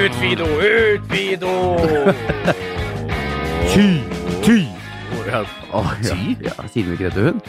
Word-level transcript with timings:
Ut, 0.00 0.14
Fido! 0.20 0.44
Ut, 0.44 1.02
Fido! 1.10 1.76
Ty, 3.72 4.00
ty. 4.42 4.58
Åh, 5.72 5.92
ja. 6.02 6.14
Ty? 6.14 6.36
ja, 6.44 6.54
Sier 6.72 6.86
du 6.88 6.92
ikke 6.96 7.04
det 7.10 7.12
til 7.14 7.26
hund? 7.28 7.40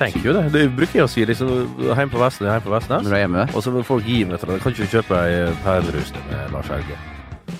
Tenker 0.00 0.24
jo 0.24 0.32
det. 0.36 0.42
Det 0.54 0.62
bruker 0.76 0.98
jeg 1.00 1.04
å 1.06 1.10
si 1.12 1.24
liksom 1.28 1.50
hjemme 1.84 2.08
på 2.12 2.20
Vestnes, 2.20 2.48
hjemme 2.48 2.64
på 2.64 2.72
Vestnes. 2.72 3.04
Når 3.04 3.12
du 3.12 3.16
er 3.16 3.22
hjemme? 3.24 3.46
Og 3.54 3.64
så 3.64 3.72
vil 3.74 3.84
folk 3.86 4.06
gi 4.08 4.22
meg 4.28 4.40
fra 4.40 4.54
det. 4.54 4.60
Kan 4.64 4.72
ikke 4.74 4.86
du 4.88 4.94
kjøpe 4.96 5.18
ei 5.28 5.40
perlerus 5.64 6.12
med 6.30 6.54
Lars 6.54 6.70
Helge? 6.72 6.96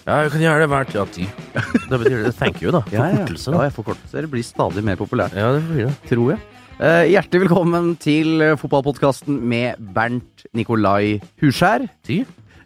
Ja, 0.07 0.21
jeg 0.25 0.33
kan 0.33 0.45
gjøre 0.45 0.63
det 0.65 0.69
hvert 0.73 0.95
ja, 0.97 1.05
ti. 1.13 1.27
Det 1.91 1.99
betyr 2.01 2.23
det. 2.25 2.33
Thank 2.39 2.63
you, 2.65 2.73
da. 2.73 2.81
Forkortelse, 2.89 3.51
Ja, 3.53 3.59
ja. 3.61 3.69
ja, 3.69 3.75
forkortelser 3.77 4.29
blir 4.33 4.47
stadig 4.47 4.85
mer 4.87 4.97
populært, 5.01 5.37
Ja, 5.37 5.53
det 5.57 5.63
blir 5.69 5.91
det. 5.91 5.95
tror 6.09 6.33
jeg. 6.33 6.41
Eh, 6.81 7.11
hjertelig 7.13 7.43
velkommen 7.43 7.91
til 8.01 8.41
uh, 8.41 8.55
fotballpodkasten 8.57 9.37
med 9.45 9.77
Bernt 9.93 10.47
Nikolai 10.57 11.19
Huskjær. 11.43 11.85
Ty? 12.09 12.23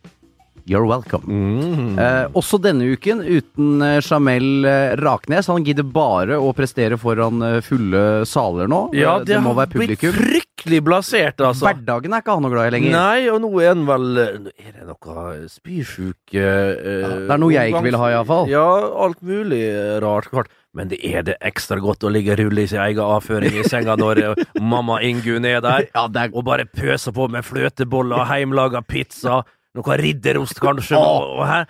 You're 0.71 0.85
welcome. 0.85 1.26
Mm. 1.26 1.99
Eh, 1.99 2.26
også 2.38 2.59
denne 2.62 2.85
uken 2.94 3.23
uten 3.26 3.81
uh, 3.81 3.98
Jamel 4.04 4.67
eh, 4.67 4.94
Raknes. 4.99 5.49
Han 5.52 5.66
gidder 5.66 5.88
bare 5.88 6.38
å 6.40 6.52
prestere 6.55 6.99
foran 7.02 7.41
eh, 7.45 7.57
fulle 7.66 8.23
saler 8.30 8.70
nå. 8.71 8.84
Ja, 8.95 9.17
det, 9.20 9.34
det, 9.34 9.41
må 9.43 9.55
være 9.57 9.82
blitt 9.82 10.04
fryktelig 10.04 10.82
blasert, 10.85 11.41
altså. 11.41 11.70
Hverdagen 11.70 12.13
er 12.13 12.23
ikke 12.23 12.38
han 12.38 12.45
noe 12.45 12.54
glad 12.54 12.70
i 12.70 12.76
lenger. 12.77 12.95
Nei, 12.95 13.29
og 13.34 13.41
nå 13.43 13.52
er 13.63 13.71
han 13.73 13.88
vel 13.90 14.07
Er 14.21 14.76
det 14.76 14.88
noe 14.91 15.26
spysjuk 15.49 16.35
eh, 16.38 16.71
det 16.77 17.32
er 17.32 17.41
noe 17.41 17.55
jeg 17.55 17.74
ikke 17.74 17.85
vil 17.87 17.99
ha, 18.04 18.12
i 18.12 18.18
hvert 18.20 18.29
fall. 18.29 18.52
Ja, 18.52 18.68
alt 19.07 19.24
mulig 19.26 19.63
rart. 20.04 20.29
Klart. 20.32 20.54
Men 20.77 20.88
det 20.88 21.02
er 21.04 21.26
det 21.27 21.36
ekstra 21.44 21.82
godt 21.84 22.05
å 22.08 22.12
ligge 22.14 22.32
og 22.32 22.40
rulle 22.40 22.64
i 22.64 22.70
sin 22.72 22.80
egen 22.80 23.04
avføring 23.04 23.58
i 23.60 23.66
senga 23.68 23.98
når 24.00 24.22
eh, 24.24 24.44
mamma 24.64 25.02
Ingunn 25.04 25.44
er 25.48 25.60
der, 25.64 25.90
Ja, 25.98 26.05
er 26.08 26.32
og 26.32 26.46
bare 26.48 26.64
pøser 26.66 27.12
på 27.16 27.27
med 27.32 27.44
fløteboller, 27.44 28.24
heimlaga 28.30 28.80
pizza, 28.88 29.42
noe 29.76 29.98
ridderost 29.99 30.62
kanskje. 30.64 30.96
Og, 30.96 31.44
hæ? 31.49 31.66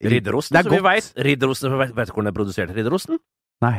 Ridderosten, 0.00 0.56
er 0.56 0.64
som 0.64 0.72
vi 0.72 0.82
veit. 0.82 1.12
Ridderosten, 1.20 1.78
vet, 1.78 1.94
vet 1.94 2.08
du 2.08 2.14
hvor 2.14 2.24
den 2.24 2.32
er 2.32 2.36
produsert? 2.36 2.74
Ridderosten? 2.74 3.20
Nei. 3.60 3.76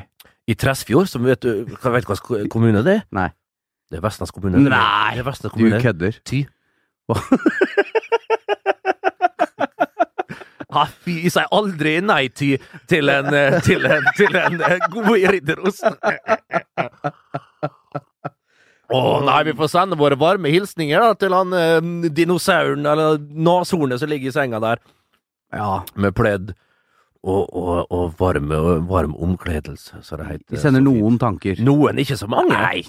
I 0.47 0.55
Tresfjord, 0.57 1.09
som 1.09 1.23
vet 1.25 1.41
du 1.41 1.63
Vet 1.65 2.07
hva 2.07 2.17
kommune 2.51 2.83
det 2.85 2.99
er? 2.99 3.05
Nei. 3.15 3.29
Det 3.91 3.99
er 3.99 4.03
Vestlands 4.05 4.31
kommune. 4.31 4.61
Nei, 4.61 5.17
det 5.17 5.25
er 5.25 5.49
kommune. 5.49 5.79
Du 5.81 5.83
kødder. 5.83 6.19
Ty. 6.23 6.45
Ja, 10.71 10.85
fy, 11.03 11.17
jeg 11.25 11.31
sier 11.35 11.49
aldri 11.51 11.97
nei 12.05 12.29
til, 12.31 12.61
til 12.87 13.09
en, 13.11 13.27
eh, 13.35 13.57
til 13.65 13.83
en, 13.89 14.05
til 14.15 14.37
en 14.39 14.61
eh, 14.63 14.77
god 14.93 15.17
ridderost. 15.35 15.83
Å 18.91 19.01
nei, 19.23 19.37
vi 19.47 19.53
får 19.55 19.69
sende 19.71 19.95
våre 19.99 20.17
varme 20.19 20.51
hilsninger 20.51 20.99
da, 20.99 21.13
til 21.19 21.35
han 21.35 21.53
eh, 21.55 21.77
dinosauren, 22.11 22.83
eller 22.91 23.19
nashornet 23.19 24.01
som 24.01 24.11
ligger 24.11 24.31
i 24.31 24.35
senga 24.35 24.59
der, 24.63 24.81
Ja. 25.55 25.81
med 25.95 26.15
pledd 26.15 26.53
og, 27.23 27.43
og, 27.53 27.85
og 27.91 28.15
varm, 28.19 28.49
varm 28.89 29.13
omkledelse, 29.15 29.99
så 30.03 30.17
det 30.19 30.27
heter. 30.31 30.47
Vi 30.55 30.59
sender 30.63 30.81
noen 30.83 31.19
tanker. 31.21 31.59
Noen, 31.63 31.99
ikke 32.01 32.17
så 32.19 32.27
mange. 32.31 32.55
Nei. 32.55 32.81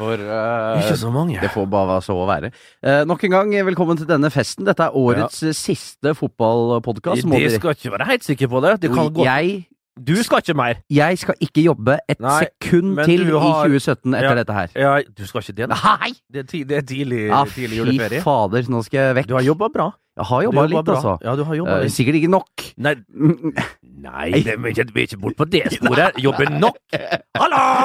For 0.00 0.16
uh, 0.16 0.80
Ikke 0.80 0.96
så 0.96 1.10
mange. 1.12 1.36
Det 1.42 1.50
får 1.52 1.66
bare 1.68 1.98
så 2.04 2.14
å 2.16 2.24
være. 2.28 2.48
Uh, 2.80 3.02
nok 3.08 3.24
en 3.28 3.34
gang, 3.34 3.50
velkommen 3.68 3.98
til 4.00 4.08
denne 4.08 4.30
festen. 4.32 4.64
Dette 4.64 4.86
er 4.88 4.96
årets 4.96 5.42
ja. 5.44 5.52
siste 5.56 6.14
fotballpodkast. 6.16 7.26
De 7.28 7.50
skal 7.52 7.74
ikke 7.76 7.92
være 7.98 8.06
helt 8.14 8.24
sikre 8.24 8.48
på 8.48 8.62
det. 8.64 8.78
det 8.86 8.90
kan 8.94 9.10
gå 9.12 9.26
Jeg, 9.28 9.66
Du 10.00 10.14
skal 10.24 10.40
ikke 10.40 10.54
mer. 10.56 10.78
jeg 10.88 11.18
skal 11.20 11.36
ikke 11.44 11.66
jobbe 11.66 11.98
et 12.08 12.20
Nei, 12.24 12.38
sekund 12.46 13.02
til 13.04 13.26
har- 13.34 13.66
i 13.68 13.76
2017 13.76 14.14
etter 14.16 14.30
Ja. 14.30 14.34
dette 14.40 14.56
her. 14.56 14.68
Ja, 14.74 14.92
du 15.18 15.26
skal 15.28 15.44
ikke 15.44 15.56
det? 15.60 15.68
Nei! 15.68 16.12
Det 16.32 16.38
er, 16.46 16.48
ti, 16.48 16.62
det 16.64 16.78
er 16.78 16.86
tidlig, 16.88 17.20
Ja, 17.28 17.44
tidlig 17.44 17.98
fy 18.14 18.22
fader, 18.24 18.62
nå 18.72 18.80
skal 18.86 19.00
jeg 19.04 19.16
vekk. 19.20 19.26
Du 19.28 19.34
har 19.36 19.42
jobba 19.44 19.68
bra. 19.68 19.90
Jeg 20.16 20.26
har 20.26 20.42
jobba 20.48 20.64
litt, 20.66 20.84
bra. 20.84 20.94
altså. 20.96 21.18
Ja, 21.24 21.36
du 21.36 21.44
har 21.44 21.54
Eh, 21.60 21.82
litt. 21.84 21.92
sikkert 21.92 22.16
ikke 22.22 22.30
nok. 22.32 22.48
Nei, 22.78 22.94
nei 24.08 24.30
det, 24.40 24.56
vi, 24.56 24.70
er 24.70 24.72
ikke, 24.72 24.88
vi 24.94 25.02
er 25.04 25.06
ikke 25.10 25.20
bort 25.20 25.36
på 25.36 25.50
det 25.50 25.66
sporet. 25.76 26.16
Jobber 26.24 26.48
nok! 26.56 26.80
Hallo! 27.36 27.84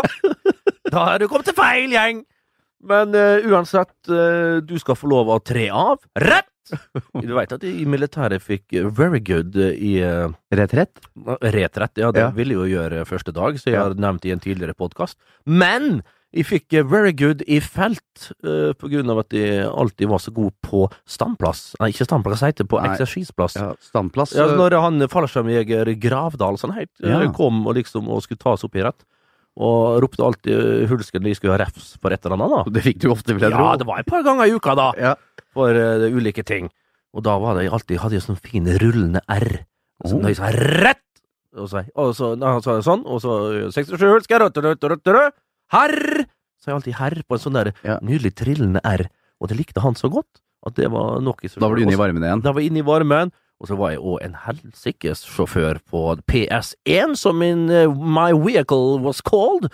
Da 0.96 1.04
har 1.12 1.20
du 1.20 1.28
kommet 1.28 1.50
til 1.50 1.58
feil 1.58 1.92
gjeng! 1.92 2.24
Men 2.86 3.16
uh, 3.18 3.44
uansett, 3.50 3.94
uh, 4.12 4.62
du 4.64 4.76
skal 4.80 4.96
få 5.00 5.10
lov 5.12 5.32
å 5.34 5.40
tre 5.44 5.68
av. 5.74 6.04
Rett! 6.22 6.52
Du 7.22 7.30
veit 7.36 7.52
at 7.54 7.62
de 7.62 7.70
i 7.70 7.84
militæret 7.86 8.42
fikk 8.42 8.74
very 8.98 9.20
good 9.22 9.54
eh, 9.62 9.76
i 9.78 9.92
uh, 10.02 10.32
Retrett? 10.56 10.98
retrett. 11.54 12.00
Ja, 12.02 12.10
det 12.16 12.24
Ja. 12.24 12.32
ville 12.34 12.56
jo 12.58 12.64
gjøre 12.66 13.04
første 13.06 13.34
dag, 13.36 13.60
så 13.62 13.70
jeg 13.70 13.76
Ja. 13.78 13.84
har 13.86 13.94
nevnt 13.94 14.26
i 14.26 14.32
en 14.34 14.42
tidligere 14.42 14.74
podkast. 14.74 15.20
Men 15.46 16.02
jeg 16.34 16.48
fikk 16.50 16.74
very 16.90 17.14
good 17.14 17.44
i 17.48 17.60
felt 17.62 18.32
uh, 18.44 18.74
på 18.74 18.90
grunn 18.90 19.12
av 19.14 19.22
at 19.22 19.30
de 19.36 19.44
alltid 19.62 20.10
var 20.10 20.24
så 20.24 20.34
god 20.34 20.56
på 20.66 20.88
standplass. 21.06 21.76
Nei, 21.80 21.92
ikke 21.94 22.08
standplass, 22.10 22.42
heter 22.42 22.66
det? 22.66 22.72
På 22.74 22.82
eksersisplass. 22.82 23.60
Ja, 23.62 23.70
standplass. 23.92 24.34
Ja, 24.36 24.48
når 24.58 24.80
han 24.82 25.06
fallskjermjeger 25.12 25.94
Gravdal 26.02 26.58
sånn 26.58 26.74
helt, 26.80 26.92
Ja. 27.04 27.22
kom 27.36 27.62
og 27.68 27.76
liksom 27.78 28.10
og 28.10 28.24
skulle 28.26 28.42
tas 28.42 28.66
opp 28.66 28.76
i 28.76 28.82
rett, 28.90 29.06
og 29.58 30.02
ropte 30.04 30.24
alltid 30.26 30.54
eh, 30.84 30.88
hulsken 30.90 31.24
de 31.24 31.34
skulle 31.38 31.54
ha 31.56 31.62
refs 31.64 31.96
for 32.02 32.12
et 32.12 32.26
eller 32.26 32.42
annet. 32.44 32.74
det 32.76 32.84
fikk 32.84 33.00
du 33.00 33.10
ofte, 33.12 33.34
vil 33.34 33.42
jeg 33.46 33.52
tro. 33.56 33.64
Ja, 33.64 33.78
det 33.80 33.88
var 33.88 34.00
et 34.02 34.06
par 34.10 34.24
ganger 34.24 34.46
i 34.50 34.56
uka, 34.58 34.76
da, 34.76 34.92
Ja. 35.00 35.14
for 35.56 35.70
eh, 35.72 36.10
ulike 36.12 36.44
ting. 36.44 36.70
Og 37.16 37.24
da 37.24 37.38
var 37.40 37.56
det 37.56 37.70
alltid, 37.72 37.98
hadde 38.04 38.18
jeg 38.20 38.26
sånn 38.26 38.40
fin 38.44 38.66
rullende 38.68 39.22
R. 39.30 39.66
Så 40.06 40.16
Oh. 40.16 40.20
når 40.22 40.28
jeg 40.34 40.36
sa 40.36 40.50
rett, 40.52 41.02
og 41.56 41.70
så, 41.72 41.86
og 41.96 42.10
så, 42.14 42.34
da 42.38 42.60
sa 42.60 42.74
jeg 42.76 42.84
sånn, 42.84 43.06
og 43.08 43.22
så 43.24 43.36
eh, 43.64 43.72
67 43.72 44.04
hulsker, 44.12 44.40
rødt, 44.44 44.58
rødt, 44.60 44.84
rødt, 44.84 45.08
rødt, 45.08 45.34
herr, 45.72 46.26
så 46.60 46.68
jeg 46.68 46.76
alltid 46.76 46.96
herr 47.00 47.16
på 47.24 47.38
en 47.38 47.44
sånn 47.46 47.54
der 47.56 47.72
Ja. 47.88 48.00
nydelig 48.04 48.36
trillende 48.36 48.82
R. 48.84 49.08
Og 49.40 49.48
det 49.48 49.58
likte 49.58 49.80
han 49.82 49.96
så 49.96 50.10
godt, 50.12 50.42
at 50.68 50.76
det 50.76 50.92
var 50.92 51.22
nok 51.22 51.44
i 51.46 51.48
seg 51.48 51.60
Da 51.62 51.68
var 51.70 51.76
du 51.78 51.84
selv. 51.84 51.88
inne 51.88 51.96
i 51.96 52.02
varmen 52.04 52.24
igjen. 52.24 52.42
Da 52.44 52.52
var 52.52 52.60
jeg 52.62 52.72
inne 52.72 52.80
i 52.84 52.88
varmen, 52.88 53.32
og 53.62 53.70
så 53.70 53.78
var 53.80 53.94
jeg 53.94 54.04
òg 54.04 54.24
en 54.26 54.40
helsikes 54.46 55.24
sjåfør 55.30 55.80
på 55.92 56.08
PS1, 56.28 57.16
som 57.20 57.40
min 57.40 57.70
eh, 57.72 57.88
My 57.88 58.32
Vehicle 58.36 59.00
was 59.04 59.22
called. 59.24 59.70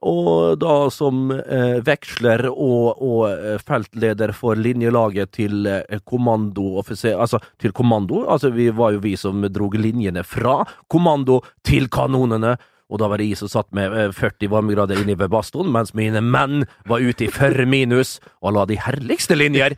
Og 0.00 0.56
da 0.56 0.88
som 0.88 1.28
eh, 1.30 1.76
veksler 1.84 2.46
og, 2.48 3.02
og 3.04 3.22
eh, 3.28 3.60
feltleder 3.60 4.32
for 4.32 4.56
linjelaget 4.56 5.34
til 5.36 5.68
eh, 5.68 6.00
kommandooffiser 6.08 7.20
Altså 7.20 7.38
til 7.60 7.74
kommando. 7.76 8.24
Altså 8.24 8.48
vi 8.54 8.70
var 8.72 8.96
jo 8.96 9.04
vi 9.04 9.12
som 9.20 9.44
drog 9.52 9.76
linjene 9.76 10.24
fra 10.24 10.62
kommando 10.88 11.42
til 11.68 11.90
kanonene. 11.92 12.56
Og 12.90 12.98
da 12.98 13.10
var 13.12 13.20
det 13.20 13.28
jeg 13.28 13.42
som 13.42 13.52
satt 13.52 13.68
med 13.76 13.92
eh, 13.92 14.14
40 14.16 14.50
varmegrader 14.50 15.04
inne 15.04 15.18
ved 15.20 15.30
badstuen, 15.30 15.68
mens 15.70 15.92
mine 15.94 16.24
menn 16.24 16.64
var 16.88 17.04
ute 17.04 17.28
i 17.28 17.30
40 17.30 17.68
minus 17.68 18.18
og 18.40 18.56
la 18.56 18.64
de 18.66 18.80
herligste 18.80 19.36
linjer. 19.36 19.76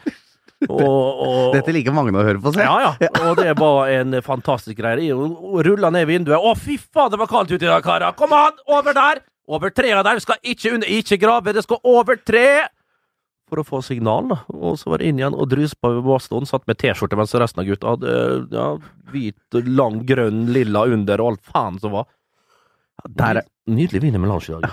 Og, 0.69 1.23
og, 1.27 1.55
Dette 1.57 1.75
liker 1.75 1.95
mange 1.97 2.15
å 2.15 2.25
høre 2.27 2.41
på, 2.43 2.53
se. 2.55 2.63
ja, 2.67 2.93
ja. 3.01 3.11
Og 3.27 3.39
det 3.41 3.55
var 3.59 3.91
en 3.93 4.19
fantastisk 4.25 4.79
greie. 4.79 5.15
Hun 5.15 5.63
rulla 5.67 5.91
ned 5.95 6.07
vinduet. 6.11 6.39
Å, 6.39 6.55
fy 6.59 6.79
faen, 6.79 7.11
det 7.13 7.21
var 7.23 7.31
kaldt 7.31 7.55
ute 7.55 7.65
i 7.65 7.71
dag, 7.71 7.83
karer! 7.85 8.15
Kom 8.19 8.35
an! 8.37 8.61
Over 8.71 8.97
der! 8.97 9.25
Over 9.51 9.75
trea 9.75 10.05
der! 10.07 10.23
Skal 10.23 10.39
ikke 10.43 10.77
under, 10.77 10.89
ikke 11.01 11.19
grave, 11.23 11.55
det 11.57 11.65
skal 11.67 11.83
over 11.89 12.21
tre! 12.23 12.47
For 13.53 13.61
å 13.61 13.67
få 13.69 13.83
signal, 13.85 14.31
da. 14.31 14.39
Og 14.55 14.79
så 14.81 14.89
var 14.93 15.03
det 15.03 15.11
inn 15.11 15.19
igjen 15.21 15.37
og 15.37 15.51
dryspa 15.53 15.91
ved 15.99 16.07
bastoen. 16.07 16.49
Satt 16.49 16.65
med 16.71 16.79
T-skjorte 16.81 17.19
mens 17.21 17.35
resten 17.37 17.61
av 17.61 17.69
gutta 17.69 17.97
hadde 17.97 18.15
ja, 18.55 18.69
hvit, 19.13 19.59
lang, 19.69 20.01
grønn, 20.09 20.47
lilla 20.55 20.87
under 20.89 21.21
og 21.21 21.35
alt 21.35 21.51
faen 21.53 21.77
som 21.83 21.99
var. 21.99 22.09
Ja, 23.03 23.13
der 23.25 23.43
er 23.43 23.51
Nydelig 23.71 24.01
wienermelange 24.03 24.49
i 24.49 24.57
dag. 24.59 24.73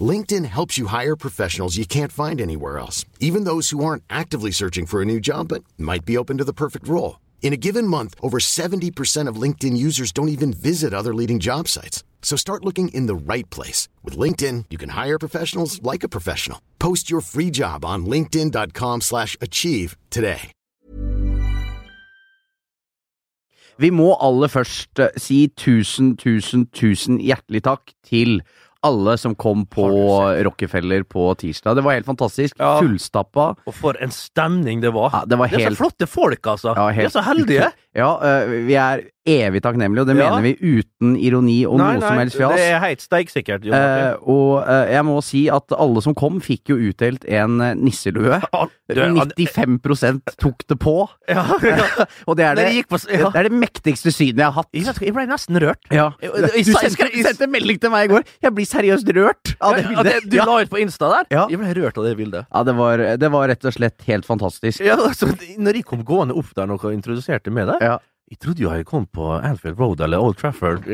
LinkedIn 0.00 0.44
helps 0.46 0.76
you 0.76 0.86
hire 0.86 1.14
professionals 1.14 1.76
you 1.76 1.86
can't 1.86 2.10
find 2.10 2.40
anywhere 2.40 2.78
else, 2.78 3.04
even 3.20 3.44
those 3.44 3.70
who 3.70 3.84
aren't 3.84 4.02
actively 4.10 4.50
searching 4.50 4.86
for 4.86 5.00
a 5.00 5.04
new 5.04 5.20
job 5.20 5.48
but 5.48 5.62
might 5.78 6.04
be 6.04 6.16
open 6.18 6.38
to 6.38 6.44
the 6.44 6.52
perfect 6.52 6.88
role. 6.88 7.20
In 7.42 7.52
a 7.52 7.58
given 7.58 7.86
month, 7.86 8.14
over 8.20 8.38
70% 8.40 9.28
of 9.28 9.36
LinkedIn 9.36 9.76
users 9.76 10.10
don't 10.10 10.30
even 10.30 10.52
visit 10.52 10.92
other 10.92 11.14
leading 11.14 11.38
job 11.38 11.68
sites. 11.68 12.02
So 12.22 12.36
start 12.36 12.64
looking 12.64 12.88
in 12.88 13.06
the 13.06 13.14
right 13.14 13.48
place. 13.50 13.86
With 14.02 14.18
LinkedIn, 14.18 14.64
you 14.70 14.78
can 14.78 14.88
hire 14.88 15.18
professionals 15.18 15.80
like 15.82 16.02
a 16.02 16.08
professional. 16.08 16.60
Post 16.80 17.10
your 17.10 17.20
free 17.20 17.50
job 17.50 17.84
on 17.84 18.06
linkedin.com 18.06 19.02
slash 19.02 19.36
achieve 19.40 19.96
today. 20.10 20.50
Vi 23.76 23.90
må 23.90 24.12
aller 24.22 24.46
først 24.46 25.00
eh, 25.02 25.16
si 25.18 25.48
tusen, 25.58 26.12
tusen, 26.16 26.68
tusen 26.70 27.18
hjertelig 27.18 27.64
takk 27.66 27.90
til 28.06 28.38
alle 28.84 29.16
som 29.20 29.34
kom 29.34 29.64
på 29.70 29.86
Rockefeller 30.46 31.04
på 31.08 31.26
tirsdag. 31.40 31.78
Det 31.78 31.84
var 31.86 31.96
helt 31.96 32.08
fantastisk. 32.08 32.56
Ja. 32.60 32.76
Fullstappa. 32.82 33.50
Og 33.66 33.74
for 33.76 33.98
en 34.04 34.12
stemning 34.14 34.82
det 34.84 34.92
var. 34.94 35.10
Ja, 35.12 35.22
det 35.28 35.38
var 35.40 35.52
Det 35.52 35.62
er 35.62 35.72
så 35.74 35.80
flotte 35.82 36.08
folk, 36.10 36.42
altså. 36.54 36.74
Ja, 36.76 36.90
De 36.92 37.06
er 37.08 37.14
så 37.14 37.24
heldige. 37.24 37.70
Ja, 37.94 38.12
eh, 38.22 38.46
vi 38.66 38.74
er 38.74 39.04
evig 39.24 39.62
takknemlige, 39.64 40.02
og 40.02 40.08
det 40.10 40.16
Ja. 40.18 40.34
mener 40.36 40.42
vi 40.42 40.80
uten 40.82 41.14
ironi 41.16 41.64
og 41.64 41.78
noe 41.80 41.94
som 42.02 42.18
helst 42.18 42.36
fjas. 42.36 42.56
det 42.58 42.66
er 42.74 42.80
heitsteik, 42.82 43.30
sikkert. 43.32 43.64
Eh, 43.64 44.16
og 44.28 44.66
eh, 44.68 44.90
jeg 44.92 45.04
må 45.08 45.14
si 45.24 45.46
at 45.48 45.72
alle 45.72 46.02
som 46.04 46.12
kom, 46.14 46.40
fikk 46.44 46.68
jo 46.74 46.76
utdelt 46.90 47.24
en 47.24 47.60
eh, 47.60 47.74
nisselue. 47.74 48.40
Ja, 48.84 49.06
du, 49.08 49.46
95 49.46 50.20
tok 50.36 50.66
det 50.68 50.76
på. 50.78 51.08
ja, 51.28 51.40
ja. 51.64 52.04
Og 52.28 52.36
det 52.36 52.44
er 52.44 52.54
det, 52.58 52.66
Det 52.74 52.88
på- 52.90 52.98
det, 53.00 53.22
er 53.34 53.46
det 53.48 53.52
mektigste 53.56 54.12
synet 54.12 54.42
jeg 54.42 54.44
har 54.44 54.52
hatt. 54.58 54.68
Jeg 55.00 55.14
ble 55.16 55.24
nesten 55.30 55.56
rørt. 55.62 55.80
Du 55.88 56.72
sendte, 56.76 57.08
sendte 57.24 57.48
melding 57.48 57.80
til 57.80 57.90
meg 57.94 58.10
i 58.10 58.12
går. 58.12 58.26
Jeg 58.44 58.52
blir 58.58 58.68
seriøst 58.68 59.08
rørt 59.16 59.54
av 59.60 59.78
det 59.78 59.86
bildet. 59.88 60.04
det, 60.04 60.30
du 60.34 60.36
la 60.42 60.58
ut 60.60 60.68
på 60.74 60.80
Insta 60.82 61.08
der? 61.14 61.24
Ja. 61.32 61.46
Jeg 61.48 61.62
ble 61.62 61.72
rørt 61.80 61.96
av 61.96 62.04
det 62.10 62.12
bildet. 62.20 62.44
Ja, 62.52 62.62
det 62.68 62.76
var, 62.76 63.04
det 63.24 63.30
var 63.32 63.48
rett 63.48 63.64
og 63.64 63.72
slett 63.78 64.04
helt 64.10 64.28
fantastisk. 64.28 64.84
Ja, 64.84 64.98
altså, 65.00 65.30
når 65.56 65.80
jeg 65.80 65.86
kom 65.88 66.04
gående 66.04 66.36
opp 66.36 66.52
der 66.54 66.68
og 66.76 66.84
introduserte 66.92 67.50
med 67.54 67.72
der, 67.72 67.80
Ja. 67.84 67.98
jeg 68.30 68.40
trodde 68.42 68.64
jo 68.64 68.72
jeg 68.72 68.86
kom 68.88 69.06
på 69.06 69.34
Anfield 69.36 69.78
Road 69.80 70.00
eller 70.04 70.22
Old 70.22 70.38
Trafford. 70.40 70.86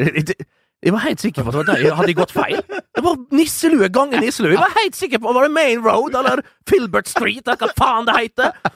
Jeg, 0.81 0.93
var 0.95 1.03
helt 1.05 1.21
sikker 1.21 1.45
på 1.45 1.51
at 1.51 1.55
det 1.55 1.61
var 1.61 1.69
der. 1.75 1.83
Jeg 1.85 1.97
hadde 1.99 2.17
gått 2.17 2.31
feil? 2.33 2.61
Det 2.97 3.03
var 3.05 3.19
nisselue 3.37 3.89
ganger 3.93 4.23
nisselue. 4.25 4.55
Jeg 4.57 4.63
var 4.63 4.77
helt 4.79 4.97
sikker 4.97 5.21
på 5.21 5.33
Var 5.37 5.47
det 5.47 5.53
Main 5.53 5.83
Road 5.85 6.17
eller 6.17 6.41
Filbert 6.69 7.09
Street 7.11 7.45
eller 7.47 7.61
hva 7.61 7.75
faen 7.77 8.09
det 8.09 8.17
heter? 8.17 8.73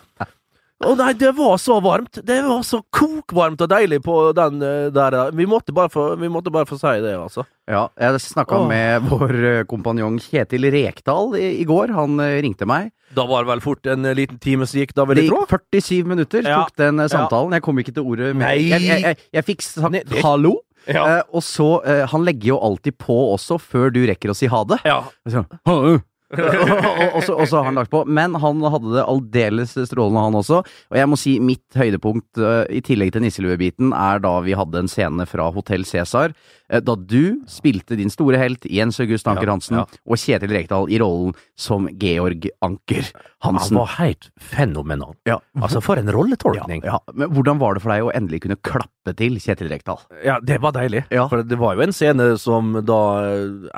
Å 0.84 0.92
nei, 0.98 1.12
det 1.16 1.30
var 1.38 1.54
så 1.62 1.76
varmt. 1.80 2.18
Det 2.26 2.40
var 2.42 2.62
så 2.66 2.80
kokvarmt 2.92 3.62
og 3.62 3.70
deilig 3.70 4.00
på 4.04 4.16
den 4.36 4.58
eh, 4.64 4.88
der. 4.92 5.16
Vi 5.36 5.46
måtte 5.48 5.72
bare 5.76 5.88
få, 5.92 6.08
vi 6.18 6.28
måtte 6.32 6.50
bare 6.52 6.66
få 6.68 6.76
si 6.80 6.96
det, 7.04 7.12
altså. 7.14 7.44
Ja, 7.70 7.86
jeg 8.00 8.20
snakka 8.24 8.58
oh. 8.58 8.66
med 8.68 9.06
vår 9.08 9.34
eh, 9.52 9.60
kompanjong 9.70 10.18
Kjetil 10.20 10.66
Rekdal 10.74 11.36
i, 11.38 11.46
i 11.62 11.64
går. 11.68 11.94
Han 11.94 12.18
eh, 12.20 12.40
ringte 12.44 12.66
meg. 12.68 12.90
Da 13.14 13.24
var 13.30 13.46
det 13.46 13.52
vel 13.54 13.62
fort 13.64 13.86
en 13.86 14.10
liten 14.18 14.40
time 14.42 14.66
som 14.66 14.80
gikk, 14.82 14.96
da 14.98 15.06
vil 15.06 15.20
Det 15.22 15.28
jeg 15.28 15.32
tro? 15.32 15.44
47 15.54 16.10
minutter, 16.10 16.42
Ja. 16.42 16.64
tok 16.64 16.76
den 16.82 17.04
samtalen. 17.06 17.54
Jeg 17.54 17.64
kom 17.64 17.78
ikke 17.80 17.94
til 17.94 18.10
ordet. 18.10 18.32
Nei. 18.36 18.56
Jeg, 18.66 18.82
jeg, 18.82 19.04
jeg, 19.06 19.20
jeg 19.38 19.46
fikk 19.46 19.62
sagt 19.64 19.94
Nei, 19.94 20.02
hallo, 20.26 20.56
Ja. 20.90 21.04
eh, 21.06 21.20
og 21.32 21.40
så 21.46 21.78
eh, 21.88 22.02
Han 22.10 22.26
legger 22.26 22.50
jo 22.50 22.58
alltid 22.66 22.98
på 23.00 23.14
også, 23.32 23.56
før 23.62 23.94
du 23.94 24.02
rekker 24.10 24.34
å 24.34 24.36
si 24.36 24.50
ha 24.50 24.64
det. 24.68 24.82
Ja. 24.84 25.04
Så, 25.30 25.46
«Hallo». 25.70 26.02
Og, 26.38 27.20
så, 27.24 27.56
har 27.58 27.68
han 27.68 27.78
lagt 27.78 27.92
på. 27.92 28.04
Men 28.06 28.34
han 28.40 28.62
hadde 28.62 28.94
det 28.96 29.04
aldeles 29.04 29.74
strålende, 29.88 30.24
han 30.26 30.38
også. 30.40 30.62
Og 30.64 30.98
jeg 30.98 31.10
må 31.10 31.18
si 31.20 31.36
mitt 31.42 31.78
høydepunkt, 31.78 32.40
eh, 32.40 32.64
i 32.78 32.82
tillegg 32.84 33.14
til 33.14 33.24
nisseluebiten, 33.24 33.94
er 33.96 34.22
da 34.24 34.34
vi 34.44 34.56
hadde 34.58 34.84
en 34.84 34.90
scene 34.90 35.26
fra 35.30 35.50
Hotell 35.54 35.86
Cæsar. 35.88 36.34
eh, 36.70 36.80
Da 36.80 36.94
du 36.96 37.44
spilte 37.50 37.96
din 37.96 38.10
store 38.10 38.38
helt, 38.40 38.64
Jens 38.64 39.00
August 39.00 39.28
Anker 39.28 39.50
Hansen, 39.52 39.76
ja. 39.82 39.84
og 40.06 40.16
Kjetil 40.20 40.54
Rekdal 40.54 40.90
i 40.90 40.98
rollen 41.02 41.34
som 41.56 41.88
Georg 42.00 42.48
Anker 42.64 43.04
Hansen. 43.44 43.76
Han 43.76 43.82
var 43.82 43.92
helt 43.98 44.30
fenomenal. 44.40 45.14
Ja. 45.28 45.38
Altså, 45.60 45.82
for 45.84 46.00
en 46.00 46.10
rolletolkning. 46.12 46.82
Ja, 46.84 46.98
ja. 46.98 47.14
Men 47.14 47.30
hvordan 47.34 47.60
var 47.60 47.74
det 47.76 47.84
for 47.84 47.92
deg 47.94 48.06
å 48.06 48.12
endelig 48.16 48.42
kunne 48.46 48.56
klappe 48.64 49.14
til 49.18 49.36
Kjetil 49.42 49.68
Rekdal? 49.72 50.00
Ja, 50.24 50.38
det 50.40 50.60
var 50.64 50.72
deilig. 50.76 51.04
Ja. 51.12 51.28
For 51.28 51.44
det 51.44 51.58
var 51.60 51.76
jo 51.76 51.84
en 51.84 51.92
scene 51.92 52.32
som 52.40 52.72
da 52.84 53.00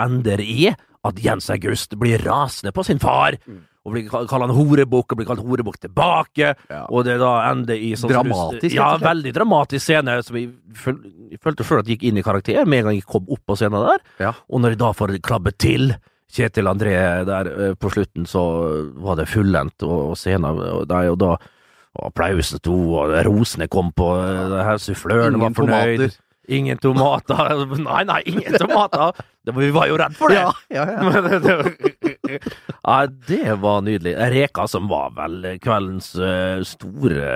ender 0.06 0.40
i 0.42 0.70
at 1.08 1.22
Jens 1.22 1.48
August 1.54 1.96
blir 2.00 2.22
rasende 2.26 2.74
på 2.76 2.84
sin 2.86 3.00
far. 3.02 3.38
Og 3.86 3.94
blir 3.94 4.08
kalt 4.10 4.32
horebukk, 4.50 5.12
og 5.12 5.20
blir 5.20 5.28
kalt 5.28 5.44
horebukk 5.46 5.78
tilbake. 5.78 6.54
Ja. 6.66 6.80
Og 6.90 7.04
det 7.06 7.20
da 7.22 7.36
ender 7.52 7.78
i 7.78 7.92
sånn 7.98 8.10
Dramatisk, 8.10 8.74
Ja, 8.74 8.96
veldig 8.98 9.30
dramatisk 9.36 9.84
scene. 9.84 10.18
Som 10.26 10.40
jeg, 10.40 10.50
føl, 10.74 10.98
jeg 11.30 11.38
følte 11.44 11.66
sjøl 11.66 11.84
at 11.84 11.86
jeg 11.86 12.00
gikk 12.00 12.08
inn 12.10 12.18
i 12.18 12.26
karakter 12.26 12.66
med 12.66 12.82
en 12.82 12.90
gang 12.90 12.98
jeg 12.98 13.06
kom 13.06 13.30
opp 13.30 13.44
på 13.46 13.58
scenen 13.60 13.86
der. 13.86 14.04
Ja. 14.24 14.34
Og 14.50 14.64
når 14.64 14.74
jeg 14.74 14.82
da 14.82 14.92
får 14.98 15.14
klabbe 15.22 15.54
til 15.54 15.94
Kjetil 16.36 16.66
André 16.66 16.96
der 17.24 17.52
eh, 17.52 17.76
på 17.78 17.92
slutten, 17.94 18.26
så 18.26 18.42
var 18.98 19.20
det 19.20 19.28
fullendt, 19.30 19.78
og, 19.86 20.10
og 20.10 20.18
scenen 20.18 20.58
der, 20.90 21.12
og 21.12 21.20
da 21.22 21.36
og 21.96 22.10
applausen 22.10 22.60
sto, 22.60 22.76
og 23.00 23.14
rosene 23.26 23.68
kom 23.72 23.92
på 23.96 24.10
ja. 24.18 24.46
det 24.52 24.64
her 24.68 24.80
suffløren 24.82 25.38
var 25.40 25.54
fornøyd. 25.56 26.02
tomater. 26.02 26.22
Ingen 26.48 26.78
tomater. 26.78 27.66
Nei, 27.82 28.04
nei, 28.04 28.20
ingen 28.24 28.54
tomater. 28.58 29.12
Det, 29.46 29.54
vi 29.54 29.70
var 29.74 29.86
jo 29.90 29.96
redd 29.98 30.14
for 30.18 30.32
det. 30.32 30.40
Ja, 30.42 30.52
ja, 30.68 30.86
ja. 30.90 31.02
Det, 32.26 32.40
ja, 32.82 33.06
det 33.28 33.54
var 33.62 33.84
nydelig. 33.86 34.16
Reka, 34.32 34.64
som 34.66 34.88
var 34.90 35.12
vel 35.14 35.44
kveldens 35.62 36.08
eh, 36.18 36.62
store 36.66 37.28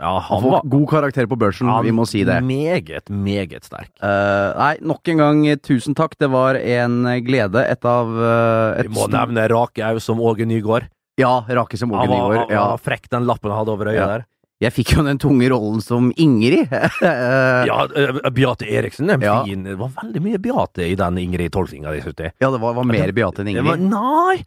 Ja, 0.00 0.12
han 0.28 0.46
var 0.46 0.64
god 0.64 0.86
karakter 0.88 1.28
på 1.28 1.36
børsen, 1.36 1.68
ja, 1.68 1.82
vi 1.84 1.92
må 1.92 2.06
si 2.08 2.22
det. 2.24 2.38
Meget, 2.44 3.12
meget 3.12 3.68
sterk. 3.68 3.90
Uh, 4.00 4.56
nei, 4.56 4.72
nok 4.80 5.12
en 5.12 5.20
gang 5.20 5.44
eh, 5.52 5.60
tusen 5.60 5.96
takk. 5.98 6.16
Det 6.20 6.30
var 6.32 6.56
en 6.56 7.04
glede. 7.26 7.66
Et 7.68 7.88
av 7.88 8.08
uh, 8.16 8.80
et 8.80 8.88
Vi 8.88 8.96
må 8.96 9.10
nevne 9.12 9.44
Rakeau 9.52 10.00
som 10.00 10.24
Åge 10.24 10.48
Nygård. 10.48 10.88
Ja, 11.20 11.44
Rake 11.48 11.76
som 11.76 11.92
Åge 11.92 12.08
Nygård. 12.08 12.52
Ja. 12.52 12.70
frekk, 12.80 13.10
den 13.12 13.28
lappen 13.28 13.52
han 13.52 13.60
hadde 13.60 13.76
over 13.76 13.92
øyet 13.92 14.06
der. 14.08 14.24
Jeg 14.62 14.72
fikk 14.76 14.92
jo 14.94 15.02
den 15.02 15.18
tunge 15.18 15.48
rollen 15.50 15.80
som 15.82 16.12
Ingrid. 16.16 16.70
Ja, 17.02 17.82
eh, 17.98 18.30
Beate 18.30 18.68
Eriksen, 18.70 19.10
er 19.10 19.18
Ja. 19.22 19.40
fin 19.44 19.64
Det 19.66 19.76
var 19.80 19.90
veldig 19.96 20.22
mye 20.22 20.38
Beate 20.42 20.86
i 20.86 20.94
den 20.98 21.18
Ingrid-tolkninga. 21.18 21.94
ja, 21.98 22.50
det 22.50 22.60
var, 22.60 22.74
var 22.78 22.84
mer 22.86 23.10
Beate 23.12 23.42
enn 23.42 23.48
Ingrid. 23.48 23.64
var, 23.66 23.76
nei! 23.82 24.44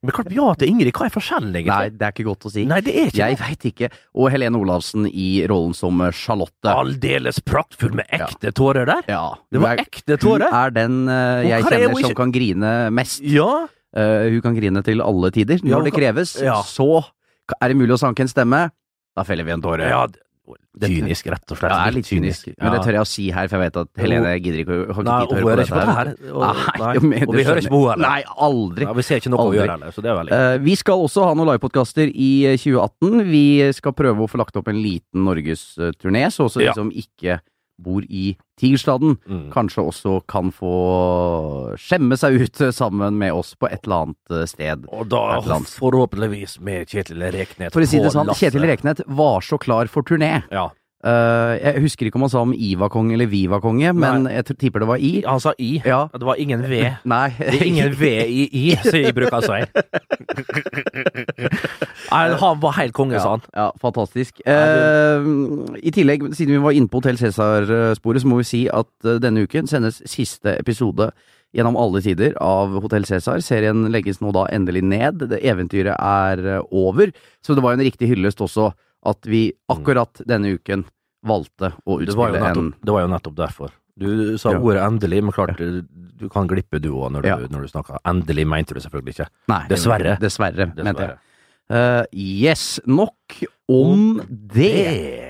Men 0.00 0.14
klart 0.16 0.30
Beate 0.32 0.64
og 0.64 0.70
Ingrid, 0.70 0.94
hva 0.96 1.04
er 1.04 1.12
forskjellen, 1.12 1.50
egentlig? 1.52 1.74
Nei, 1.76 1.90
det 1.92 2.06
er 2.06 2.12
ikke 2.14 2.24
godt 2.24 2.46
å 2.48 2.50
si. 2.54 2.62
Nei, 2.64 2.78
det 2.80 2.94
er 2.96 3.10
ikke 3.10 3.18
Jeg 3.20 3.36
det. 3.36 3.40
veit 3.44 3.66
ikke. 3.68 3.90
Og 4.16 4.30
Helene 4.32 4.56
Olavsen 4.62 5.04
i 5.12 5.26
rollen 5.50 5.74
som 5.76 6.00
eh, 6.00 6.14
Charlotte. 6.16 6.72
Aldeles 6.72 7.42
praktfull 7.44 7.92
med 8.00 8.08
ekte 8.16 8.54
tårer 8.56 8.88
der. 8.88 9.04
Ja, 9.12 9.26
Det 9.52 9.60
var 9.60 9.76
er- 9.76 9.84
ekte 9.84 10.16
tårer. 10.16 10.48
Hun 10.48 10.56
er 10.62 10.70
den 10.78 10.96
uh, 11.08 11.42
jeg 11.44 11.68
kjenner 11.68 11.92
som 11.92 12.00
ikke- 12.08 12.16
kan 12.16 12.32
grine 12.32 12.72
mest. 12.96 13.20
Ja. 13.28 13.66
Uh, 13.92 14.24
hun 14.32 14.40
kan 14.40 14.56
grine 14.56 14.80
til 14.86 15.02
alle 15.04 15.30
tider. 15.36 15.60
Ja, 15.60 15.76
Når 15.76 15.90
det 15.90 15.92
kreves, 16.00 16.36
ja. 16.40 16.62
så 16.64 17.04
er 17.60 17.68
det 17.68 17.76
mulig 17.76 17.92
å 17.92 18.00
sanke 18.00 18.20
en 18.24 18.28
stemme. 18.32 18.70
Da 19.16 19.24
feller 19.26 19.44
vi 19.48 19.56
en 19.58 19.62
tåre. 19.62 19.88
ja 19.90 20.06
Kynisk, 20.80 21.26
rett 21.30 21.52
og 21.52 21.58
slett. 21.58 21.70
Ja, 21.70 21.76
det 21.84 21.90
er 21.90 21.94
litt 21.94 22.08
kynisk. 22.08 22.46
Men 22.58 22.72
det 22.74 22.78
tør 22.82 22.96
jeg 22.96 23.02
å 23.04 23.06
si 23.06 23.24
her, 23.34 23.46
for 23.50 23.58
jeg 23.60 23.70
vet 23.70 23.76
at 23.82 24.00
Helene 24.00 24.30
gidder 24.40 24.60
ikke 24.62 24.76
har 24.78 24.88
ikke 24.90 25.04
Nei, 25.06 25.18
tid 25.20 25.30
til 25.30 25.36
å 25.36 25.50
høre 25.50 25.66
på 25.68 25.78
dette 25.78 25.94
her. 25.98 26.10
Og, 26.30 26.40
Nei, 26.40 26.54
nei. 26.80 27.20
og 27.26 27.34
vi 27.36 27.44
hører 27.46 27.60
ikke 27.60 27.72
på 27.74 27.80
henne 27.84 27.92
heller. 27.92 28.02
Nei, 28.06 28.22
aldri. 28.46 28.86
Ja, 28.88 28.94
vi 28.96 29.04
ser 29.06 29.20
ikke 29.22 29.30
noe 29.34 29.42
Aldri. 29.44 29.50
å 29.50 29.60
gjøre 29.60 29.74
heller, 29.76 29.94
så 29.94 30.04
det 30.06 30.10
er 30.10 30.18
veldig 30.20 30.38
uh, 30.40 30.54
vi 30.64 30.74
skal 30.80 31.04
også 31.06 31.26
ha 31.28 31.34
noen 31.38 31.50
livepodkaster 31.52 32.10
i 32.14 32.30
eh, 32.50 32.56
2018. 32.62 33.22
Vi 33.30 33.44
skal 33.78 33.96
prøve 34.00 34.26
å 34.26 34.30
få 34.30 34.40
lagt 34.42 34.58
opp 34.58 34.70
en 34.72 34.80
liten 34.82 35.26
norgesturné, 35.28 36.24
så 36.34 36.46
også 36.48 36.62
de 36.62 36.68
Ja. 36.70 36.74
som 36.78 36.90
ikke 36.90 37.38
bor 37.82 38.02
i 38.08 38.36
Tigerstaden, 38.60 39.14
Mm. 39.26 39.46
kanskje 39.54 39.80
også 39.88 40.18
kan 40.28 40.50
få 40.52 40.72
skjemme 41.80 42.12
seg 42.20 42.36
ut 42.42 42.56
sammen 42.76 43.16
med 43.18 43.32
oss 43.32 43.54
på 43.56 43.70
et 43.72 43.80
eller 43.86 44.02
annet 44.10 44.30
eh, 44.36 44.44
sted. 44.50 44.84
Og 44.92 45.08
da 45.08 45.40
forhåpentligvis 45.64 46.58
med 46.60 46.84
Kjetil 46.92 47.24
Reknet 47.32 47.72
For 47.72 47.80
å 47.80 47.88
si 47.88 47.96
det 48.02 48.12
sånn, 48.12 48.28
lasset. 48.28 48.50
Kjetil 48.52 48.68
Reknet 48.68 49.00
var 49.08 49.40
så 49.46 49.56
klar 49.60 49.88
for 49.88 50.02
turné. 50.06 50.42
Ja. 50.52 50.68
Uh, 51.00 51.56
jeg 51.56 51.80
husker 51.80 52.04
ikke 52.10 52.18
om 52.20 52.26
han 52.26 52.32
sa 52.32 52.42
om 52.44 52.50
Iva-konge 52.52 53.14
eller 53.16 53.24
Viva-konge, 53.32 53.94
men 53.96 54.26
jeg 54.28 54.44
tror- 54.44 54.58
tipper 54.60 54.80
det 54.84 54.88
var 54.90 55.00
I. 55.00 55.12
Han 55.24 55.40
sa 55.40 55.54
I. 55.56 55.80
Ja. 55.80 56.02
Det 56.12 56.20
var 56.28 56.36
ingen 56.36 56.60
V. 56.68 56.82
Nei. 57.08 57.28
Det 57.38 57.54
er 57.56 57.64
ingen 57.70 57.94
V 57.96 58.04
i 58.28 58.44
I, 58.52 58.76
som 58.84 59.00
jeg 59.00 59.16
bruker 59.16 59.40
å 59.40 59.40
si. 59.40 59.64
Nei, 62.10 62.34
han 62.40 62.60
var 62.60 62.72
helt 62.78 62.92
konge, 62.96 63.20
sa 63.22 63.30
han. 63.36 63.42
Ja, 63.54 63.70
fantastisk. 63.80 64.40
Eh, 64.44 65.26
I 65.82 65.90
tillegg, 65.94 66.24
siden 66.34 66.56
vi 66.56 66.62
var 66.64 66.72
inne 66.76 66.88
på 66.90 67.00
Hotell 67.00 67.16
Cæsar-sporet, 67.20 68.22
så 68.22 68.26
må 68.30 68.40
vi 68.40 68.48
si 68.48 68.62
at 68.68 68.88
eh, 69.04 69.18
denne 69.22 69.44
uken 69.46 69.66
sendes 69.70 70.00
siste 70.10 70.56
episode 70.58 71.10
gjennom 71.56 71.76
alle 71.80 72.02
tider 72.04 72.34
av 72.42 72.76
Hotell 72.82 73.04
Cæsar. 73.08 73.40
Serien 73.42 73.88
legges 73.90 74.20
nå 74.22 74.32
da 74.36 74.46
endelig 74.54 74.82
ned. 74.86 75.24
Det 75.32 75.40
eventyret 75.42 75.96
er 75.98 76.44
eh, 76.58 76.62
over. 76.70 77.12
Så 77.42 77.54
det 77.58 77.62
var 77.64 77.74
en 77.78 77.84
riktig 77.86 78.08
hyllest 78.12 78.40
også 78.44 78.72
at 79.06 79.24
vi 79.30 79.48
akkurat 79.72 80.20
denne 80.28 80.54
uken 80.58 80.84
valgte 81.26 81.72
å 81.86 81.98
Det 82.00 82.08
nettopp, 82.08 82.16
utspille 82.16 82.50
en 82.50 82.74
det 82.84 82.92
var 82.94 83.02
jo 83.06 83.08
nettopp 83.14 83.36
derfor. 83.36 83.70
Du 84.00 84.38
sa 84.38 84.52
Ja. 84.54 84.58
ordet 84.60 84.80
'endelig', 84.82 85.22
men 85.22 85.32
klart 85.32 85.58
du, 85.58 86.28
kan 86.32 86.46
glippe 86.48 86.80
du 86.80 86.88
òg 86.92 87.12
når, 87.12 87.22
du- 87.22 87.28
Ja. 87.28 87.36
når 87.36 87.60
du 87.62 87.68
snakker. 87.68 87.98
Endelig 88.06 88.46
mente 88.46 88.72
du 88.74 88.80
selvfølgelig 88.80 89.12
ikke. 89.18 89.26
Nei, 89.48 89.66
Dessverre. 89.68 90.18
Dessverre, 90.20 90.72
mente 90.76 91.00
jeg. 91.00 91.16
Eh, 91.70 92.04
yes, 92.12 92.80
nok 92.90 93.36
om 93.70 94.18
det. 94.28 94.74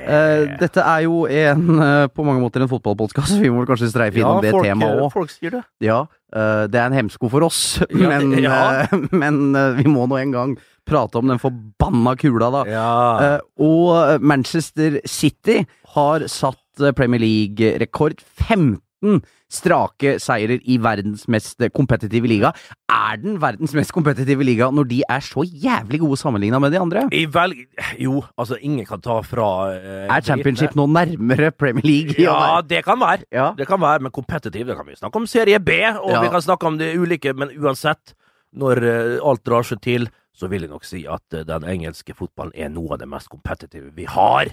Uh, 0.08 0.56
dette 0.56 0.80
er 0.80 1.02
jo 1.04 1.26
en, 1.28 1.66
uh, 1.76 2.06
på 2.08 2.24
mange 2.24 2.40
måter 2.40 2.64
en 2.64 2.70
fotballpodkast, 2.70 3.36
vi 3.44 3.50
må 3.52 3.66
kanskje 3.68 3.90
streife 3.92 4.22
innom 4.22 4.40
det 4.40 4.54
folk, 4.56 4.64
temaet 4.64 5.02
òg. 5.04 5.12
folk 5.12 5.34
sier 5.34 5.58
det. 5.58 5.62
Ja, 5.84 6.00
det 6.30 6.78
er 6.78 6.86
en 6.86 6.94
hemsko 6.94 7.28
for 7.28 7.42
oss, 7.42 7.60
Ja, 7.90 8.08
men, 8.14 8.32
ja. 8.40 8.60
eh, 8.86 8.94
men 9.22 9.52
vi 9.76 9.88
må 9.90 10.06
nå 10.08 10.20
en 10.20 10.36
gang 10.36 10.58
prate 10.88 11.20
om 11.20 11.28
den 11.28 11.42
forbanna 11.42 12.16
kula, 12.18 12.48
da. 12.54 12.62
Ja. 12.66 12.90
Og 13.60 14.22
Manchester 14.24 14.96
City 15.06 15.60
har 15.92 16.24
satt 16.30 16.94
Premier 16.96 17.20
League-rekord. 17.20 18.24
15 18.40 18.78
strake 19.50 20.14
seirer 20.22 20.60
i 20.68 20.76
verdens 20.82 21.26
mest 21.30 21.62
kompetitive 21.74 22.28
liga. 22.30 22.52
Er 22.90 23.18
den 23.22 23.38
verdens 23.42 23.72
mest 23.74 23.92
kompetitive 23.96 24.44
liga 24.46 24.68
når 24.70 24.88
de 24.90 25.00
er 25.08 25.24
så 25.24 25.44
jævlig 25.46 26.00
gode 26.02 26.18
sammenligna 26.20 26.60
med 26.62 26.74
de 26.74 26.80
andre? 26.82 27.06
I 27.12 27.24
vel... 27.32 27.54
Jo, 27.98 28.22
altså, 28.38 28.58
ingen 28.60 28.86
kan 28.86 29.02
ta 29.04 29.20
fra 29.26 29.48
eh, 29.74 30.06
Er 30.06 30.20
Championship 30.26 30.76
nå 30.78 30.86
nærmere 30.86 31.50
Premier 31.50 31.86
League? 31.86 32.14
Ja, 32.20 32.60
det 32.62 32.84
kan 32.86 33.00
være. 33.00 33.24
Ja. 33.32 33.50
Det 33.58 33.66
kan 33.70 33.80
være, 33.82 34.04
men 34.06 34.12
kompetitiv, 34.14 34.66
det 34.68 34.76
kan 34.78 34.86
vi 34.86 34.96
snakke 34.98 35.16
om 35.22 35.26
serie 35.26 35.58
B, 35.60 35.80
og 35.96 36.10
Ja. 36.10 36.22
vi 36.22 36.28
kan 36.32 36.42
snakke 36.42 36.66
om 36.66 36.78
det 36.78 36.94
ulike, 36.98 37.32
men 37.34 37.50
uansett, 37.58 38.14
når 38.52 38.82
eh, 38.84 39.18
alt 39.24 39.44
drar 39.46 39.62
seg 39.66 39.80
til, 39.82 40.08
så 40.34 40.48
vil 40.50 40.62
jeg 40.64 40.70
nok 40.72 40.84
si 40.86 41.04
at 41.10 41.34
eh, 41.36 41.44
den 41.46 41.64
engelske 41.68 42.14
fotballen 42.16 42.54
er 42.54 42.70
noe 42.72 42.94
av 42.94 43.00
det 43.02 43.08
mest 43.10 43.28
kompetitive 43.32 43.90
vi 43.96 44.06
har. 44.08 44.52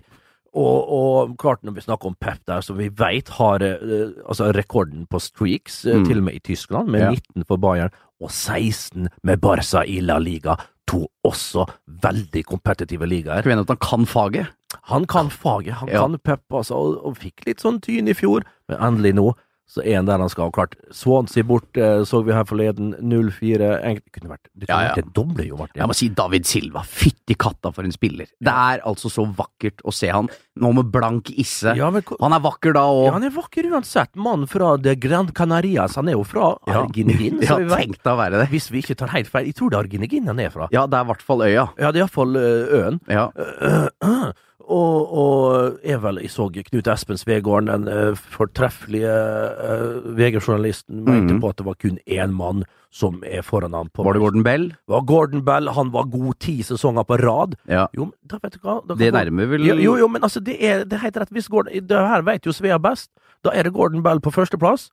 Og, 0.57 0.89
og 0.97 1.35
klart, 1.37 1.61
når 1.63 1.75
vi 1.75 1.83
snakker 1.85 2.09
om 2.09 2.15
Pep 2.19 2.39
der, 2.49 2.63
som 2.65 2.79
vi 2.79 2.87
veit 2.97 3.29
har 3.37 3.61
eh, 3.61 4.15
altså 4.25 4.47
rekorden 4.57 5.05
på 5.11 5.19
streaks, 5.21 5.83
eh, 5.85 5.97
Mm. 5.99 6.05
til 6.07 6.17
og 6.17 6.23
med 6.23 6.33
i 6.39 6.39
Tyskland, 6.39 6.89
med 6.89 7.01
Ja. 7.05 7.11
19 7.11 7.45
for 7.45 7.57
Bayern 7.61 7.91
og 8.21 8.31
16 8.33 9.09
med 9.23 9.39
Barca 9.41 9.83
i 9.85 9.99
La 10.01 10.17
Liga. 10.17 10.55
To 10.87 11.05
også 11.27 11.67
veldig 12.01 12.45
kompetitive 12.47 13.05
ligaer. 13.05 13.41
Skulle 13.43 13.59
at 13.59 13.67
han 13.67 13.77
kan 13.77 14.05
faget. 14.07 14.47
Han 14.87 15.05
kan 15.05 15.29
faget, 15.29 15.73
han 15.81 15.89
Ja. 15.89 16.01
kan 16.07 16.17
pep, 16.23 16.41
altså, 16.51 16.75
og, 16.75 17.05
og 17.05 17.17
fikk 17.17 17.45
litt 17.45 17.59
sånn 17.59 17.79
tyn 17.81 18.07
i 18.09 18.13
fjor, 18.13 18.41
men 18.69 18.77
endelig 18.79 19.13
nå 19.15 19.33
så 19.67 19.83
en 19.83 20.05
der 20.07 20.21
han 20.23 20.29
skal. 20.31 20.47
ha 20.47 20.51
Klart, 20.55 20.75
Swansea 20.95 21.43
bort, 21.43 21.75
eh, 21.75 22.01
så 22.07 22.21
vi 22.23 22.31
her 22.31 22.45
forleden, 22.47 22.93
0-4. 23.03 23.57
Det 23.83 24.13
kunne 24.15 24.31
vært 24.31 24.47
Det 24.55 24.69
Ja, 24.69 24.77
ja. 24.87 24.93
vært 24.95 25.11
doble, 25.13 25.43
jo, 25.45 25.57
Martin. 25.59 25.81
Jeg 25.81 25.87
må 25.91 25.95
si 25.97 26.07
David 26.15 26.45
Silva. 26.47 26.83
Fytti 26.87 27.35
katta 27.35 27.73
for 27.75 27.83
en 27.83 27.91
spiller. 27.91 28.27
Det 28.39 28.53
er 28.53 28.79
altså 28.87 29.11
så 29.11 29.25
vakkert 29.27 29.83
å 29.83 29.91
se 29.93 30.07
han 30.07 30.29
nå 30.55 30.71
med 30.73 30.89
blank 30.91 31.29
isse. 31.35 31.75
Ja, 31.75 31.89
men, 31.91 32.01
Han 32.21 32.33
er 32.33 32.39
vakker 32.39 32.73
da 32.73 32.85
òg. 32.87 33.11
han 33.11 33.23
er 33.27 33.29
vakker 33.35 33.67
uansett. 33.73 34.15
Mannen 34.15 34.47
fra 34.47 34.77
The 34.77 34.95
Grand 34.95 35.33
Canarias. 35.35 35.95
Han 35.99 36.07
er 36.07 36.13
jo 36.15 36.23
fra. 36.23 36.55
Arginegin, 36.65 37.41
Ja, 37.43 37.57
så 37.57 37.59
vi 37.59 37.69
tenk 37.75 37.99
deg 38.01 38.13
å 38.13 38.17
være 38.17 38.39
det. 38.39 38.49
Hvis 38.55 38.71
vi 38.71 38.79
ikke 38.81 38.95
tar 38.95 39.11
helt 39.13 39.27
feil. 39.27 39.51
Jeg 39.51 39.55
tror 39.59 39.69
det 39.69 39.77
er 39.81 39.83
Arginegin 39.83 40.27
han 40.31 40.39
er 40.39 40.49
fra. 40.49 40.69
Ja, 40.71 40.87
det 40.87 40.95
er 40.97 41.03
i 41.03 41.11
hvert 41.11 41.21
fall 41.27 41.43
øya. 41.43 41.67
Ja, 41.77 41.91
det 41.91 41.99
er 41.99 42.05
iallfall 42.07 42.39
uh, 42.39 42.75
øen. 42.79 43.01
Ja. 43.11 43.27
Og, 44.67 45.11
og 45.15 45.77
er 45.87 45.97
vel, 46.03 46.17
jeg 46.19 46.29
så 46.33 46.49
Knut 46.51 46.87
Espen 46.91 47.15
Svegården, 47.17 47.69
den 47.71 47.87
eh, 47.87 48.17
fortreffelige 48.35 49.07
uh, 49.07 50.09
VG-journalisten, 50.17 51.05
mente 51.05 51.33
Mhm. 51.33 51.39
på 51.41 51.49
at 51.53 51.57
det 51.61 51.65
var 51.65 51.75
kun 51.79 51.97
én 52.05 52.33
mann 52.35 52.65
som 52.91 53.21
er 53.23 53.41
foran 53.47 53.73
ham. 53.73 53.89
På 53.93 54.03
Var 54.03 54.13
det 54.13 54.19
Gordon 54.21 54.43
Bell? 54.43 54.73
Var 54.87 55.01
Gordon 55.07 55.43
Bell, 55.45 55.69
han 55.69 55.91
var 55.91 56.03
god 56.11 56.35
ti 56.39 56.57
sesonger 56.63 57.03
på 57.07 57.17
rad. 57.21 57.55
Ja. 57.67 57.87
Jo, 57.95 58.11
da 58.27 58.39
vet 58.43 58.53
du 58.53 58.59
hva 58.59 58.81
da 58.87 58.95
Det 58.95 59.13
nærmer 59.13 59.47
vel 59.47 59.65
jo, 59.67 59.75
jo, 59.75 59.95
jo, 59.97 60.07
men 60.07 60.21
altså, 60.21 60.39
det 60.43 60.57
er, 60.59 60.83
det 60.83 60.93
er 60.99 61.03
helt 61.05 61.17
rett. 61.17 61.29
Hvis 61.31 61.47
Gordon, 61.47 61.71
det 61.87 61.97
her 61.97 62.21
vet 62.27 62.45
jo 62.45 62.51
Svea 62.51 62.77
best. 62.77 63.09
Da 63.43 63.51
er 63.53 63.63
det 63.63 63.73
Gordon 63.73 64.03
Bell 64.03 64.19
på 64.19 64.31
førsteplass. 64.31 64.89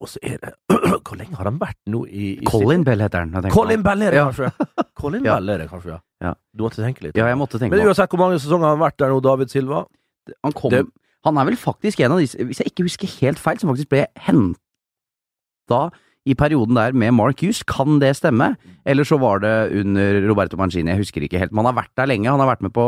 Og 0.00 0.08
så 0.12 0.18
er 0.22 0.36
det 0.42 0.50
Hvor 1.06 1.16
lenge 1.16 1.36
har 1.38 1.48
han 1.48 1.58
vært 1.58 1.78
nå 1.88 2.02
i, 2.06 2.34
i 2.42 2.44
Colin 2.48 2.82
Bell 2.84 3.00
heter 3.00 3.24
han. 3.24 3.50
Colin. 3.54 3.82
Bell 3.86 4.02
er 4.02 4.10
det 4.12 4.18
Ja. 4.20 4.26
kanskje. 4.30 4.50
Colin 5.00 5.24
Ja. 5.24 5.36
Bell 5.38 5.48
er 5.54 5.58
det 5.64 5.68
kanskje, 5.70 5.94
ja. 5.96 6.00
Ja. 6.22 6.34
Du 6.56 6.64
måtte 6.66 6.82
tenke 6.84 7.02
litt. 7.06 7.16
Ja, 7.16 7.26
jeg 7.30 7.36
måtte 7.40 7.58
tenke 7.60 7.76
Men 7.76 7.86
uansett 7.88 8.10
hvor 8.12 8.20
mange 8.24 8.38
sesonger 8.40 8.68
han 8.70 8.78
har 8.78 8.84
vært 8.90 8.98
der 9.00 9.12
nå, 9.12 9.20
David 9.24 9.52
Silva 9.52 9.84
Han, 10.44 10.52
kom, 10.52 10.70
det- 10.72 10.86
han 11.24 11.38
er 11.38 11.44
vel 11.48 11.56
faktisk 11.56 12.00
en 12.04 12.12
av 12.12 12.18
disse, 12.22 12.36
hvis 12.38 12.60
jeg 12.62 12.70
ikke 12.72 12.84
husker 12.86 13.10
helt 13.20 13.38
feil, 13.42 13.58
som 13.58 13.70
faktisk 13.72 13.88
ble 13.90 14.04
henta 14.28 15.80
i 16.26 16.34
perioden 16.34 16.74
der 16.74 16.92
med 16.98 17.14
Mark 17.14 17.38
Hughes. 17.42 17.60
Kan 17.66 18.00
det 18.02 18.12
stemme? 18.18 18.56
Eller 18.84 19.06
så 19.06 19.18
var 19.22 19.38
det 19.44 19.52
under 19.78 20.20
Roberto 20.26 20.56
Mancini, 20.58 20.90
jeg 20.90 20.98
husker 21.04 21.22
ikke 21.22 21.38
helt. 21.38 21.52
Men 21.54 21.64
han 21.64 21.70
har 21.74 21.84
vært 21.84 21.94
der 22.00 22.08
lenge. 22.10 22.26
Han 22.32 22.42
har 22.42 22.48
vært 22.50 22.64
med 22.66 22.72
på 22.74 22.86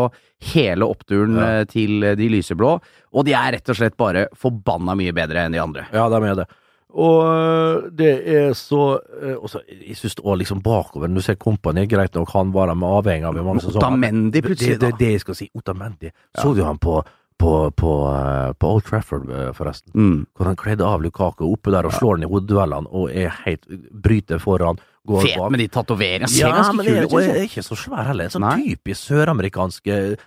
hele 0.54 0.86
oppturen 0.90 1.36
Ja. 1.38 1.60
eh, 1.60 1.64
til 1.70 2.00
de 2.18 2.28
lyseblå. 2.34 2.80
Og 3.14 3.24
de 3.24 3.32
er 3.38 3.52
rett 3.54 3.68
og 3.70 3.76
slett 3.78 3.96
bare 3.96 4.26
forbanna 4.34 4.96
mye 4.98 5.14
bedre 5.14 5.44
enn 5.46 5.52
de 5.54 5.62
andre. 5.62 5.86
Ja, 5.94 6.08
de 6.08 6.16
er 6.26 6.34
det. 6.42 6.48
Og 6.88 7.24
øh, 7.28 7.90
det 7.92 8.12
er 8.32 8.52
så 8.56 8.98
øh, 9.20 9.36
også, 9.36 9.60
Jeg 9.88 9.96
syns 9.96 10.16
òg 10.24 10.38
liksom 10.40 10.62
bakover, 10.64 11.06
du 11.12 11.20
ser 11.20 11.36
Kompani, 11.36 11.86
greit 11.86 12.14
nok, 12.14 12.30
han 12.32 12.52
var 12.54 12.72
med 12.74 12.88
avhengig 12.88 13.28
av 13.28 13.36
mange 13.36 13.60
sesonger. 13.60 13.84
Otamendi 13.84 14.40
plutselig, 14.40 14.80
det, 14.80 14.80
det 14.80 14.92
er 14.94 14.98
det 14.98 15.12
jeg 15.12 15.20
skal 15.20 15.36
si. 15.36 15.50
Otamendi. 15.54 16.10
Så 16.38 16.54
du 16.56 16.62
han 16.64 16.78
på, 16.78 17.02
på, 17.38 17.70
på, 17.70 17.92
øh, 18.08 18.54
på 18.58 18.72
Old 18.72 18.86
Trafford, 18.88 19.28
forresten? 19.54 19.92
Mm. 19.94 20.26
Hvor 20.36 20.48
han 20.48 20.56
kledde 20.56 20.86
av 20.88 21.04
Lukaku 21.04 21.44
oppe 21.52 21.74
der 21.76 21.86
og 21.86 21.92
slår 21.92 22.16
han 22.16 22.24
i 22.24 22.32
hodeduellene 22.32 22.88
og 22.88 23.12
er 23.12 23.36
helt 23.44 23.68
bryter 23.92 24.40
foran, 24.40 24.80
går 25.06 25.22
Fet 25.22 25.36
bak. 25.38 25.50
med 25.50 25.60
de 25.60 25.68
tatoveringene. 25.68 26.28
Ser 26.28 26.46
Ja, 26.48 26.54
ganske 26.56 26.84
kule 26.84 27.04
ut. 27.06 27.12
er 27.36 27.44
ikke 27.46 27.62
så 27.64 27.76
svær 27.76 28.04
heller. 28.06 28.28
Sånn 28.28 28.42
Nei. 28.44 28.74
typisk 28.74 29.08
søramerikansk 29.08 29.86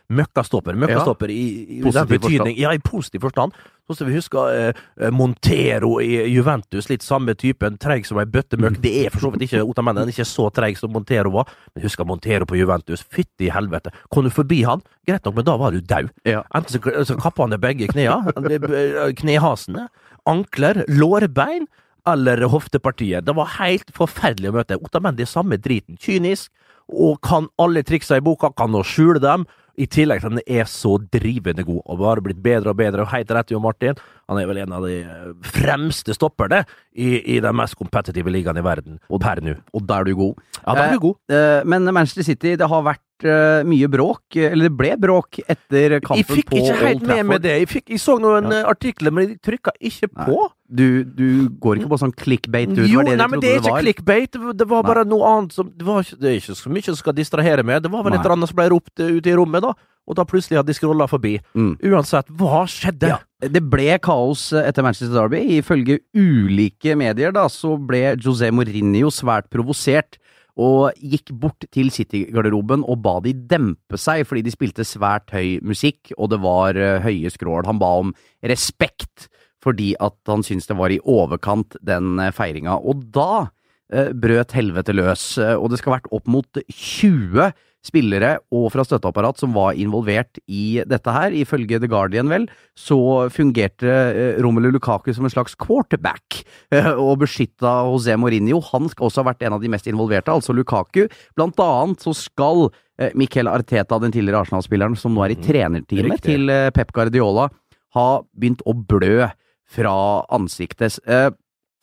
møkkastopper. 0.09 0.73
møkkastopper. 0.75 1.29
ja. 1.29 1.35
i, 1.35 1.79
i 1.79 1.81
Positiv 1.83 2.07
den 2.07 2.21
Forstand. 2.21 2.57
Ja, 2.57 2.71
i 2.73 2.79
positiv 2.79 3.21
forstand. 3.21 3.53
Sånn 3.89 3.97
som 3.97 4.07
vi 4.07 4.13
husker 4.15 4.51
eh, 4.53 4.81
eh, 5.01 5.09
Montero 5.11 5.95
i 6.03 6.21
Juventus, 6.31 6.87
litt 6.89 7.03
samme 7.03 7.33
typen. 7.35 7.77
Treig 7.81 8.05
som 8.07 8.19
ei 8.21 8.25
bøtte 8.29 8.57
møkk. 8.61 8.77
Det 8.83 8.93
er 9.05 9.09
for 9.13 9.19
så 9.25 9.31
vidt 9.33 9.47
ikke 9.49 9.63
Otamendi, 9.71 10.13
ikke 10.13 10.27
så 10.27 10.47
treig 10.53 10.77
som 10.79 10.93
Montero 10.93 11.33
var. 11.33 11.49
Men 11.75 11.83
husker 11.83 12.07
Montero 12.07 12.45
på 12.45 12.59
Juventus. 12.59 13.03
Fytti 13.03 13.49
helvete. 13.51 13.91
Kom 14.09 14.23
du 14.23 14.31
forbi 14.33 14.61
han, 14.63 14.83
greit 15.07 15.25
nok, 15.25 15.35
men 15.35 15.45
da 15.49 15.57
var 15.59 15.75
du 15.75 15.81
daud. 15.81 16.11
Ja. 16.27 16.43
Enten 16.55 16.77
så, 16.77 17.05
så 17.09 17.17
kappa 17.19 17.43
han 17.43 17.51
deg 17.55 17.61
begge 17.63 17.89
knea, 17.91 18.21
eh, 18.37 19.11
knehasene, 19.17 19.89
ankler, 20.29 20.85
lårbein 20.87 21.67
eller 22.09 22.43
hoftepartiet. 22.51 23.25
Det 23.25 23.35
var 23.37 23.55
helt 23.59 23.91
forferdelig 23.95 24.51
å 24.51 24.57
møte. 24.59 24.79
Otamendi 24.81 25.25
er 25.25 25.31
samme 25.31 25.59
driten. 25.61 25.99
Kynisk, 26.01 26.51
og 26.91 27.21
kan 27.23 27.47
alle 27.61 27.83
triksa 27.87 28.19
i 28.19 28.23
boka, 28.23 28.51
kan 28.57 28.71
nå 28.73 28.83
skjule 28.87 29.21
dem. 29.23 29.47
I 29.79 29.85
tillegg 29.87 30.19
til 30.19 30.27
at 30.27 30.33
han 30.35 30.41
er 30.59 30.67
så 30.67 30.97
drivende 31.13 31.63
god, 31.63 31.79
og 31.87 32.01
bare 32.01 32.21
blitt 32.21 32.41
bedre 32.43 32.73
og 32.73 32.77
bedre. 32.77 33.05
Og 33.05 33.13
helt 33.13 33.31
rett, 33.31 33.53
Jo 33.53 33.61
Martin, 33.63 33.95
han 34.29 34.37
er 34.37 34.49
vel 34.49 34.59
en 34.61 34.73
av 34.75 34.83
de 34.85 34.97
eh, 34.99 35.29
fremste 35.47 36.13
stopperne 36.13 36.59
i, 36.91 37.37
i 37.37 37.39
den 37.41 37.55
mest 37.55 37.77
kompetitive 37.79 38.33
ligaen 38.35 38.59
i 38.59 38.65
verden, 38.65 38.99
og 39.09 39.23
per 39.23 39.41
nå. 39.41 39.55
Og 39.73 39.87
da 39.87 40.01
er 40.01 40.11
du 40.11 40.17
god. 40.19 40.43
Ja, 40.59 40.75
da 40.75 40.83
er 40.83 40.97
du 40.97 41.05
god. 41.07 41.17
Eh, 41.31 41.63
men 41.71 41.87
Manchester 41.87 42.27
City, 42.27 42.57
det 42.59 42.67
har 42.67 42.83
vært 42.85 43.25
eh, 43.25 43.63
mye 43.71 43.89
bråk, 43.95 44.25
eh, 44.35 44.51
eller 44.51 44.67
det 44.67 44.75
ble 44.83 44.91
bråk 45.07 45.39
etter 45.47 45.97
kampen 46.03 46.19
Jeg 46.19 46.29
fikk 46.29 46.51
på 46.51 46.59
ikke 46.59 46.77
helt 46.83 47.01
Old 47.01 47.07
med 47.07 47.15
Trafford. 47.15 47.45
det. 47.47 47.57
Jeg, 47.63 47.71
fikk, 47.71 47.89
jeg 47.95 48.03
så 48.03 48.17
noen 48.21 48.51
ja. 48.51 48.65
artikler, 48.75 49.15
men 49.15 49.29
jeg 49.29 49.39
trykka 49.47 49.73
ikke 49.79 50.11
Nei. 50.11 50.27
Du, 50.71 51.03
du 51.03 51.49
går 51.59 51.81
ikke 51.81 51.89
på 51.91 51.97
sånn 51.99 52.13
clickbait, 52.15 52.69
du? 52.71 52.85
Jo, 52.87 53.01
det 53.03 53.11
det 53.11 53.17
nei, 53.19 53.27
men 53.27 53.41
det 53.43 53.49
er 53.51 53.57
ikke 53.59 53.71
var. 53.73 53.81
clickbait. 53.83 54.31
Det 54.31 54.39
var- 54.41 54.53
Det 54.55 54.67
bare 54.87 55.03
noe 55.05 55.27
annet 55.27 55.51
som 55.51 55.67
Det, 55.75 55.83
var 55.85 56.01
det 56.03 56.23
er 56.29 56.37
ikke 56.39 56.55
så 56.55 56.71
mye 56.71 56.83
som 56.85 56.95
skal 56.95 57.13
distrahere 57.13 57.63
med. 57.65 57.83
Det 57.83 57.91
var 57.91 58.03
vel 58.03 58.13
et 58.13 58.19
eller 58.23 58.35
annet 58.37 58.47
som 58.49 58.55
ble 58.55 58.69
ropt 58.71 58.95
ute 58.99 59.27
i 59.27 59.35
rommet, 59.35 59.61
da. 59.61 59.73
Og 60.07 60.15
da 60.15 60.23
plutselig 60.25 60.57
hadde 60.57 60.67
de 60.71 60.73
scrolla 60.73 61.07
forbi. 61.07 61.39
Mm. 61.55 61.75
Uansett, 61.91 62.27
hva 62.31 62.63
skjedde? 62.71 63.07
Ja, 63.11 63.19
det 63.41 63.61
ble 63.69 63.99
kaos 63.99 64.51
etter 64.53 64.81
Manchester 64.81 65.13
Derby. 65.13 65.43
Ifølge 65.61 65.99
ulike 66.15 66.95
medier 66.97 67.31
da, 67.35 67.45
så 67.51 67.75
ble 67.77 68.15
José 68.15 68.49
Mourinho 68.51 69.11
svært 69.13 69.49
provosert. 69.51 70.17
Og 70.57 70.91
gikk 70.99 71.31
bort 71.39 71.63
til 71.71 71.87
City-garderoben 71.89 72.83
og 72.87 73.01
ba 73.01 73.19
de 73.23 73.31
dempe 73.33 73.97
seg, 73.97 74.25
fordi 74.27 74.43
de 74.43 74.51
spilte 74.51 74.83
svært 74.83 75.31
høy 75.31 75.59
musikk, 75.63 76.11
og 76.17 76.29
det 76.33 76.41
var 76.43 76.75
eh, 76.75 76.99
høye 77.01 77.31
skrål. 77.31 77.65
Han 77.65 77.79
ba 77.79 77.91
om 78.01 78.13
respekt, 78.43 79.29
fordi 79.63 79.93
at 80.01 80.17
han 80.29 80.45
syntes 80.45 80.69
det 80.69 80.77
var 80.79 80.93
i 80.93 81.01
overkant, 81.05 81.77
den 81.85 82.15
uh, 82.21 82.29
feiringa. 82.35 82.77
Og 82.81 83.03
da 83.13 83.49
eh, 83.93 84.13
brøt 84.13 84.55
helvete 84.57 84.95
løs, 84.95 85.35
eh, 85.41 85.55
og 85.57 85.71
det 85.71 85.81
skal 85.81 85.93
ha 85.93 85.99
vært 85.99 86.13
opp 86.15 86.31
mot 86.31 86.63
20 86.71 87.51
spillere 87.85 88.35
og 88.53 88.67
fra 88.73 88.83
støtteapparat 88.85 89.39
som 89.41 89.55
var 89.55 89.77
involvert 89.79 90.37
i 90.45 90.81
dette 90.87 91.13
her. 91.13 91.33
Ifølge 91.33 91.79
The 91.81 91.89
Guardian, 91.89 92.29
vel, 92.31 92.47
så 92.77 92.97
fungerte 93.33 93.89
eh, 93.89 94.41
Romelu 94.41 94.69
Lukaku 94.75 95.11
som 95.15 95.25
en 95.25 95.33
slags 95.33 95.57
quarterback 95.59 96.43
eh, 96.73 96.91
og 96.93 97.23
beskytta 97.23 97.81
José 97.89 98.17
Mourinho. 98.21 98.61
Han 98.71 98.89
skal 98.91 99.09
også 99.09 99.23
ha 99.23 99.31
vært 99.31 99.45
en 99.47 99.57
av 99.57 99.65
de 99.65 99.71
mest 99.73 99.89
involverte, 99.89 100.33
altså 100.33 100.55
Lukaku. 100.55 101.07
Blant 101.37 101.59
annet 101.65 102.05
så 102.05 102.13
skal 102.17 102.67
eh, 103.01 103.13
Miquel 103.17 103.49
Arteta, 103.51 103.99
den 104.01 104.13
tidligere 104.13 104.45
Arsenal-spilleren 104.45 104.97
som 104.99 105.17
nå 105.17 105.25
er 105.25 105.35
i 105.35 105.41
trenerteamet 105.41 106.19
Riktig. 106.19 106.27
til 106.29 106.53
eh, 106.53 106.69
Pep 106.75 106.93
Guardiola, 106.95 107.49
ha 107.97 108.09
begynt 108.37 108.61
å 108.69 108.77
blø 108.77 109.25
fra 109.71 109.95
ansiktet. 110.35 110.99
Eh, 111.07 111.29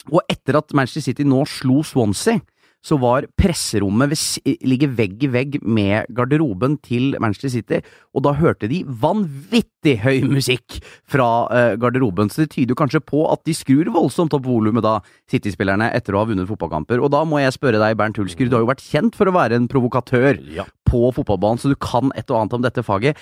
Og 0.09 0.23
etter 0.31 0.57
at 0.57 0.71
Manchester 0.73 1.03
City 1.11 1.25
nå 1.27 1.43
slo 1.51 1.83
Swansea, 1.85 2.39
så 2.87 2.95
var 3.03 3.27
presserommet 3.37 4.13
ligger 4.65 4.93
vegg 4.95 5.25
i 5.27 5.29
vegg 5.35 5.57
med 5.67 6.07
garderoben 6.15 6.77
til 6.87 7.17
Manchester 7.21 7.51
City, 7.51 7.81
og 8.15 8.23
da 8.25 8.33
hørte 8.39 8.69
de 8.71 8.79
vanvittig 8.87 9.97
høy 10.05 10.23
musikk 10.31 10.79
fra 11.11 11.27
eh, 11.51 11.73
garderoben, 11.83 12.31
så 12.31 12.45
det 12.45 12.53
tyder 12.55 12.79
kanskje 12.79 13.03
på 13.05 13.25
at 13.33 13.43
de 13.45 13.53
skrur 13.59 13.91
voldsomt 13.93 14.33
opp 14.39 14.47
volumet 14.47 14.87
da, 14.87 14.95
City-spillerne, 15.29 15.91
etter 15.99 16.15
å 16.17 16.23
ha 16.23 16.29
vunnet 16.31 16.49
fotballkamper. 16.49 17.03
Og 17.03 17.11
da 17.13 17.25
må 17.29 17.43
jeg 17.43 17.57
spørre 17.59 17.83
deg, 17.83 17.99
Bernt 17.99 18.17
Hulsker, 18.23 18.49
du 18.49 18.57
har 18.57 18.63
jo 18.65 18.71
vært 18.71 18.87
kjent 18.87 19.19
for 19.19 19.29
å 19.29 19.35
være 19.37 19.59
en 19.59 19.69
provokatør 19.69 20.39
Ja. 20.55 20.65
på 20.89 21.11
fotballbanen, 21.19 21.59
så 21.61 21.75
du 21.75 21.77
kan 21.77 22.15
et 22.15 22.31
og 22.31 22.41
annet 22.45 22.57
om 22.61 22.63
dette 22.65 22.87
faget. 22.87 23.19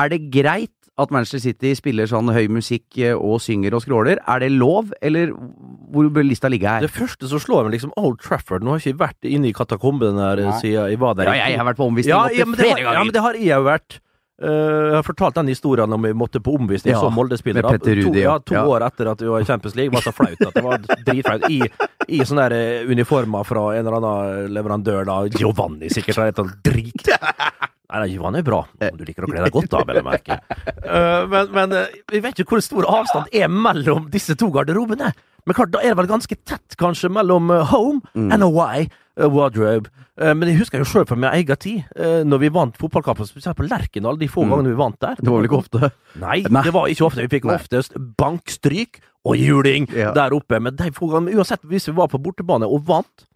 Er 0.00 0.08
det 0.14 0.30
greit 0.32 0.72
at 1.00 1.10
Manchester 1.10 1.40
City 1.40 1.70
spiller 1.74 2.04
sånn 2.10 2.28
høy 2.34 2.48
musikk 2.52 2.98
eh, 3.00 3.14
og 3.16 3.40
synger 3.40 3.72
og 3.78 3.80
skråler? 3.86 4.20
Er 4.28 4.42
det 4.44 4.50
lov, 4.52 4.92
eller 5.00 5.32
hvor 5.32 6.10
bør 6.12 6.26
lista 6.28 6.50
ligge 6.52 6.68
her? 6.68 6.84
Det 6.84 6.92
første 6.92 7.28
som 7.30 7.40
slår 7.40 7.64
meg, 7.68 7.78
liksom 7.78 7.94
Old 7.96 8.20
Trafford. 8.20 8.62
Nå 8.64 8.74
har 8.74 8.82
jeg 8.82 8.92
ikke 8.94 9.06
vært 9.06 9.28
inne 9.32 9.48
i 9.48 9.56
katakomben 9.56 10.20
der 10.20 10.44
Nei. 10.44 10.58
siden 10.60 10.90
jeg 10.92 11.00
var 11.00 11.16
der. 11.16 11.32
Ja, 11.32 11.48
jeg 11.48 11.58
har 11.62 11.68
vært 11.70 11.80
på 11.80 11.88
omvisning 11.88 12.12
ja, 12.12 12.26
ja, 12.36 12.44
men 12.44 12.58
det 12.58 12.66
flere 12.66 12.76
har, 12.76 12.82
ganger. 12.84 12.98
ja, 13.00 13.04
men 13.08 13.14
det 13.16 13.22
har 13.24 13.38
jeg 13.40 13.52
jo 13.56 13.66
vært. 13.70 13.98
Eh, 14.42 14.48
jeg 14.50 14.94
har 14.98 15.04
fortalt 15.06 15.36
den 15.38 15.50
historien 15.52 15.92
om 15.94 16.02
vi 16.02 16.12
måtte 16.18 16.40
på 16.42 16.56
omvisning 16.58 16.92
Ja, 16.96 17.00
som 17.00 17.14
Molde-spillere. 17.14 17.76
to, 17.78 18.14
ja, 18.18 18.38
to 18.42 18.54
Ja. 18.54 18.64
år 18.66 18.84
etter 18.88 19.10
at 19.12 19.20
vi 19.22 19.28
var 19.30 19.40
i 19.40 19.44
Champions 19.48 19.76
League. 19.76 19.92
var 19.94 20.02
så 20.02 20.12
flaut 20.12 20.40
at 20.40 20.54
det 20.54 20.64
var 20.64 20.78
dritflaut. 21.06 21.48
I, 21.48 21.60
i 22.08 22.18
sånne 22.26 22.48
der 22.50 22.56
eh, 22.82 22.90
uniformer 22.90 23.44
fra 23.46 23.68
en 23.78 23.86
eller 23.86 23.96
annen 24.00 24.52
leverandør, 24.52 25.04
da. 25.06 25.20
Giovanni 25.38 25.88
sikkert. 25.88 26.42
drit. 26.64 27.06
Nei, 27.92 28.06
Johan 28.14 28.36
er 28.40 28.42
bra. 28.46 28.62
Om 28.80 28.96
du 28.96 29.04
liker 29.04 29.26
å 29.26 29.28
kle 29.30 29.42
deg 29.44 29.52
godt, 29.52 29.68
da, 29.72 29.82
vel 29.88 30.00
å 30.02 30.06
merke. 30.06 30.40
Eh, 30.92 31.26
men 31.30 31.52
men 31.54 31.72
eh, 31.78 31.92
vi 32.10 32.18
vet 32.20 32.40
ikke 32.42 32.56
hvor 32.56 32.60
stor 32.64 32.84
avstand 32.90 33.30
er 33.32 33.46
mellom 33.48 34.08
disse 34.12 34.34
to 34.36 34.48
garderobene. 34.52 35.12
Men 35.46 35.56
klart, 35.56 35.70
da 35.74 35.80
er 35.80 35.92
det 35.94 35.98
vel 36.02 36.08
ganske 36.10 36.36
tett, 36.46 36.74
kanskje, 36.78 37.08
mellom 37.12 37.50
eh, 37.54 37.62
home 37.70 38.00
Mm. 38.14 38.32
and 38.34 38.42
away 38.44 38.88
eh, 39.16 39.26
wardrobe. 39.30 39.88
Eh, 40.20 40.34
men 40.34 40.50
jeg 40.50 40.58
husker 40.58 40.82
jo 40.82 40.88
sjøl 40.90 41.06
fra 41.08 41.16
min 41.16 41.30
egen 41.30 41.56
tid, 41.62 41.84
eh, 41.96 42.20
når 42.28 42.42
vi 42.44 42.50
vant 42.52 42.76
fotballkampen, 42.82 43.26
spesielt 43.30 43.56
på 43.56 43.64
Lerkendal, 43.70 44.18
de 44.20 44.28
få 44.28 44.44
gangene 44.44 44.74
vi 44.74 44.78
vant 44.82 44.98
der. 45.00 45.16
Mm. 45.16 45.22
Det 45.24 45.30
var 45.32 45.38
vel 45.40 45.48
ikke 45.48 45.60
ofte? 45.62 45.92
Nei, 46.20 46.38
Nei. 46.50 46.62
det 46.66 46.74
var 46.76 46.90
ikke 46.92 47.06
ofte. 47.08 47.24
Vi 47.24 47.32
fikk 47.38 47.48
Nei. 47.48 47.56
oftest 47.62 47.96
bankstryk 48.20 49.00
og 49.24 49.36
juling 49.38 49.88
Ja. 49.94 50.12
der 50.12 50.34
oppe. 50.36 50.60
Men 50.60 50.76
de 50.76 50.90
få 50.92 51.08
gangene, 51.14 51.36
uansett 51.38 51.62
hvis 51.64 51.86
vi 51.88 51.94
var 51.96 52.08
på 52.12 52.20
bortebane 52.22 52.66
og 52.68 52.84
vant, 52.90 53.26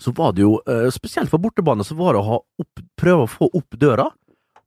så 0.00 0.12
var 0.16 0.32
det 0.36 0.42
jo, 0.42 0.58
eh, 0.66 0.90
spesielt 0.90 1.30
for 1.30 1.38
bortebane, 1.38 1.84
så 1.86 1.96
var 1.98 2.14
det 2.14 2.20
å 2.22 2.28
ha 2.28 2.38
opp, 2.60 2.84
prøve 3.00 3.24
å 3.26 3.30
få 3.30 3.50
opp 3.54 3.78
døra. 3.78 4.10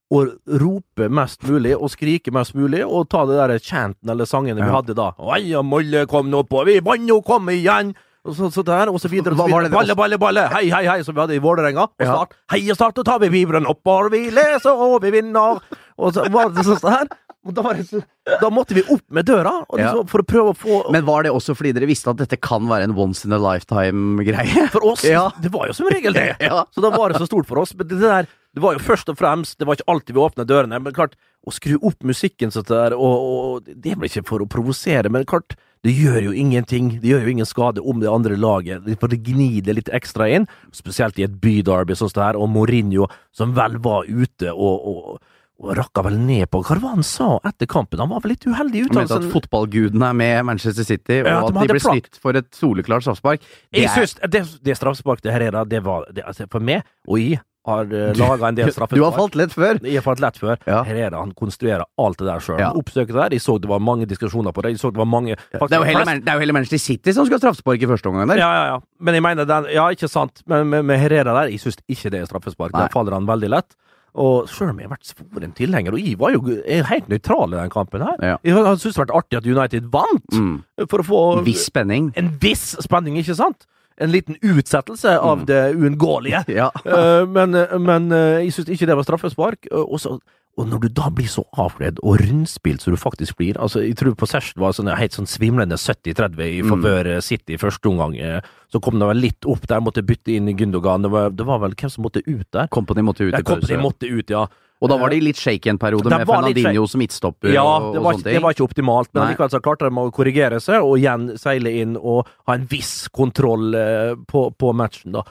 Og 0.10 0.38
rope 0.48 1.10
mest 1.12 1.41
mulig 1.43 1.74
og 1.75 1.89
skrike 1.91 2.31
mest 2.31 2.53
mulig, 2.55 2.79
og 2.88 3.10
ta 3.12 3.25
det 3.27 3.36
der 3.36 3.60
chanten 3.60 4.10
eller 4.10 4.24
sangene 4.25 4.63
vi 4.63 4.72
hadde 4.72 4.96
da. 4.96 5.10
Oi, 5.19 5.41
ja, 5.50 5.62
Molle 5.62 6.05
kom 6.07 6.29
nå 6.31 6.46
på, 6.48 6.63
vi 6.65 6.79
vant 6.79 7.10
jo, 7.10 7.22
kom 7.22 7.50
igjen! 7.51 7.93
Og 8.27 8.36
så, 8.36 8.50
så 8.51 8.63
der, 8.67 8.89
og 8.91 9.00
så 9.00 9.07
videre. 9.07 9.31
Og 9.36 9.39
så 9.39 9.46
videre. 9.48 9.69
Balle, 9.72 9.96
balle, 9.96 10.17
balle! 10.19 10.41
Hei, 10.51 10.65
hei, 10.72 10.81
hei! 10.88 11.03
Som 11.03 11.15
vi 11.15 11.22
hadde 11.22 11.36
i 11.38 11.39
Vålerenga. 11.43 11.86
Og 11.88 12.03
Ja. 12.03 12.12
start. 12.12 12.34
Heia 12.51 12.75
Start, 12.75 12.98
og 13.00 13.05
tar 13.07 13.19
vi 13.24 13.29
vibren 13.31 13.65
oppover, 13.65 14.10
vi 14.12 14.29
leser 14.31 14.72
og 14.75 15.01
vi 15.01 15.12
vinner! 15.15 15.62
Og 15.98 16.12
så 16.13 16.25
var 16.31 16.50
det 16.51 16.65
sånn 16.67 16.91
her. 16.91 17.07
Da, 17.54 17.62
var 17.63 17.74
det 17.80 17.86
så, 17.88 18.01
da 18.42 18.50
måtte 18.51 18.75
vi 18.75 18.83
opp 18.92 19.03
med 19.14 19.25
døra, 19.25 19.53
og 19.70 19.79
Ja. 19.79 19.92
liksom, 19.94 20.07
for 20.12 20.24
å 20.24 20.25
prøve 20.27 20.53
å 20.53 20.57
få 20.57 20.92
Men 20.92 21.05
var 21.05 21.24
det 21.24 21.31
også 21.31 21.55
fordi 21.55 21.74
dere 21.74 21.88
visste 21.88 22.10
at 22.10 22.18
dette 22.18 22.38
kan 22.42 22.68
være 22.68 22.83
en 22.90 22.96
once 22.98 23.25
in 23.25 23.31
a 23.33 23.38
lifetime-greie? 23.40 24.70
For 24.72 24.83
oss, 24.86 25.03
Ja. 25.03 25.29
det 25.42 25.51
var 25.51 25.68
jo 25.68 25.74
som 25.74 25.88
regel 25.88 26.14
det. 26.14 26.36
Ja. 26.42 26.66
Så 26.75 26.81
da 26.81 26.90
var 26.90 27.10
det 27.14 27.20
så 27.22 27.27
stort 27.27 27.46
for 27.48 27.60
oss. 27.60 27.74
Men 27.75 27.88
det 27.88 28.00
der, 28.01 28.27
det 28.55 28.62
var 28.64 28.74
jo 28.74 28.79
først 28.79 29.10
og 29.10 29.18
fremst, 29.18 29.57
det 29.60 29.68
var 29.68 29.75
ikke 29.77 29.88
alltid 29.88 30.16
vi 30.16 30.22
åpna 30.22 30.46
dørene, 30.46 30.81
men 30.81 30.94
klart, 30.94 31.16
å 31.48 31.51
skru 31.53 31.77
opp 31.81 32.03
musikken 32.03 32.51
sånn 32.51 32.66
der, 32.68 32.94
og, 32.98 33.16
og 33.24 33.64
det 33.70 33.96
blir 33.96 34.10
ikke 34.10 34.25
for 34.27 34.44
å 34.44 34.48
provosere, 34.50 35.10
men 35.10 35.24
klart, 35.25 35.55
det 35.86 35.94
gjør 35.94 36.24
jo 36.25 36.31
ingenting. 36.33 36.90
Det 37.00 37.07
gjør 37.14 37.22
jo 37.24 37.31
ingen 37.36 37.46
skade 37.48 37.79
om 37.86 38.00
det 38.01 38.10
andre 38.10 38.36
laget. 38.36 38.83
Det 38.83 38.98
får 39.00 39.14
gni 39.24 39.62
det 39.64 39.75
litt 39.77 39.92
ekstra 39.94 40.27
inn, 40.33 40.48
spesielt 40.75 41.20
i 41.22 41.24
et 41.24 41.38
byderby 41.40 41.94
sånn 41.96 42.10
som 42.12 42.18
det 42.20 42.25
her, 42.33 42.40
og 42.42 42.50
Mourinho, 42.50 43.07
som 43.31 43.53
vel 43.55 43.77
var 43.79 44.03
ute 44.10 44.51
og, 44.51 44.88
og 44.92 45.22
og 45.57 45.74
rakka 45.77 46.03
vel 46.05 46.20
ned 46.22 46.46
på 46.53 46.61
Hva 46.61 46.77
han 46.91 47.03
sa 47.05 47.39
etter 47.48 47.70
kampen? 47.70 48.00
Han 48.03 48.11
var 48.13 48.22
vel 48.22 48.35
litt 48.35 48.46
uheldig 48.46 48.83
i 48.83 48.85
Han 48.85 49.00
mente 49.01 49.17
at 49.17 49.25
fotballgudene 49.33 49.33
fotballguden 49.33 50.05
er 50.05 50.13
med 50.13 50.46
Manchester 50.51 50.85
City, 50.85 51.22
og 51.24 51.27
Ja, 51.31 51.39
at 51.39 51.43
at 51.43 51.48
de 51.48 51.53
de 51.53 51.59
hadde 51.63 51.74
ble 51.74 51.81
flak. 51.81 51.98
snytt 51.98 52.22
for 52.22 52.37
et 52.37 52.50
soleklart 52.53 53.05
straffespark. 53.07 53.41
Det 53.74 53.81
Jeg 53.81 53.89
synes 53.96 54.13
det, 54.22 54.31
det, 54.63 55.22
det 55.24 55.33
her 55.33 55.41
er, 55.50 55.65
det 55.65 55.83
var 55.83 56.05
det, 56.13 56.24
altså, 56.25 56.46
For 56.51 56.59
meg, 56.59 56.83
og 57.07 57.20
jeg 57.20 57.41
har 57.67 57.83
uh, 57.83 58.13
laga 58.15 58.48
en 58.48 58.55
del 58.55 58.72
straffespark. 58.72 58.98
Du 59.01 59.03
har 59.03 59.15
falt 59.17 59.35
lett 59.35 59.51
før. 59.51 59.79
Jeg 59.83 60.00
har 60.00 60.05
falt 60.05 60.22
lett 60.24 60.37
før. 60.39 60.57
Ja. 60.70 60.83
Herrera 60.87 61.20
han 61.20 61.33
konstruerer 61.35 61.83
alt 62.00 62.22
det 62.22 62.27
der 62.29 62.39
sjøl. 62.39 62.61
Ja. 62.61 62.70
Oppsøker 62.77 63.11
det 63.11 63.24
der. 63.24 63.35
Jeg 63.35 63.43
så 63.43 63.57
det 63.59 63.67
var 63.72 63.81
mange 63.83 64.07
diskusjoner 64.07 64.55
på 64.55 64.63
det. 64.63 64.75
Jeg 64.75 64.79
så 64.83 64.93
det 64.93 65.01
var 65.01 65.09
mange 65.09 65.35
Det 65.35 65.59
er, 65.59 65.83
hele 65.83 66.05
det 66.22 66.31
er 66.31 66.37
jo 66.39 66.46
hele, 66.46 66.55
Manchester 66.55 66.79
City 66.79 67.11
som 67.11 67.25
skal 67.27 67.41
ha 67.41 67.43
straffespark 67.48 67.81
i 67.83 67.89
første 67.89 68.07
omgang 68.13 68.29
der. 68.31 68.37
ja, 68.43 68.51
ja, 68.53 68.63
ja. 68.75 68.79
Men 69.01 69.17
jeg 69.20 69.24
mener 69.24 69.50
den 69.50 69.67
Ja, 69.74 69.89
ikke 69.91 70.07
sant. 70.07 70.43
Men 70.48 70.70
med, 70.70 70.85
med 70.85 71.01
Herrera 71.01 71.33
der, 71.41 71.51
jeg 71.51 71.59
syns 71.65 71.81
ikke 71.89 72.13
det 72.13 72.22
er 72.22 72.31
straffespark. 72.31 72.72
Der 72.77 72.93
faller 72.93 73.17
han 73.17 73.27
veldig 73.27 73.51
lett. 73.57 73.75
Og 74.15 74.48
sjøl 74.50 74.70
om 74.72 74.79
jeg 74.79 74.87
har 74.89 74.96
vært 74.98 75.05
svoren 75.11 75.51
tilhenger, 75.53 75.93
og 75.93 76.00
jeg 76.01 76.17
var 76.17 76.31
jo 76.33 76.41
helt 76.89 77.09
nøytral 77.09 77.53
i 77.53 77.57
den 77.59 77.70
kampen 77.70 78.01
her. 78.01 78.15
Ja. 78.24 78.37
Jeg 78.43 78.55
syns 78.55 78.83
det 78.83 78.96
hadde 78.96 79.07
vært 79.07 79.17
artig 79.20 79.37
at 79.37 79.46
United 79.46 79.89
vant, 79.93 80.31
Mm. 80.33 80.63
for 80.89 81.00
å 81.00 81.05
få 81.05 81.43
Viss 81.46 81.65
spenning. 81.70 82.11
en 82.15 82.29
viss 82.41 82.75
spenning, 82.81 83.17
ikke 83.17 83.35
sant? 83.35 83.67
En 84.00 84.11
liten 84.11 84.35
utsettelse 84.41 85.20
av 85.20 85.46
det 85.46 85.74
uunngåelige. 85.75 86.46
Ja. 86.61 86.70
Eh, 86.85 87.25
men, 87.25 87.51
men 87.81 88.11
eh, 88.11 88.43
jeg 88.46 88.53
syns 88.53 88.70
ikke 88.70 88.85
det 88.85 88.96
var 88.96 89.03
straffespark. 89.03 89.67
eh, 89.72 89.77
og, 89.77 90.00
så, 90.00 90.20
og 90.57 90.67
når 90.72 90.79
du 90.83 90.87
da 90.98 91.07
blir 91.13 91.27
så 91.29 91.43
avkledd 91.61 92.00
og 92.01 92.17
rundspilt 92.24 92.81
som 92.81 92.96
du 92.96 92.98
faktisk 92.98 93.37
blir 93.37 93.59
altså 93.61 93.83
Jeg 93.85 93.96
tror 94.00 94.15
possession 94.17 94.59
var 94.63 94.74
sånn, 94.74 94.89
helt 94.98 95.13
sånn 95.13 95.29
svimlende 95.29 95.77
70-30 95.77 96.41
i 96.50 96.61
favør 96.65 97.11
mm. 97.15 97.22
City 97.22 97.53
i 97.53 97.59
første 97.61 97.91
omgang. 97.91 98.15
eh, 98.17 98.41
Så 98.74 98.81
kom 98.81 98.98
det 99.00 99.07
vel 99.07 99.22
litt 99.22 99.46
opp 99.46 99.67
der, 99.70 99.79
måtte 99.85 100.01
bytte 100.03 100.33
inn 100.33 100.50
Gundogan. 100.57 101.05
Det 101.05 101.11
var, 101.13 101.29
det 101.29 101.46
var 101.46 101.59
vel 101.61 101.75
hvem 101.77 101.91
som 101.93 102.03
måtte 102.07 102.24
ut 102.25 102.48
der? 102.51 102.67
Company 102.74 103.05
måtte 103.05 103.24
ut 103.27 103.33
Ja, 103.33 103.39
i 103.39 103.43
pause. 103.43 103.61
Company 103.61 103.77
måtte 103.83 104.09
ut, 104.09 104.29
ja. 104.33 104.48
Og 104.77 104.89
da 104.91 104.98
var 105.01 105.09
de 105.09 105.17
litt 105.22 105.39
shaky 105.41 105.72
en 105.72 105.79
periode, 105.81 106.05
Det 106.09 106.17
med 106.20 106.27
Fernandinho 106.29 106.83
som 106.89 107.00
midtstopper 107.01 107.50
Ja, 107.53 107.63
og, 107.65 107.96
og 107.96 108.03
sånne 108.03 108.13
ting. 108.17 108.24
ting. 108.27 108.33
det 108.37 108.43
var 108.43 108.53
ikke 108.53 108.67
optimalt, 108.67 109.09
men 109.13 109.24
Nei. 109.24 109.31
likevel 109.33 109.50
så 109.50 109.61
klarte 109.65 109.87
de 109.89 110.01
å 110.03 110.11
korrigere 110.13 110.59
seg 110.61 110.81
og 110.85 111.00
igjen 111.00 111.31
seile 111.41 111.72
inn 111.81 111.96
og 111.98 112.27
ha 112.46 112.53
en 112.57 112.67
viss 112.70 113.07
kontroll 113.09 113.74
eh, 113.74 114.13
på, 114.29 114.51
på 114.53 114.74
matchen, 114.77 115.13
da. 115.17 115.24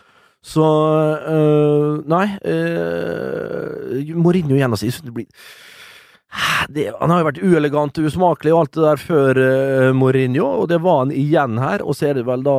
Så 0.46 0.66
øh, 1.26 2.02
Nei. 2.06 2.26
øh, 2.46 4.12
Mourinho 4.14 4.54
igjen, 4.54 4.70
altså. 4.70 4.86
Jeg 4.86 5.00
det 5.04 5.14
blir 5.14 5.26
det, 6.68 6.90
han 7.00 7.12
har 7.12 7.22
jo 7.22 7.26
vært 7.30 7.40
uelegant 7.40 7.98
og 7.98 8.08
usmakelig 8.10 8.52
og 8.52 8.64
alt 8.64 8.76
det 8.76 8.84
der 8.84 9.00
før 9.00 9.40
øh, 9.40 9.94
Mourinho, 9.96 10.46
og 10.62 10.68
det 10.68 10.82
var 10.84 11.04
han 11.04 11.14
igjen 11.14 11.58
her. 11.62 11.84
Og 11.84 11.96
så 11.96 12.10
er 12.10 12.20
det 12.20 12.26
vel 12.28 12.44
da 12.46 12.56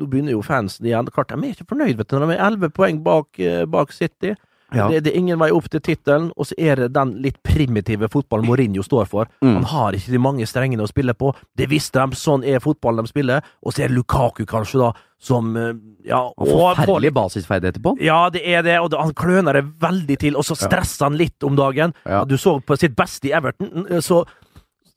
Nå 0.00 0.06
begynner 0.06 0.32
jo 0.32 0.40
fansen 0.40 0.86
igjen. 0.86 1.08
Klart 1.12 1.32
de 1.34 1.36
er 1.36 1.50
ikke 1.50 1.66
fornøyd, 1.68 1.96
vet 1.98 2.08
du, 2.08 2.14
når 2.16 2.30
de 2.30 2.36
er 2.36 2.44
elleve 2.46 2.70
poeng 2.72 3.00
bak, 3.04 3.26
øh, 3.42 3.64
bak 3.68 3.90
City. 3.92 4.36
Ja. 4.74 4.88
Det, 4.88 5.00
det 5.04 5.12
er 5.12 5.18
ingen 5.18 5.38
vei 5.40 5.50
opp 5.52 5.68
til 5.72 5.80
tittelen, 5.80 6.30
og 6.36 6.46
så 6.46 6.54
er 6.58 6.76
det 6.76 6.92
den 6.94 7.14
litt 7.24 7.38
primitive 7.42 8.08
fotballen 8.12 8.46
Mourinho 8.46 8.82
står 8.86 9.06
for. 9.10 9.26
Mm. 9.42 9.54
Han 9.60 9.64
har 9.72 9.92
ikke 9.98 10.12
de 10.14 10.18
mange 10.22 10.46
strengene 10.46 10.82
å 10.86 10.90
spille 10.90 11.14
på. 11.14 11.32
Det 11.58 11.68
visste 11.70 12.02
de, 12.06 12.16
sånn 12.18 12.44
er 12.46 12.60
fotballen 12.62 13.04
de 13.04 13.10
spiller. 13.12 13.42
Og 13.64 13.72
så 13.74 13.82
er 13.84 13.88
det 13.92 13.96
Lukaku, 13.98 14.44
kanskje, 14.46 14.78
da, 14.82 14.92
som 15.20 15.50
eh, 15.56 15.72
Ja, 16.08 16.22
Forferdelige 16.38 17.12
basisferdigheter 17.12 17.82
på. 17.84 17.96
ja, 18.00 18.30
det 18.32 18.40
er 18.48 18.62
det, 18.64 18.78
og 18.80 18.94
han 18.96 19.12
kløner 19.14 19.58
det 19.58 19.66
veldig 19.82 20.16
til, 20.22 20.36
og 20.40 20.46
så 20.48 20.54
stresser 20.56 21.08
han 21.10 21.18
litt 21.20 21.42
om 21.44 21.58
dagen. 21.58 21.92
Ja. 22.08 22.22
Du 22.24 22.38
så 22.40 22.58
på 22.64 22.78
sitt 22.80 22.94
beste 22.96 23.28
i 23.28 23.34
Everton, 23.36 23.84
så 24.00 24.22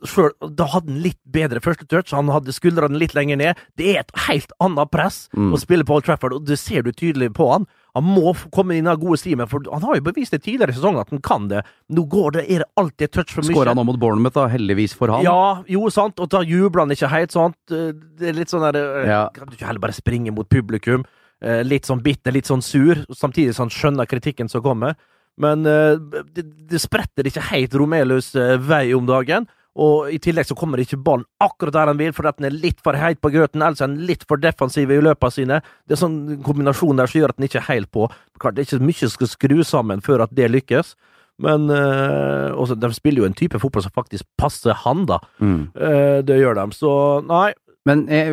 selv, 0.03 0.33
da 0.57 0.65
hadde 0.67 0.91
han 0.91 0.99
litt 1.03 1.19
bedre 1.31 1.61
første 1.63 1.85
touch, 1.87 2.11
han 2.15 2.27
hadde 2.33 2.51
skuldrene 2.55 2.99
litt 2.99 3.13
lenger 3.15 3.39
ned. 3.39 3.59
Det 3.79 3.93
er 3.93 4.01
et 4.01 4.11
helt 4.27 4.51
annet 4.63 4.91
press 4.91 5.29
Mm. 5.35 5.53
å 5.55 5.59
spille 5.61 5.85
på 5.87 5.95
Old 5.95 6.03
Trafford, 6.07 6.33
og 6.33 6.45
det 6.45 6.57
ser 6.59 6.83
du 6.83 6.91
tydelig 6.91 7.31
på 7.33 7.47
han. 7.53 7.65
Han 7.93 8.07
må 8.09 8.31
komme 8.49 8.73
inn 8.73 8.87
i 8.87 8.89
den 8.89 8.99
gode 9.03 9.19
stimen, 9.21 9.45
for 9.49 9.61
han 9.69 9.83
har 9.85 9.99
jo 9.99 10.03
bevist 10.07 10.33
det 10.33 10.39
tidligere 10.41 10.73
i 10.73 10.77
sesongen 10.79 11.01
at 11.03 11.11
han 11.13 11.21
kan 11.21 11.43
det. 11.51 11.59
Nå 11.93 12.05
går 12.09 12.31
det, 12.39 12.43
er 12.49 12.63
det 12.63 12.69
alltid 12.81 13.05
et 13.05 13.11
touch 13.13 13.33
for 13.35 13.45
mye. 13.45 13.53
Skåra 13.53 13.75
nå 13.77 13.83
mot 13.85 13.99
Bournemouth, 14.01 14.33
da, 14.33 14.47
heldigvis 14.49 14.95
for 14.97 15.13
han. 15.13 15.21
Ja, 15.27 15.61
jo, 15.69 15.83
sant, 15.93 16.17
og 16.23 16.31
da 16.33 16.41
jubler 16.41 16.87
han 16.87 16.95
ikke 16.95 17.11
helt, 17.11 17.35
sant. 17.35 17.57
Eh, 17.69 17.91
Det 18.17 18.31
er 18.31 18.37
litt 18.39 18.49
sånn 18.49 18.65
der 18.65 18.79
eh, 18.81 19.09
Ja. 19.11 19.21
Kan 19.35 19.51
du 19.51 19.53
ikke 19.59 19.69
heller 19.69 19.83
bare 19.85 19.93
springe 19.93 20.33
mot 20.33 20.49
publikum? 20.49 21.05
Eh, 21.43 21.61
Litt 21.67 21.85
sånn 21.85 22.01
bitter, 22.01 22.33
litt 22.33 22.49
sånn 22.49 22.63
sur, 22.65 23.03
samtidig 23.13 23.53
som 23.53 23.67
han 23.67 23.75
skjønner 23.77 24.09
kritikken 24.09 24.49
som 24.49 24.63
kommer. 24.65 24.97
Men 25.37 25.63
det, 25.65 26.43
det 26.69 26.77
spretter 26.81 27.25
ikke 27.25 27.41
helt 27.49 27.73
Romelus 27.73 28.27
vei 28.61 28.91
om 28.93 29.05
dagen. 29.09 29.47
Og 29.73 30.11
i 30.13 30.19
tillegg 30.21 30.45
så 30.45 30.57
kommer 30.57 30.81
ikke 30.83 30.99
ballen 31.01 31.25
akkurat 31.41 31.73
der 31.73 31.89
han 31.89 31.97
vil, 31.97 32.11
fordi 32.13 32.35
den 32.37 32.49
er 32.51 32.57
litt 32.65 32.83
for 32.85 32.93
heit 32.99 33.21
på 33.23 33.31
grøten, 33.33 33.63
ellers 33.63 33.81
er 33.81 33.89
han 33.89 33.95
litt 34.05 34.25
for 34.29 34.37
defensiv 34.37 34.91
i 34.93 34.99
løpene 35.01 35.33
sine. 35.33 35.61
Det 35.89 35.95
er 35.95 36.03
sånn 36.03 36.19
kombinasjon 36.45 37.01
der 37.01 37.09
som 37.09 37.21
gjør 37.21 37.33
at 37.33 37.39
den 37.39 37.47
ikke 37.49 37.61
er 37.63 37.69
helt 37.71 37.89
på. 37.95 38.05
Klart, 38.37 38.55
det 38.57 38.63
er 38.63 38.69
ikke 38.69 38.85
mye 38.91 39.01
som 39.01 39.15
skal 39.15 39.31
skru 39.31 39.57
sammen 39.65 40.05
før 40.05 40.27
at 40.27 40.35
det 40.37 40.51
lykkes. 40.53 40.93
Men 41.41 41.65
øh, 41.73 42.53
også, 42.53 42.77
de 42.77 42.93
spiller 42.93 43.23
jo 43.23 43.25
en 43.25 43.33
type 43.33 43.57
fotball 43.59 43.81
som 43.81 43.95
faktisk 43.95 44.27
passer 44.37 44.77
han, 44.83 45.07
da. 45.09 45.17
Mm. 45.41 45.71
Uh, 45.73 46.19
det 46.21 46.37
gjør 46.37 46.59
de. 46.61 46.67
Så 46.77 46.91
nei, 47.25 47.49
Men 47.89 48.05
eh, 48.07 48.31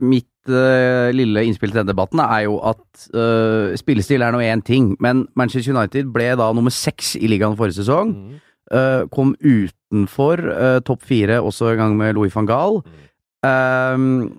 mitt 0.00 0.48
eh, 0.48 1.10
lille 1.12 1.42
innspill 1.44 1.72
til 1.74 1.82
denne 1.82 1.92
debatten 1.92 2.22
er 2.24 2.46
jo 2.46 2.56
at 2.70 3.08
eh, 3.12 3.74
spillestil 3.76 4.24
er 4.24 4.32
nå 4.32 4.40
én 4.40 4.62
ting, 4.64 4.94
men 5.04 5.26
Manchester 5.36 5.74
United 5.76 6.08
ble 6.14 6.30
da 6.40 6.48
nummer 6.56 6.72
seks 6.72 7.14
i 7.18 7.28
ligaen 7.28 7.56
forrige 7.58 7.82
sesong. 7.82 8.14
eh, 8.16 8.47
kom 9.14 9.34
utenfor 9.40 10.42
eh, 10.52 10.78
topp 10.84 11.04
fire, 11.08 11.40
også 11.40 11.72
en 11.72 11.82
gang 11.82 11.96
med 11.96 12.14
Louis 12.18 12.34
van 12.34 12.48
Gaal. 12.48 12.80
Mm. 12.84 13.04
Eh, 13.48 14.30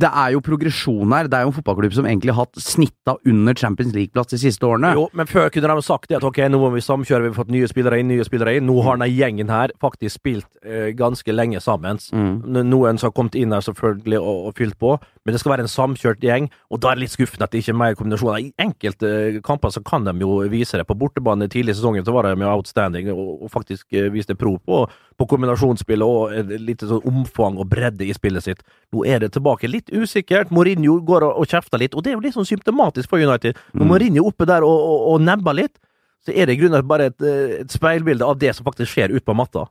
Det 0.00 0.10
er 0.10 0.34
jo 0.34 0.42
progresjon 0.44 1.14
her. 1.16 1.28
Det 1.30 1.38
er 1.38 1.46
jo 1.46 1.52
en 1.52 1.56
fotballklubb 1.56 1.96
som 1.96 2.08
egentlig 2.08 2.34
har 2.34 2.46
hatt 2.46 2.60
snitta 2.60 3.16
under 3.30 3.56
Champions 3.58 3.94
League-plass 3.96 4.30
de 4.32 4.40
siste 4.42 4.66
årene. 4.68 4.92
Jo, 4.96 5.06
men 5.16 5.30
før 5.30 5.50
kunne 5.54 5.70
de 5.74 5.86
sagt 5.86 6.10
det 6.10 6.18
at 6.20 6.26
ok, 6.26 6.42
nå 6.50 6.60
må 6.62 6.70
vi 6.74 6.84
samkjøre, 6.84 7.24
vi 7.24 7.32
har 7.32 7.38
fått 7.38 7.52
nye 7.54 7.68
spillere 7.70 8.00
inn, 8.00 8.10
nye 8.12 8.26
spillere 8.26 8.56
inn. 8.58 8.68
Nå 8.68 8.76
har 8.84 8.98
denne 8.98 9.10
gjengen 9.12 9.52
her 9.52 9.74
faktisk 9.82 10.20
spilt 10.20 10.48
eh, 10.62 10.92
ganske 10.96 11.34
lenge 11.34 11.62
sammen. 11.64 12.00
Mm. 12.12 12.64
Noen 12.70 13.00
som 13.00 13.10
har 13.10 13.16
kommet 13.16 13.38
inn 13.38 13.54
her 13.54 13.64
selvfølgelig 13.64 14.20
og, 14.20 14.48
og 14.50 14.58
fylt 14.58 14.78
på, 14.80 14.96
men 15.24 15.34
det 15.34 15.40
skal 15.40 15.54
være 15.54 15.64
en 15.64 15.72
samkjørt 15.72 16.24
gjeng, 16.24 16.50
og 16.68 16.82
da 16.82 16.90
er 16.90 16.98
det 16.98 17.06
litt 17.06 17.14
skuffende 17.14 17.46
at 17.46 17.54
det 17.54 17.62
ikke 17.62 17.72
er 17.72 17.80
mer 17.80 17.96
kombinasjoner. 17.98 18.44
I 18.44 18.66
enkelte 18.66 19.12
eh, 19.20 19.40
kamper 19.44 19.72
så 19.72 19.80
kan 19.86 20.04
de 20.06 20.14
jo 20.20 20.36
vise 20.52 20.78
det. 20.78 20.86
På 20.88 20.96
bortebane 20.98 21.48
tidlig 21.52 21.74
i 21.74 21.78
sesongen 21.78 22.04
så 22.04 22.14
var 22.14 22.28
de 22.28 22.34
jo 22.36 22.50
outstanding 22.50 23.10
og, 23.14 23.44
og 23.46 23.52
faktisk 23.52 23.96
eh, 23.96 24.10
viste 24.12 24.36
pro 24.38 24.56
på, 24.58 24.84
på 25.18 25.28
kombinasjonsspill 25.30 26.04
og 26.04 26.34
et 26.36 26.52
lite 26.60 26.88
sånn 26.90 27.04
omfang 27.08 27.58
og 27.60 27.70
bredde 27.70 28.06
i 28.06 28.14
spillet 28.16 28.44
sitt. 28.44 28.64
Nå 28.94 29.06
er 29.08 29.13
det 29.22 29.30
tilbake 29.34 29.70
litt 29.70 29.92
usikkert. 29.92 30.50
Mourinho 30.54 30.98
går 31.06 31.26
og, 31.28 31.40
og 31.42 31.50
kjefter 31.50 31.80
litt, 31.82 31.94
og 31.94 32.04
det 32.04 32.12
er 32.12 32.18
jo 32.18 32.24
litt 32.24 32.36
sånn 32.36 32.48
symptomatisk 32.48 33.12
for 33.12 33.22
United. 33.22 33.58
Når 33.76 33.90
Mourinho 33.90 34.24
er 34.24 34.30
oppe 34.32 34.48
der 34.50 34.66
og, 34.66 34.74
og, 34.74 35.06
og 35.12 35.24
nebber 35.24 35.56
litt, 35.56 35.76
så 36.24 36.32
er 36.32 36.48
det 36.48 36.56
i 36.56 36.60
grunnen 36.62 36.86
bare 36.88 37.10
et, 37.12 37.20
eh, 37.24 37.58
et 37.62 37.72
speilbilde 37.72 38.26
av 38.26 38.38
det 38.40 38.54
som 38.56 38.66
faktisk 38.66 38.94
skjer 38.94 39.12
ute 39.12 39.26
på 39.26 39.36
matta. 39.36 39.66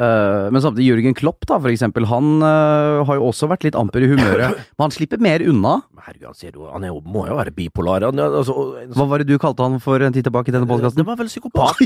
Eh, 0.00 0.46
men 0.48 0.62
samtidig 0.64 0.86
Jørgen 0.88 1.16
Klopp, 1.18 1.44
da, 1.48 1.58
for 1.60 1.68
eksempel, 1.68 2.06
han 2.08 2.38
eh, 2.40 3.02
har 3.04 3.18
jo 3.18 3.26
også 3.28 3.48
vært 3.50 3.66
litt 3.66 3.76
amper 3.76 4.06
i 4.06 4.08
humøret. 4.08 4.56
men 4.76 4.86
han 4.86 4.94
slipper 4.94 5.20
mer 5.20 5.44
unna. 5.44 5.74
Men 5.92 6.06
Herregud, 6.06 6.30
han, 6.30 6.38
ser 6.38 6.56
jo, 6.56 6.68
han 6.72 6.86
er 6.86 6.94
jo, 6.94 7.02
må 7.04 7.26
jo 7.28 7.36
være 7.36 7.52
bipolar. 7.56 8.06
Han, 8.08 8.22
altså, 8.24 8.56
altså, 8.80 8.96
Hva 8.96 9.08
var 9.10 9.20
det 9.22 9.28
du 9.28 9.36
kalte 9.42 9.66
han 9.66 9.76
for 9.84 10.00
en 10.00 10.14
tid 10.16 10.24
tilbake 10.28 10.48
i 10.52 10.56
denne 10.56 10.68
det 10.92 11.04
var 11.06 11.18
vel 11.18 11.28
psykopat. 11.28 11.82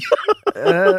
Eh, 0.56 0.98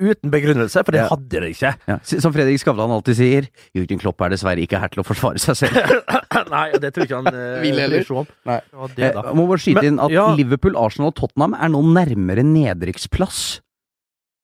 uten 0.10 0.32
begrunnelse, 0.32 0.82
for 0.84 0.96
det 0.96 1.02
Ja. 1.04 1.08
hadde 1.12 1.42
det 1.44 1.50
ikke. 1.54 1.74
Ja. 1.90 1.98
Som 2.02 2.32
Fredrik 2.34 2.62
Skavlan 2.62 2.92
alltid 2.94 3.18
sier, 3.20 3.48
Jørgen 3.76 4.00
Klopp 4.00 4.24
er 4.24 4.32
dessverre 4.34 4.64
ikke 4.64 4.80
her 4.80 4.92
til 4.92 5.04
å 5.04 5.06
forsvare 5.06 5.42
seg 5.42 5.60
selv. 5.60 5.76
Nei, 6.54 6.66
det 6.80 6.94
tror 6.94 7.06
ikke 7.06 7.20
han 7.20 7.30
eh, 7.34 7.60
Vil 7.64 7.80
heller. 7.84 8.08
Nei. 8.48 8.60
Det, 8.94 9.04
Eh, 9.04 9.12
da. 9.12 9.22
Jeg 9.28 9.36
må 9.36 9.44
bare 9.50 9.60
skyte 9.60 9.82
Men, 9.82 9.86
inn 9.92 10.00
at 10.00 10.12
ja. 10.14 10.24
Liverpool, 10.38 10.76
Arsenal 10.80 11.10
og 11.12 11.16
Tottenham 11.18 11.56
er 11.58 11.70
nå 11.74 11.82
nærmere 11.94 12.44
nedrykksplass 12.46 13.42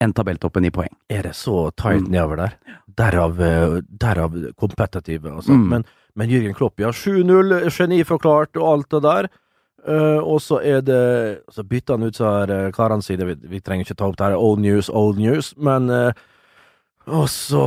enn 0.01 0.13
tabelltoppen 0.17 0.65
i 0.65 0.71
poeng. 0.75 0.93
Er 1.11 1.23
det 1.29 1.35
så 1.37 1.71
tight 1.77 2.07
Mm. 2.07 2.11
nedover 2.11 2.37
der? 2.37 2.53
Derav, 2.97 3.41
eh, 3.41 3.81
derav 4.01 4.33
kompetitive, 4.57 5.31
altså. 5.31 5.53
Mm. 5.53 5.69
Men, 5.69 5.85
men 6.17 6.29
Jürgen 6.29 6.55
Klopp, 6.55 6.81
ja. 6.81 6.91
7-0, 6.91 7.69
geniforklart 7.71 8.57
og 8.57 8.73
alt 8.73 8.91
det 8.91 9.03
der. 9.03 9.29
Uh, 9.81 10.21
og 10.21 10.43
så 10.45 10.59
er 10.61 10.83
det 10.83 11.41
Så 11.51 11.63
bytter 11.65 11.97
han 11.97 12.03
ut 12.03 12.15
så 12.15 12.25
her 12.47 12.67
uh, 12.67 12.71
karene 12.71 13.01
sine, 13.03 13.25
vi, 13.25 13.35
vi 13.49 13.61
trenger 13.61 13.87
ikke 13.87 13.97
ta 13.97 14.05
opp 14.11 14.19
det 14.19 14.27
her, 14.27 14.37
old 14.37 14.61
news, 14.61 14.91
old 14.93 15.17
news, 15.17 15.55
men 15.57 15.89
eh, 15.89 16.13
Og 17.11 17.27
så 17.33 17.61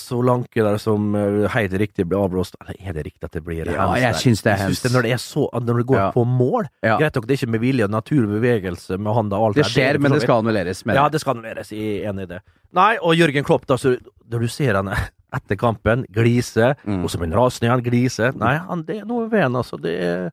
Solanke 0.00 0.64
der 0.64 0.78
som 0.82 1.14
uh, 1.14 1.46
helt 1.52 1.74
riktig 1.78 2.06
blir 2.08 2.18
avblåst. 2.24 2.56
Eller 2.62 2.76
er 2.90 2.96
det 2.96 3.04
riktig 3.06 3.24
at 3.28 3.36
det 3.36 3.42
blir 3.46 3.68
Ja, 3.70 3.86
hands 3.86 4.02
jeg 4.02 4.14
syns 4.22 4.42
det 4.44 4.52
er 4.52 4.62
hands. 4.64 4.82
Når 4.92 5.06
så 5.22 5.44
Når 5.54 5.80
det 5.82 5.86
går 5.86 5.96
Ja. 6.00 6.10
på 6.12 6.24
mål 6.26 6.68
Ja. 6.82 6.96
Greit 6.98 7.14
nok, 7.14 7.26
det 7.26 7.36
er 7.36 7.46
ikke 7.46 7.50
med 7.54 7.60
vilje, 7.60 7.88
natur, 7.88 8.26
bevegelse 8.26 8.98
med 8.98 9.12
hånda 9.14 9.36
og 9.38 9.46
alt 9.50 9.56
Det 9.56 9.64
skjer, 9.66 9.92
det, 9.92 10.00
men 10.02 10.12
det 10.12 10.22
skal 10.22 10.42
annulleres. 10.42 10.82
Ja, 10.86 11.08
det 11.08 11.20
skal 11.20 11.36
annulleres. 11.36 11.70
Jeg 11.70 12.02
er 12.04 12.10
enig 12.12 12.22
i 12.22 12.32
det. 12.34 12.40
Nei, 12.74 12.96
og 13.00 13.14
Jørgen 13.16 13.44
Klopp, 13.44 13.66
da, 13.66 13.76
så, 13.76 13.96
når 14.30 14.40
du 14.40 14.48
ser 14.48 14.74
han 14.74 14.88
etter 15.36 15.56
kampen, 15.56 16.04
glise, 16.12 16.74
Mm. 16.86 17.04
og 17.04 17.10
blir 17.10 17.20
han 17.20 17.32
rasende 17.38 17.70
han 17.70 17.82
glise 17.82 18.32
Nei, 18.36 18.56
han, 18.58 18.82
det 18.86 19.00
er 19.02 19.06
noe 19.06 19.28
ved 19.30 19.42
han, 19.42 19.52
altså. 19.56 19.78
Det 19.80 19.94
er 20.00 20.30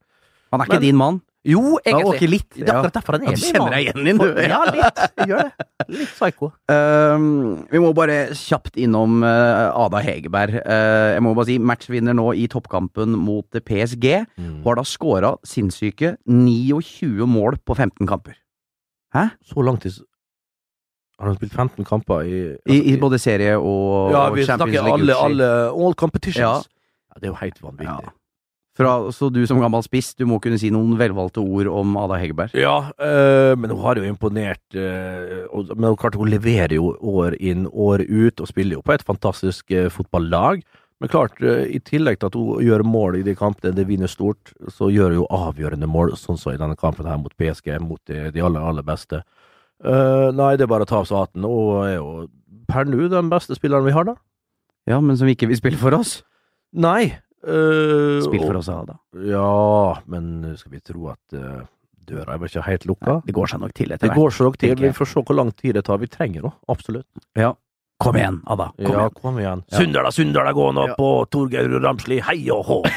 Han 0.52 0.62
er 0.62 0.66
ikke 0.66 0.74
Men- 0.80 0.82
din 0.82 0.96
mann. 0.98 1.22
Jo, 1.44 1.78
egentlig. 1.84 2.08
Okay, 2.08 2.28
litt. 2.32 2.48
Det 2.56 2.64
er 2.64 2.78
akkurat 2.78 2.96
derfor 2.96 3.18
han 3.18 3.26
er 3.26 3.34
Ja, 3.34 3.36
du 3.36 3.44
kjenner 3.44 3.74
deg 3.76 3.88
igjen 3.90 4.08
i 4.08 4.14
det. 4.20 4.46
Ja, 4.48 4.60
litt. 4.72 5.02
Jeg 5.20 5.28
gjør 5.34 5.42
det. 5.50 5.66
Litt 5.92 6.14
psycho. 6.14 6.50
Um, 6.72 7.26
vi 7.68 7.82
må 7.84 7.90
bare 7.98 8.20
kjapt 8.40 8.80
innom 8.80 9.18
uh, 9.26 9.74
Ada 9.84 10.00
Hegerberg. 10.06 10.56
Uh, 10.64 11.10
jeg 11.18 11.26
må 11.26 11.34
bare 11.36 11.50
si 11.52 11.58
matchvinner 11.60 12.16
nå 12.16 12.30
i 12.40 12.48
toppkampen 12.52 13.18
mot 13.20 13.60
PSG. 13.60 14.08
Mm. 14.40 14.56
Har 14.64 14.80
da 14.80 14.88
scora 14.88 15.34
sinnssyke 15.48 16.16
29 16.32 17.28
mål 17.28 17.60
på 17.68 17.76
15 17.76 18.08
kamper. 18.08 18.40
Så 19.46 19.62
langt 19.62 19.84
tid 19.86 20.00
Han 21.20 21.28
har 21.30 21.36
spilt 21.38 21.54
15 21.54 21.86
kamper 21.86 22.24
i 22.26 22.38
I, 22.66 22.80
i 22.94 22.98
både 22.98 23.20
serie 23.22 23.60
og, 23.60 24.10
Ja, 24.10 24.24
og 24.32 24.40
vi 24.40 24.46
Champions 24.48 24.74
snakker 24.74 24.88
League. 24.88 25.14
alle, 25.14 25.14
alle 25.14 25.50
All 25.70 25.94
competitions. 25.94 26.42
Ja. 26.42 26.56
Ja, 27.14 27.20
det 27.20 27.28
er 27.28 27.34
jo 27.36 27.38
helt 27.44 27.60
vanvittig. 27.62 28.08
Ja. 28.10 28.16
Fra, 28.74 28.94
så 29.14 29.28
du 29.30 29.44
som 29.46 29.60
gammel 29.62 29.84
spiss, 29.86 30.16
du 30.18 30.26
må 30.26 30.40
kunne 30.42 30.58
si 30.58 30.72
noen 30.74 30.96
velvalgte 30.98 31.44
ord 31.44 31.68
om 31.70 31.92
Ada 32.02 32.18
Hegerberg. 32.18 32.56
Ja, 32.58 32.90
øh, 32.98 33.54
men 33.54 33.70
hun 33.70 33.84
har 33.84 34.00
jo 34.02 34.08
imponert. 34.08 34.64
øh, 34.74 35.44
og, 35.54 35.76
men 35.78 35.94
klart, 35.96 36.18
hun 36.18 36.32
leverer 36.34 36.74
jo 36.74 36.96
år 36.98 37.38
inn, 37.38 37.68
år 37.70 38.02
ut, 38.02 38.42
og 38.42 38.50
spiller 38.50 38.80
jo 38.80 38.82
på 38.82 38.96
et 38.96 39.06
fantastisk 39.06 39.70
øh, 39.72 39.92
fotballag. 39.94 40.64
Men 41.04 41.12
klart, 41.12 41.38
i 41.44 41.78
tillegg 41.86 42.18
til 42.18 42.32
at 42.32 42.36
hun 42.40 42.64
gjør 42.64 42.82
mål 42.88 43.20
i 43.20 43.26
de 43.28 43.36
kampene 43.36 43.76
det 43.76 43.86
vinner 43.90 44.10
stort, 44.10 44.54
så 44.72 44.88
gjør 44.90 45.12
hun 45.12 45.20
jo 45.20 45.30
avgjørende 45.36 45.90
mål, 45.90 46.16
sånn 46.18 46.40
som 46.40 46.56
i 46.56 46.58
denne 46.62 46.80
kampen 46.80 47.06
her 47.06 47.20
mot 47.22 47.34
PSG, 47.38 47.76
mot 47.84 48.02
de, 48.10 48.30
de 48.34 48.42
aller, 48.42 48.64
aller 48.64 48.86
beste. 48.88 49.22
Uh, 49.84 50.32
nei, 50.32 50.54
det 50.56 50.64
er 50.64 50.72
bare 50.72 50.88
å 50.88 50.90
ta 50.90 51.02
av 51.02 51.10
seg 51.10 51.20
hatten. 51.20 51.44
Og 51.44 51.84
er 51.84 51.98
jo 51.98 52.08
per 52.72 52.88
nå 52.88 53.10
den 53.12 53.30
beste 53.30 53.58
spilleren 53.58 53.86
vi 53.86 53.94
har, 53.94 54.08
da. 54.08 54.16
Ja, 54.88 55.02
men 55.04 55.20
som 55.20 55.28
ikke 55.28 55.52
vil 55.52 55.60
spille 55.60 55.82
for 55.82 55.96
oss. 55.98 56.22
Nei. 56.72 57.20
Øh, 57.48 58.22
Spill 58.26 58.42
for 58.46 58.54
og- 58.56 58.62
oss, 58.64 58.70
Ada. 58.70 58.96
Ja, 59.28 59.96
men 60.08 60.56
skal 60.58 60.72
vi 60.72 60.80
tro 60.80 61.10
at 61.14 61.38
uh, 61.38 61.64
døra 62.08 62.34
er 62.36 62.38
vel 62.42 62.50
ikke 62.50 62.64
helt 62.68 62.86
lukka? 62.90 63.22
Det 63.26 63.34
går 63.36 63.48
seg 63.54 63.60
nok 63.64 63.74
til 63.74 63.92
etter 63.92 64.08
hvert. 64.08 64.16
Det 64.16 64.22
går 64.22 64.32
seg 64.38 64.46
nok 64.50 64.58
til. 64.64 64.76
Vi 64.76 64.92
får 64.94 65.12
se 65.14 65.24
hvor 65.28 65.36
lang 65.40 65.52
tid 65.56 65.74
det 65.76 65.86
tar. 65.86 65.98
Vi 66.02 66.08
trenger 66.08 66.42
det, 66.50 66.54
absolutt. 66.70 67.08
Ja. 67.36 67.54
Kom 68.04 68.16
igjen, 68.20 68.42
Ada. 68.52 68.72
Kom 68.76 68.84
ja, 68.92 69.00
igjen. 69.06 69.14
kom 69.22 69.38
igjen. 69.40 69.64
Ja. 69.72 69.78
Sundala, 69.80 70.12
Sundala, 70.12 70.52
gå 70.54 70.72
nå 70.76 70.88
Ja. 70.90 70.96
på 70.98 71.12
Torgeir 71.32 71.70
Ramsli, 71.84 72.20
hei 72.26 72.50
og 72.52 72.66
hå! 72.68 72.80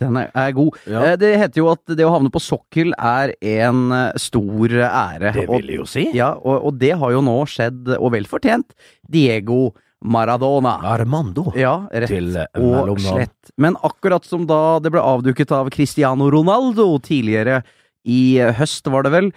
Den 0.00 0.16
er, 0.16 0.30
er 0.34 0.52
god. 0.56 0.76
Ja. 0.88 1.02
Eh, 1.12 1.16
Det 1.20 1.32
heter 1.38 1.60
jo 1.60 1.68
at 1.70 1.82
det 1.98 2.06
å 2.06 2.12
havne 2.14 2.30
på 2.32 2.40
sokkel 2.40 2.94
er 2.98 3.34
en 3.44 3.90
stor 4.18 4.72
ære. 4.88 5.32
Det 5.34 5.44
vil 5.50 5.66
jeg 5.74 5.80
jo 5.82 5.86
si. 5.90 6.04
Ja, 6.16 6.32
og, 6.38 6.64
og 6.70 6.78
det 6.80 6.94
har 6.98 7.12
jo 7.12 7.20
nå 7.22 7.34
skjedd, 7.50 7.90
og 7.98 8.12
vel 8.14 8.26
fortjent, 8.30 8.72
Diego 9.10 9.74
Maradona. 10.04 10.76
Armando. 10.94 11.48
Ja, 11.58 11.88
rett 11.90 12.10
Til 12.12 12.36
eh, 12.38 12.46
og 12.62 13.00
slett. 13.02 13.50
Men 13.58 13.76
akkurat 13.82 14.24
som 14.28 14.44
da 14.46 14.78
det 14.82 14.92
ble 14.94 15.02
avduket 15.02 15.50
av 15.56 15.70
Cristiano 15.74 16.28
Ronaldo 16.30 16.86
tidligere 17.02 17.62
i 18.08 18.38
høst, 18.58 18.86
var 18.92 19.02
det 19.08 19.12
vel, 19.16 19.30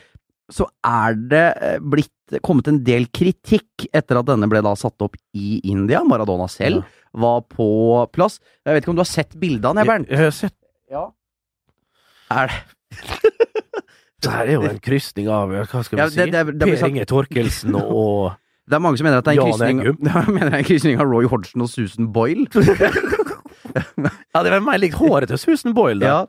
så 0.52 0.68
er 0.86 1.16
det 1.32 1.46
eh, 1.58 1.78
blitt 1.82 2.12
kommet 2.46 2.70
en 2.72 2.78
del 2.88 3.08
kritikk 3.12 3.88
etter 3.92 4.20
at 4.22 4.30
denne 4.30 4.48
ble 4.52 4.62
da 4.64 4.76
satt 4.80 5.02
opp 5.04 5.18
i 5.36 5.58
India. 5.68 6.04
Maradona 6.08 6.46
selv 6.52 6.86
var 7.12 7.42
på 7.52 7.68
plass. 8.14 8.38
Jeg 8.64 8.78
vet 8.78 8.86
ikke 8.86 8.94
om 8.94 9.00
du 9.02 9.04
har 9.04 9.10
sett 9.12 9.34
bildet 9.42 9.66
av 9.68 9.74
han, 9.76 9.82
jeg, 9.82 9.88
Jeg, 9.88 9.92
Bernt? 9.92 10.14
jeg 10.14 10.30
har 10.30 10.38
sett 10.38 10.58
Ja. 10.92 11.08
Er 12.32 12.48
det 12.54 13.32
Det 14.22 14.30
her 14.30 14.46
er 14.46 14.54
jo 14.54 14.62
en 14.70 14.78
krysning 14.84 15.28
av 15.34 15.50
Hva 15.50 15.80
skal 15.82 15.98
vi 15.98 16.02
Ja, 16.04 16.06
si? 16.14 16.26
det 16.30 16.44
Per 16.62 16.88
Inge 16.92 17.06
Torkelsen 17.10 17.74
og 17.80 18.36
Det 18.72 18.78
er 18.78 18.84
mange 18.88 18.98
som 19.02 19.06
mener 19.10 19.20
at 19.20 19.28
det 19.28 19.36
er 19.36 19.42
en 19.68 20.52
ja, 20.56 20.62
krysning 20.64 21.02
av 21.04 21.10
Roy 21.12 21.28
Hodgson 21.28 21.66
og 21.66 21.72
Susan 21.74 22.08
Boyle. 22.16 22.48
Ja, 23.72 24.42
det 24.44 24.52
er 24.52 24.80
likt 24.82 24.98
håret 25.00 25.30
til 25.32 25.40
Susan 25.40 25.76
Boyle, 25.78 26.00
da. 26.02 26.08
Ja, 26.08 26.22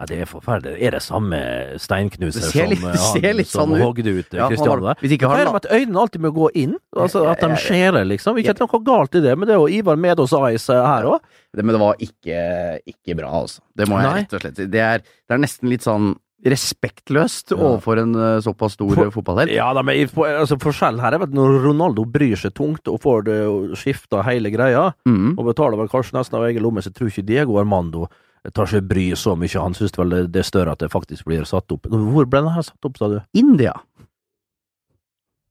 Ja, 0.00 0.06
det 0.08 0.16
er 0.24 0.28
forferdelig. 0.30 0.78
Er 0.86 0.94
det 0.94 1.00
samme 1.04 1.36
steinknuser 1.82 2.40
Det 2.54 2.68
litt- 2.70 2.80
som 2.80 3.18
eh, 3.20 3.26
han 3.26 3.36
litt 3.36 3.50
som 3.50 3.66
sånn 3.68 3.74
ut. 3.76 3.82
hogde 3.84 4.12
ut 4.16 4.32
eh, 4.32 4.38
Ja, 4.38 4.46
han 4.48 4.80
der? 4.86 4.94
hvis 5.02 5.12
ikke 5.12 5.28
han- 5.28 5.42
det 5.42 5.52
med 5.52 5.58
at 5.60 5.66
øynene 5.76 6.00
alltid 6.00 6.20
må 6.24 6.30
gå 6.32 6.48
inn? 6.56 6.76
Altså 6.96 7.26
At 7.28 7.40
de 7.42 7.50
Eh, 7.50 7.56
skjærer, 7.60 8.06
liksom? 8.08 8.38
Ikke 8.40 8.54
at 8.54 8.56
det 8.56 8.64
er 8.64 8.70
noe 8.72 8.84
galt 8.86 9.14
i 9.14 9.20
det, 9.20 9.36
men 9.36 9.46
det 9.46 9.54
er 9.54 9.60
jo 9.60 9.68
Ivar 9.68 9.96
Medås 10.00 10.32
Ice 10.54 10.70
eh, 10.72 10.86
her 10.86 11.04
òg. 11.04 11.20
men 11.54 11.66
det 11.66 11.80
var 11.80 11.94
ikke, 12.00 12.80
ikke 12.86 13.16
bra, 13.18 13.28
altså. 13.42 13.60
Det 13.76 13.88
må 13.88 14.00
jeg 14.00 14.08
Nei. 14.08 14.20
rett 14.22 14.32
og 14.32 14.40
slett 14.40 14.56
si. 14.56 14.66
Det 14.66 15.02
det 15.02 15.34
er 15.34 15.38
nesten 15.38 15.68
litt 15.68 15.82
sånn 15.84 16.16
respektløst 16.44 17.52
overfor 17.56 18.00
en 18.02 18.14
eh, 18.14 18.38
såpass 18.44 18.72
stor 18.78 18.94
For- 18.94 19.10
fotballhelt. 19.18 19.52
Ja 19.52 19.72
da, 19.76 19.82
men 19.82 19.98
altså, 20.06 20.56
forskjellen 20.60 21.00
her 21.02 21.16
er 21.18 21.22
at 21.26 21.34
når 21.36 21.60
Ronaldo 21.66 22.04
bryr 22.08 22.36
seg 22.40 22.54
tungt 22.56 22.88
og 22.88 23.00
får 23.02 23.24
det 23.28 23.38
skifta 23.80 24.22
hele 24.26 24.50
greia, 24.54 24.92
Mm. 25.06 25.36
og 25.38 25.44
betaler 25.46 25.76
vel 25.76 25.88
kanskje 25.88 26.16
nesten 26.18 26.38
av 26.38 26.44
egen 26.48 26.62
lomme, 26.62 26.80
så 26.82 26.92
tror 26.92 27.08
ikke 27.10 27.26
Diego 27.26 27.58
Armando 27.58 28.06
tar 28.54 28.64
seg 28.66 28.86
bry 28.88 29.10
så 29.12 29.34
mye. 29.36 29.60
Han 29.60 29.74
syns 29.74 29.92
vel 29.98 30.08
det- 30.10 30.32
det 30.32 30.40
er 30.40 30.48
større 30.48 30.72
at 30.72 30.78
det 30.78 30.90
faktisk 30.90 31.24
blir 31.24 31.44
satt 31.44 31.70
opp. 31.72 31.86
Hvor 31.90 32.24
ble 32.24 32.40
den 32.40 32.52
her 32.54 32.62
satt 32.62 32.84
opp, 32.84 32.96
sa 32.96 33.08
du? 33.08 33.20
India. 33.34 33.74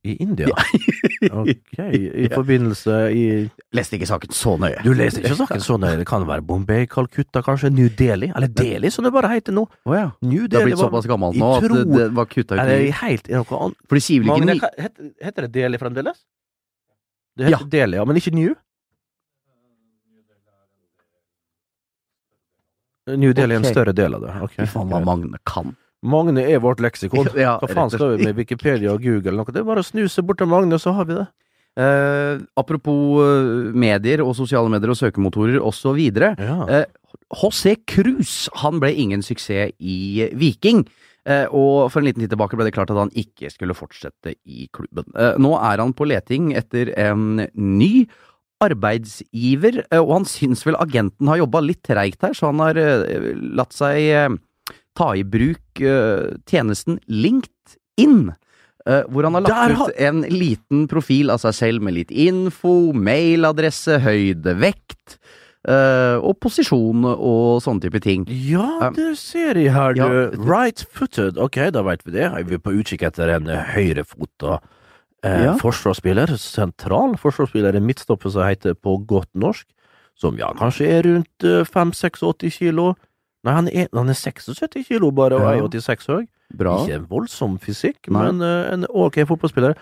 I 0.04 0.16
India? 0.24 0.48
Ok, 1.20 1.80
i 1.92 2.30
forbindelse 2.32 2.94
i 3.12 3.24
Leste 3.76 3.98
ikke 3.98 4.08
saken 4.08 4.32
så 4.32 4.54
nøye. 4.62 4.78
Du 4.86 4.94
leste 4.96 5.20
ikke 5.20 5.36
saken 5.36 5.60
så 5.66 5.76
nøye, 5.82 5.98
det 6.00 6.06
kan 6.08 6.24
være 6.28 6.46
Bombay, 6.48 6.86
Calcutta, 6.88 7.42
kanskje 7.44 7.74
New 7.76 7.90
Delhi? 8.00 8.30
Eller 8.32 8.48
Delhi, 8.56 8.88
som 8.96 9.04
det 9.04 9.12
bare 9.12 9.28
heter 9.34 9.52
nå. 9.58 9.66
Oh, 9.84 9.96
ja. 9.98 10.06
New 10.24 10.48
Det 10.48 10.62
har 10.62 10.70
blitt 10.70 10.80
såpass 10.80 11.10
gammelt 11.12 11.36
nå 11.36 11.50
at 11.58 11.68
det, 11.68 11.84
det 11.92 12.08
var 12.16 12.30
kutta 12.32 12.56
ut 12.56 12.72
i 12.72 12.88
helt 13.02 13.28
i 13.28 13.36
noe 13.36 13.60
annet 13.66 13.84
For 13.92 14.00
de 14.00 14.04
sier 14.06 14.24
vel 14.24 14.32
ikke 14.32 14.48
Magne, 14.48 14.72
heter, 14.86 15.12
heter 15.28 15.48
det 15.48 15.52
Delhi 15.60 15.82
fremdeles? 15.84 16.24
Det 17.36 17.50
heter 17.52 17.70
Delhi, 17.76 18.00
ja, 18.00 18.08
men 18.08 18.24
ikke 18.24 18.36
New? 18.40 18.56
New 23.20 23.36
Delhi 23.36 23.58
er 23.58 23.64
en 23.64 23.68
større 23.74 23.94
del 23.98 24.16
av 24.16 24.24
det. 24.24 24.34
Ok, 24.46 24.56
Fy 24.62 24.68
faen 24.70 24.92
hva. 24.92 25.04
Magne 25.04 25.40
kan. 25.48 25.76
Magne 26.04 26.46
er 26.48 26.62
vårt 26.64 26.80
leksikon. 26.84 27.28
Ja, 27.40 27.58
Hva 27.60 27.70
faen 27.72 27.92
skal 27.92 28.16
vi 28.16 28.30
med 28.30 28.38
Wikipedia 28.40 28.94
og 28.94 29.04
Google? 29.04 29.34
eller 29.34 29.44
Noe? 29.44 29.54
Det 29.56 29.64
er 29.64 29.68
bare 29.68 29.84
å 29.84 29.88
snuse 29.88 30.24
bort 30.26 30.40
til 30.42 30.50
Magne, 30.52 30.80
så 30.80 30.94
har 30.96 31.10
vi 31.10 31.18
det. 31.20 31.28
Eh, 31.80 32.40
apropos 32.60 33.20
eh, 33.24 33.70
medier 33.78 34.24
og 34.26 34.34
sosiale 34.36 34.72
medier 34.72 34.92
og 34.92 34.98
søkemotorer 35.00 35.60
osv. 35.64 36.00
Ja. 36.16 36.56
Eh, 36.68 36.88
H.C. 37.40 37.76
Cruz 37.88 38.48
han 38.64 38.80
ble 38.82 38.94
ingen 39.00 39.22
suksess 39.26 39.76
i 39.80 40.30
Viking. 40.40 40.86
Eh, 41.30 41.46
og 41.52 41.92
for 41.94 42.02
en 42.02 42.08
liten 42.08 42.24
tid 42.24 42.32
tilbake 42.32 42.58
ble 42.58 42.66
det 42.68 42.74
klart 42.76 42.90
at 42.94 42.98
han 43.00 43.12
ikke 43.14 43.52
skulle 43.54 43.76
fortsette 43.78 44.34
i 44.50 44.66
klubben. 44.74 45.06
Eh, 45.20 45.36
nå 45.40 45.54
er 45.60 45.84
han 45.84 45.94
på 45.94 46.08
leting 46.10 46.54
etter 46.58 46.92
en 46.98 47.46
ny 47.54 48.08
arbeidsgiver, 48.64 49.84
eh, 49.92 50.02
og 50.02 50.14
han 50.18 50.28
syns 50.28 50.66
vel 50.68 50.78
agenten 50.80 51.30
har 51.32 51.40
jobba 51.42 51.62
litt 51.64 51.84
treigt 51.88 52.24
her, 52.26 52.34
så 52.36 52.50
han 52.52 52.60
har 52.64 52.80
eh, 52.80 53.30
latt 53.56 53.76
seg 53.76 54.00
eh, 54.10 54.30
ta 55.00 55.14
i 55.16 55.24
bruk 55.24 55.80
uh, 55.82 56.36
tjenesten 56.50 57.00
LinkedIn. 57.08 58.30
Uh, 58.88 59.04
hvor 59.12 59.24
han 59.28 59.36
har 59.38 59.44
lagt 59.48 59.56
har- 59.80 59.90
ut 59.92 60.00
en 60.00 60.22
liten 60.32 60.86
profil 60.92 61.30
av 61.34 61.40
seg 61.44 61.54
selv 61.58 61.84
med 61.86 61.96
litt 61.98 62.12
info, 62.12 62.92
mailadresse, 62.96 64.02
høyde, 64.04 64.58
vekt 64.60 65.20
Uh, 65.68 66.16
og 66.24 66.38
posisjon 66.40 67.04
og 67.04 67.58
sånne 67.62 67.84
type 67.84 68.00
ting. 68.02 68.22
Ja, 68.48 68.88
det 68.96 69.10
ser 69.20 69.58
jeg 69.60 69.74
her, 69.76 69.92
du. 69.92 70.00
ja. 70.00 70.30
Right-footed. 70.40 71.36
Ok, 71.38 71.58
da 71.76 71.82
vet 71.84 72.06
vi 72.08 72.14
det. 72.16 72.24
Er 72.30 72.46
vi 72.48 72.56
på 72.64 72.72
utkikk 72.80 73.04
etter 73.10 73.34
en 73.36 73.50
høyrefota 73.74 74.62
eh, 75.22 75.44
Ja. 75.50 75.58
forsvarsspiller? 75.60 76.32
Sentral 76.40 77.18
forsvarsspiller, 77.20 77.76
en 77.76 77.86
midtstopper 77.86 78.32
som 78.32 78.48
heter 78.48 78.74
på 78.80 78.96
godt 79.06 79.28
norsk. 79.36 79.68
Som 80.16 80.40
ja, 80.40 80.48
kanskje 80.56 80.88
er 80.96 81.04
rundt 81.10 81.44
eh, 81.52 81.68
5-86 81.68 82.56
kilo. 82.64 82.94
Nei, 83.48 83.54
han 83.56 83.70
er, 83.72 83.88
han 83.96 84.10
er 84.12 84.18
76 84.20 84.84
kilo 84.90 85.12
bare 85.16 85.38
og 85.40 85.48
er 85.54 85.62
86 85.70 86.10
høy. 86.12 86.26
Bra. 86.60 86.80
Ikke 86.84 86.98
en 86.98 87.06
voldsom 87.12 87.60
fysikk, 87.62 88.10
Nei. 88.10 88.26
men 88.32 88.42
uh, 88.42 88.74
en 88.74 88.86
ok 88.90 89.22
fotballspiller. 89.30 89.78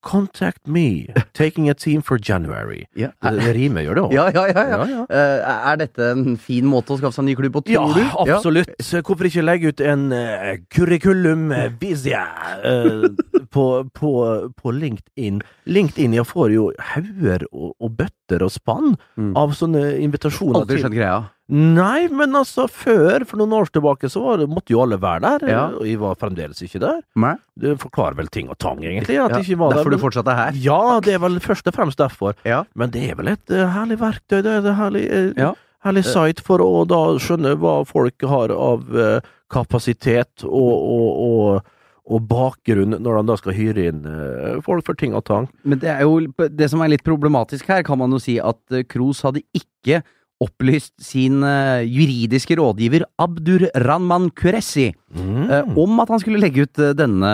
Contact 0.00 0.68
me. 0.70 1.08
Taking 1.34 1.68
a 1.68 1.74
team 1.74 2.02
for 2.06 2.18
January. 2.22 2.84
Ja. 2.96 3.08
Det, 3.22 3.32
det 3.42 3.54
rimer, 3.56 3.82
gjør 3.82 3.96
det 3.98 4.02
òg? 4.04 4.12
Ja, 4.14 4.26
ja, 4.30 4.44
ja. 4.46 4.62
ja. 4.62 4.76
Ja, 4.78 4.84
ja. 4.92 5.00
Eh, 5.10 5.70
er 5.72 5.80
dette 5.80 6.10
en 6.14 6.36
fin 6.38 6.68
måte 6.70 6.94
å 6.94 6.98
skaffe 7.00 7.16
seg 7.16 7.24
en 7.24 7.28
ny 7.32 7.34
klubb 7.40 7.56
på, 7.56 7.62
Ja, 7.72 7.82
tror 7.82 7.98
du? 7.98 8.30
absolutt. 8.36 8.70
Så 8.78 9.00
Hvorfor 9.02 9.26
ikke 9.26 9.42
legge 9.42 9.72
ut 9.72 9.82
en 9.82 10.04
uh, 10.14 10.52
curriculum 10.70 11.48
visia 11.82 12.22
uh, 12.62 13.08
på, 13.50 13.64
på, 13.98 14.12
på 14.54 14.74
LinkedIn? 14.78 15.40
LinkedIn 15.66 16.14
jeg 16.20 16.28
får 16.30 16.54
jo 16.54 16.68
hauger 16.92 17.48
og, 17.50 17.74
og 17.82 17.96
bøtter 17.98 18.46
og 18.46 18.54
spann 18.54 18.94
Mm. 19.18 19.32
av 19.34 19.50
sånne 19.58 19.80
invitasjoner 19.98 20.60
Aldri 20.62 20.78
skjønt 20.78 20.94
greia. 20.94 21.18
Nei, 21.48 22.08
men 22.12 22.34
altså, 22.36 22.66
før, 22.68 23.24
for 23.24 23.40
noen 23.40 23.54
år 23.56 23.70
tilbake, 23.72 24.10
så 24.12 24.20
var 24.20 24.42
måtte 24.52 24.74
jo 24.74 24.82
alle 24.82 24.98
være 25.00 25.22
der, 25.24 25.46
Ja. 25.48 25.62
og 25.72 25.86
jeg 25.88 25.96
var 25.98 26.14
fremdeles 26.20 26.60
ikke 26.60 26.80
der. 26.82 26.98
Nei. 27.16 27.36
Det 27.58 27.78
forklarer 27.80 28.16
vel 28.18 28.28
ting 28.28 28.50
og 28.52 28.58
tang, 28.58 28.82
egentlig, 28.84 29.16
at 29.16 29.30
Ja, 29.32 29.38
ikke 29.40 29.56
var 29.56 29.70
der. 29.72 29.78
derfor 29.78 29.90
du 29.90 29.96
men- 29.96 30.04
fortsatt 30.04 30.28
er 30.28 30.36
her? 30.36 30.52
Ja, 30.52 31.00
det 31.00 31.14
er 31.14 31.18
vel 31.18 31.40
først 31.40 31.66
og 31.66 31.74
fremst 31.74 31.96
derfor. 31.96 32.34
Ja. 32.44 32.64
Men 32.74 32.90
det 32.90 33.10
er 33.10 33.14
vel 33.16 33.28
et 33.28 33.48
uh, 33.50 33.64
herlig 33.72 33.96
verktøy, 33.98 34.42
det 34.42 34.46
er 34.46 34.58
et 34.68 34.76
herlig, 34.76 35.06
uh, 35.38 35.54
herlig 35.84 36.04
site 36.04 36.42
for 36.44 36.58
å 36.58 36.86
da 36.86 37.16
skjønne 37.16 37.56
hva 37.56 37.86
folk 37.86 38.20
har 38.28 38.50
av 38.50 38.84
eh, 38.94 39.20
kapasitet 39.48 40.44
og, 40.44 40.52
og, 40.52 41.08
og, 41.24 41.64
og 42.10 42.28
bakgrunn 42.28 42.96
når 43.00 43.20
de 43.22 43.26
da 43.30 43.36
skal 43.40 43.54
hyre 43.56 43.84
inn 43.92 44.04
eh, 44.04 44.60
folk 44.66 44.84
for 44.84 44.98
ting 44.98 45.14
og 45.14 45.24
tang. 45.24 45.48
Men 45.64 45.78
det 45.78 45.88
er 45.88 46.02
jo 46.02 46.20
det 46.36 46.68
som 46.68 46.82
er 46.82 46.88
litt 46.92 47.04
problematisk 47.06 47.68
her, 47.68 47.82
kan 47.86 47.96
man 48.00 48.10
jo 48.10 48.18
si 48.18 48.38
at 48.42 48.58
eh, 48.74 48.82
Kroos 48.90 49.22
hadde 49.22 49.40
ikke 49.56 50.02
opplyst 50.40 50.92
sin 51.02 51.40
eh, 51.42 51.82
juridiske 51.88 52.54
rådgiver 52.60 53.02
Abdur 53.18 53.68
Rahman 53.86 54.30
Kuressi 54.30 54.92
Mm. 55.08 55.48
eh, 55.50 55.64
om 55.80 56.00
at 56.02 56.10
han 56.12 56.20
skulle 56.20 56.38
legge 56.38 56.66
ut 56.66 56.78
eh, 56.84 56.92
denne 56.92 57.30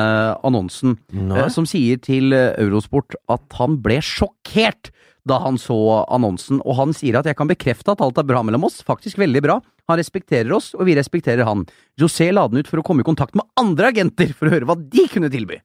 annonsen, 0.47 0.95
Nei. 1.13 1.49
som 1.51 1.67
sier 1.67 1.99
til 2.01 2.31
Eurosport 2.33 3.17
at 3.29 3.43
han 3.59 3.81
ble 3.83 3.97
sjokkert 4.01 4.93
da 5.27 5.39
han 5.41 5.57
så 5.59 5.75
annonsen, 6.13 6.61
og 6.65 6.77
han 6.79 6.93
sier 6.95 7.17
at 7.19 7.27
jeg 7.27 7.35
kan 7.37 7.49
bekrefte 7.49 7.91
at 7.95 8.01
alt 8.05 8.19
er 8.21 8.27
bra 8.29 8.43
mellom 8.45 8.67
oss, 8.69 8.83
faktisk 8.85 9.17
veldig 9.19 9.41
bra. 9.43 9.59
Han 9.89 9.97
respekterer 9.99 10.53
oss, 10.53 10.71
og 10.77 10.85
vi 10.87 10.95
respekterer 10.99 11.45
han. 11.49 11.65
José 11.99 12.31
la 12.33 12.45
den 12.49 12.61
ut 12.61 12.69
for 12.69 12.79
å 12.79 12.85
komme 12.85 13.01
i 13.01 13.09
kontakt 13.09 13.35
med 13.35 13.45
andre 13.57 13.89
agenter 13.91 14.35
for 14.37 14.47
å 14.49 14.53
høre 14.55 14.69
hva 14.69 14.77
de 14.77 15.07
kunne 15.13 15.31
tilby. 15.33 15.59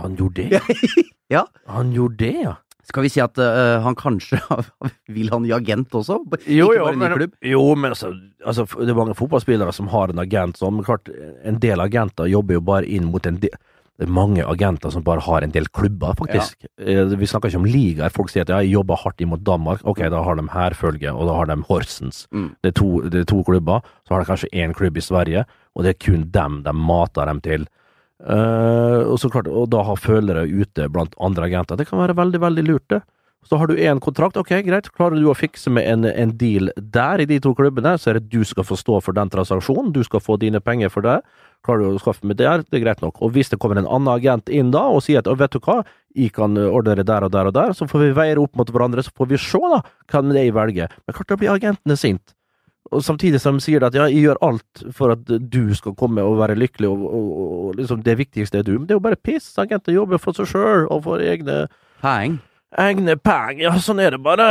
Han 0.00 0.16
gjorde 0.18 0.48
det? 0.50 0.60
Ja. 1.30 1.40
Han 1.66 1.88
gjorde 1.90 2.20
det, 2.22 2.34
ja. 2.44 2.52
Skal 2.86 3.02
vi 3.02 3.10
si 3.10 3.22
at 3.22 3.38
uh, 3.42 3.82
han 3.82 3.96
kanskje 3.98 4.38
vil 5.16 5.30
han 5.32 5.46
i 5.48 5.54
agent 5.56 5.94
også? 5.98 6.20
Jo, 6.46 6.70
jo, 6.76 6.90
men, 6.94 7.28
jo, 7.42 7.62
men 7.74 7.96
altså, 7.96 8.12
altså, 8.44 8.66
det 8.78 8.92
er 8.92 8.98
mange 8.98 9.16
fotballspillere 9.18 9.74
som 9.74 9.90
har 9.90 10.12
en 10.12 10.22
agent 10.22 10.62
men 10.62 10.86
klart, 10.86 11.10
en 11.44 11.58
del 11.62 11.82
agenter 11.82 12.30
jobber 12.30 12.60
jo 12.60 12.62
bare 12.68 12.86
inn 12.86 13.10
mot 13.10 13.26
en 13.26 13.40
del 13.42 13.56
det 13.96 14.04
er 14.04 14.12
mange 14.12 14.44
agenter 14.44 14.92
som 14.92 15.04
bare 15.04 15.24
har 15.24 15.44
en 15.44 15.52
del 15.54 15.68
klubber, 15.72 16.12
faktisk. 16.18 16.66
Ja. 16.76 17.04
Vi 17.16 17.28
snakker 17.28 17.48
ikke 17.48 17.62
om 17.62 17.68
ligaer. 17.68 18.12
Folk 18.12 18.28
sier 18.28 18.44
at 18.44 18.52
ja, 18.52 18.58
jeg 18.64 18.74
jobber 18.74 19.00
hardt 19.00 19.22
imot 19.24 19.44
Danmark. 19.46 19.80
Ok, 19.88 20.02
da 20.12 20.20
har 20.24 20.36
de 20.36 20.44
Herfølge, 20.52 21.14
og 21.14 21.30
da 21.30 21.36
har 21.38 21.48
de 21.48 21.56
Horsens. 21.64 22.26
Mm. 22.28 22.50
Det, 22.60 22.74
er 22.74 22.76
to, 22.76 22.90
det 23.08 23.22
er 23.22 23.30
to 23.30 23.40
klubber. 23.48 23.86
Så 24.04 24.12
har 24.12 24.20
de 24.20 24.28
kanskje 24.28 24.52
én 24.52 24.76
klubb 24.76 25.00
i 25.00 25.04
Sverige, 25.04 25.46
og 25.72 25.86
det 25.86 25.94
er 25.94 26.04
kun 26.04 26.26
dem 26.34 26.60
de 26.66 26.76
mater 26.76 27.32
dem 27.32 27.40
til. 27.40 27.64
Eh, 28.24 29.02
og 29.04 29.20
klart, 29.32 29.50
og 29.50 29.68
da 29.72 29.82
ha 29.84 29.96
følere 29.98 30.46
ute 30.48 30.88
blant 30.88 31.14
andre 31.20 31.50
agenter. 31.50 31.76
Det 31.76 31.88
kan 31.90 32.00
være 32.00 32.16
veldig, 32.16 32.40
veldig 32.40 32.66
lurt, 32.68 32.88
det. 32.92 33.02
Så 33.46 33.56
har 33.60 33.70
du 33.70 33.76
én 33.78 34.00
kontrakt, 34.02 34.36
ok, 34.36 34.50
greit. 34.66 34.88
Klarer 34.96 35.20
du 35.20 35.28
å 35.30 35.36
fikse 35.36 35.70
med 35.70 35.86
en, 35.86 36.06
en 36.08 36.32
deal 36.34 36.72
der, 36.76 37.22
i 37.22 37.28
de 37.30 37.38
to 37.42 37.52
klubbene, 37.54 37.92
så 37.94 38.10
er 38.10 38.18
det 38.18 38.32
du 38.32 38.42
skal 38.44 38.66
få 38.66 38.74
stå 38.80 38.98
for 39.04 39.14
den 39.14 39.30
transaksjonen, 39.30 39.92
du 39.94 40.02
skal 40.02 40.22
få 40.24 40.34
dine 40.42 40.58
penger 40.58 40.90
for 40.90 41.06
det. 41.06 41.20
Klarer 41.66 41.84
du 41.84 41.94
å 41.94 42.02
skaffe 42.02 42.26
med 42.26 42.40
det, 42.40 42.48
det 42.66 42.80
er 42.80 42.82
greit 42.82 43.04
nok. 43.04 43.20
Og 43.22 43.30
hvis 43.36 43.52
det 43.52 43.60
kommer 43.62 43.78
en 43.78 43.86
annen 43.86 44.10
agent 44.16 44.50
inn 44.50 44.72
da, 44.74 44.88
og 44.90 45.04
sier 45.06 45.22
at 45.22 45.30
vet 45.30 45.54
du 45.54 45.60
hva, 45.62 45.84
jeg 46.16 46.32
kan 46.34 46.58
ordne 46.58 46.96
det 46.98 47.06
der 47.06 47.28
og 47.28 47.34
der 47.36 47.52
og 47.52 47.54
der, 47.54 47.76
så 47.76 47.86
får 47.86 48.08
vi 48.08 48.16
veie 48.18 48.38
opp 48.42 48.58
mot 48.58 48.72
hverandre, 48.72 49.04
så 49.06 49.14
får 49.14 49.30
vi 49.30 49.38
se 49.38 49.62
da, 49.62 49.82
er 50.16 50.40
jeg 50.40 50.56
velger. 50.56 50.98
Men 51.06 51.18
klart 51.20 51.30
da 51.30 51.38
blir 51.38 51.54
agentene 51.54 52.00
sint. 52.00 52.35
Og 52.94 53.02
samtidig 53.02 53.40
som 53.42 53.58
de 53.58 53.64
sier 53.64 53.82
at 53.82 53.96
ja, 53.96 54.06
jeg 54.10 54.26
gjør 54.28 54.42
alt 54.46 54.82
for 54.94 55.14
at 55.16 55.24
du 55.26 55.74
skal 55.74 55.96
komme 55.98 56.22
og 56.22 56.38
være 56.38 56.58
lykkelig, 56.58 56.90
og, 56.90 57.06
og, 57.06 57.30
og, 57.30 57.54
og 57.66 57.80
liksom 57.80 58.04
det 58.06 58.18
viktigste 58.20 58.60
er 58.60 58.66
du. 58.66 58.76
Men 58.76 58.86
det 58.86 58.94
er 58.94 59.00
jo 59.00 59.06
bare 59.08 59.18
piss. 59.18 59.48
Agenter 59.58 59.96
jobber 59.96 60.22
for 60.22 60.38
seg 60.38 60.50
sjøl 60.52 60.86
og 60.86 61.02
for 61.08 61.24
egne 61.24 61.64
Peng. 62.02 62.38
Egne 62.76 63.14
peng. 63.16 63.60
ja, 63.62 63.70
sånn 63.80 64.02
er 64.02 64.16
det 64.16 64.20
bare. 64.24 64.50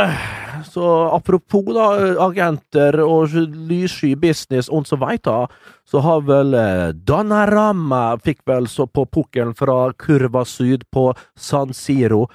Så 0.66 0.82
apropos 1.14 1.68
da, 1.76 1.90
agenter 2.24 2.98
og 3.04 3.36
lyssky 3.68 4.14
business 4.18 4.70
og 4.72 4.88
så 4.88 4.98
weiter, 4.98 5.52
så 5.86 6.00
har 6.02 6.24
vel 6.26 6.56
Danarama 6.56 6.96
Donnarama 7.06 8.02
fikk 8.24 8.40
vel 8.48 8.66
så 8.72 8.88
på 8.88 9.04
pukkelen 9.06 9.54
fra 9.54 9.92
Kurva 9.92 10.46
Syd 10.48 10.88
på 10.90 11.12
San 11.36 11.74
Siro. 11.76 12.26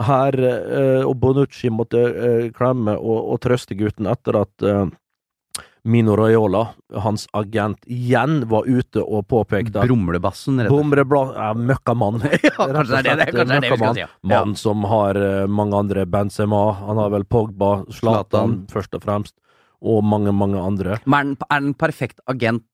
Her, 0.00 0.36
eh, 0.38 1.02
og 1.04 1.16
Bonucci 1.20 1.68
måtte 1.72 2.00
eh, 2.00 2.46
klemme 2.56 2.94
og, 2.96 3.34
og 3.34 3.40
trøste 3.42 3.74
gutten 3.76 4.06
etter 4.08 4.38
at 4.38 4.64
eh, 4.64 4.86
Mino 5.84 6.16
Raiola, 6.16 6.66
hans 7.04 7.26
agent, 7.32 7.78
igjen 7.88 8.42
var 8.50 8.66
ute 8.68 9.00
og 9.00 9.24
påpekte 9.30 9.80
Brumlebassen, 9.86 10.58
rett 10.60 10.68
og 10.72 10.82
slett. 10.92 11.38
Ja, 11.38 11.52
møkkamann. 11.56 12.20
Ja, 12.44 12.66
kanskje 12.68 13.00
det 13.06 13.14
er 13.14 13.20
det, 13.22 13.28
kanskje 13.32 13.46
det 13.54 13.60
vi 13.64 13.70
skal 13.78 13.94
si. 13.96 14.02
ja. 14.04 14.10
Mann 14.32 14.54
som 14.60 14.84
har 14.90 15.16
eh, 15.16 15.46
mange 15.48 15.78
andre 15.80 16.04
Benzema. 16.06 16.60
Han 16.84 17.00
har 17.00 17.10
vel 17.14 17.24
Pogba, 17.24 17.72
Zlatan 17.96 18.62
først 18.72 18.94
og 18.98 19.04
fremst, 19.06 19.34
og 19.80 20.04
mange, 20.04 20.32
mange 20.36 20.60
andre. 20.60 21.00
Men 21.08 21.34
er 21.40 21.54
han 21.56 21.70
en 21.72 21.74
perfekt 21.80 22.20
agent 22.28 22.66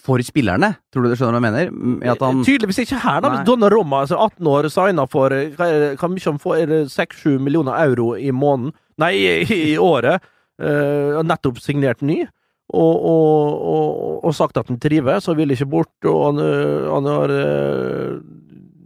for 0.00 0.22
spillerne? 0.24 0.72
Tror 0.88 1.04
du 1.04 1.12
du 1.12 1.16
skjønner 1.20 1.36
hva 1.36 1.50
jeg 1.52 1.72
mener? 1.76 2.16
Han 2.24 2.40
Tydeligvis 2.46 2.80
ikke 2.86 3.02
her, 3.04 3.20
da. 3.20 3.34
Hvis 3.34 3.46
Donnarumma, 3.48 4.06
altså 4.06 4.16
18 4.16 4.48
år, 4.48 4.70
signa 4.72 5.04
for 5.12 5.36
eh, 5.36 5.52
hva 5.60 6.08
mye 6.08 6.24
han 6.30 6.40
får? 6.40 6.60
Er 6.64 6.76
6-7 6.88 7.36
millioner 7.36 7.76
euro 7.84 8.14
i 8.16 8.32
måneden? 8.32 8.72
Nei, 9.00 9.12
i, 9.44 9.58
i 9.74 9.76
året. 9.80 10.24
Og 10.60 11.24
nettopp 11.24 11.60
signert 11.62 12.04
ny. 12.04 12.22
Og, 12.70 13.06
og, 13.10 13.62
og, 13.66 14.10
og 14.28 14.34
sagt 14.36 14.58
at 14.60 14.68
han 14.70 14.78
trives, 14.78 15.26
og 15.26 15.38
vil 15.40 15.54
ikke 15.54 15.66
bort. 15.70 15.94
Og 16.06 16.20
han, 16.28 16.42
eh, 16.44 16.86
han 16.90 17.10
har 17.10 17.34
eh, 17.38 18.20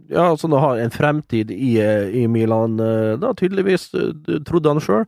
Ja, 0.05 0.29
altså, 0.29 0.47
han 0.47 0.61
har 0.61 0.79
en 0.79 0.93
fremtid 0.93 1.49
i, 1.49 1.79
i 2.21 2.27
Milan, 2.29 2.75
da 3.17 3.31
tydeligvis, 3.33 3.87
trodde 4.45 4.69
han 4.69 4.81
sjøl. 4.83 5.07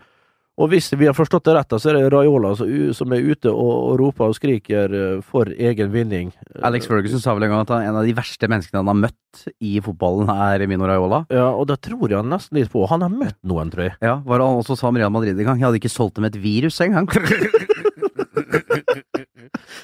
Og 0.57 0.71
hvis 0.71 0.89
vi 0.97 1.05
har 1.05 1.13
forstått 1.13 1.45
det 1.45 1.53
rett, 1.53 1.73
så 1.77 1.91
er 1.91 1.99
det 1.99 2.07
Raiola 2.09 2.55
som, 2.57 3.11
er 3.13 3.27
ute 3.29 3.51
og, 3.51 3.91
roper 4.01 4.31
og 4.31 4.37
skriker 4.37 4.95
eh, 4.97 5.19
for 5.21 5.51
egen 5.53 5.91
vinning. 5.93 6.31
Alex 6.65 6.89
Ferguson 6.89 7.21
sa 7.21 7.35
vel 7.37 7.45
en 7.45 7.53
gang 7.53 7.61
at 7.61 7.73
han, 7.75 7.85
en 7.85 7.99
av 8.01 8.07
de 8.07 8.15
verste 8.17 8.49
menneskene 8.49 8.81
han 8.81 8.89
har 8.89 8.97
møtt 9.05 9.43
i 9.61 9.77
fotballen, 9.85 10.31
er 10.33 10.65
Mino 10.69 10.89
Raiola. 10.89 11.23
Ja, 11.29 11.51
og 11.53 11.69
det 11.69 11.77
tror 11.85 12.09
jeg 12.09 12.25
nesten 12.25 12.57
litt 12.57 12.73
på. 12.73 12.87
Han 12.89 13.05
har 13.05 13.13
møtt 13.13 13.37
noen, 13.45 13.69
tror 13.73 13.85
jeg. 13.85 13.95
Ja, 14.01 14.17
var 14.25 14.41
det 14.41 14.49
han 14.49 14.63
også 14.63 14.79
sa 14.79 14.89
om 14.89 14.97
Real 14.97 15.13
Madrid 15.13 15.37
en 15.37 15.45
gang? 15.45 15.61
Jeg 15.61 15.69
hadde 15.69 15.81
ikke 15.83 15.93
solgt 15.93 16.17
dem 16.17 16.25
et 16.25 16.41
virus 16.41 16.81
engang. 16.81 17.05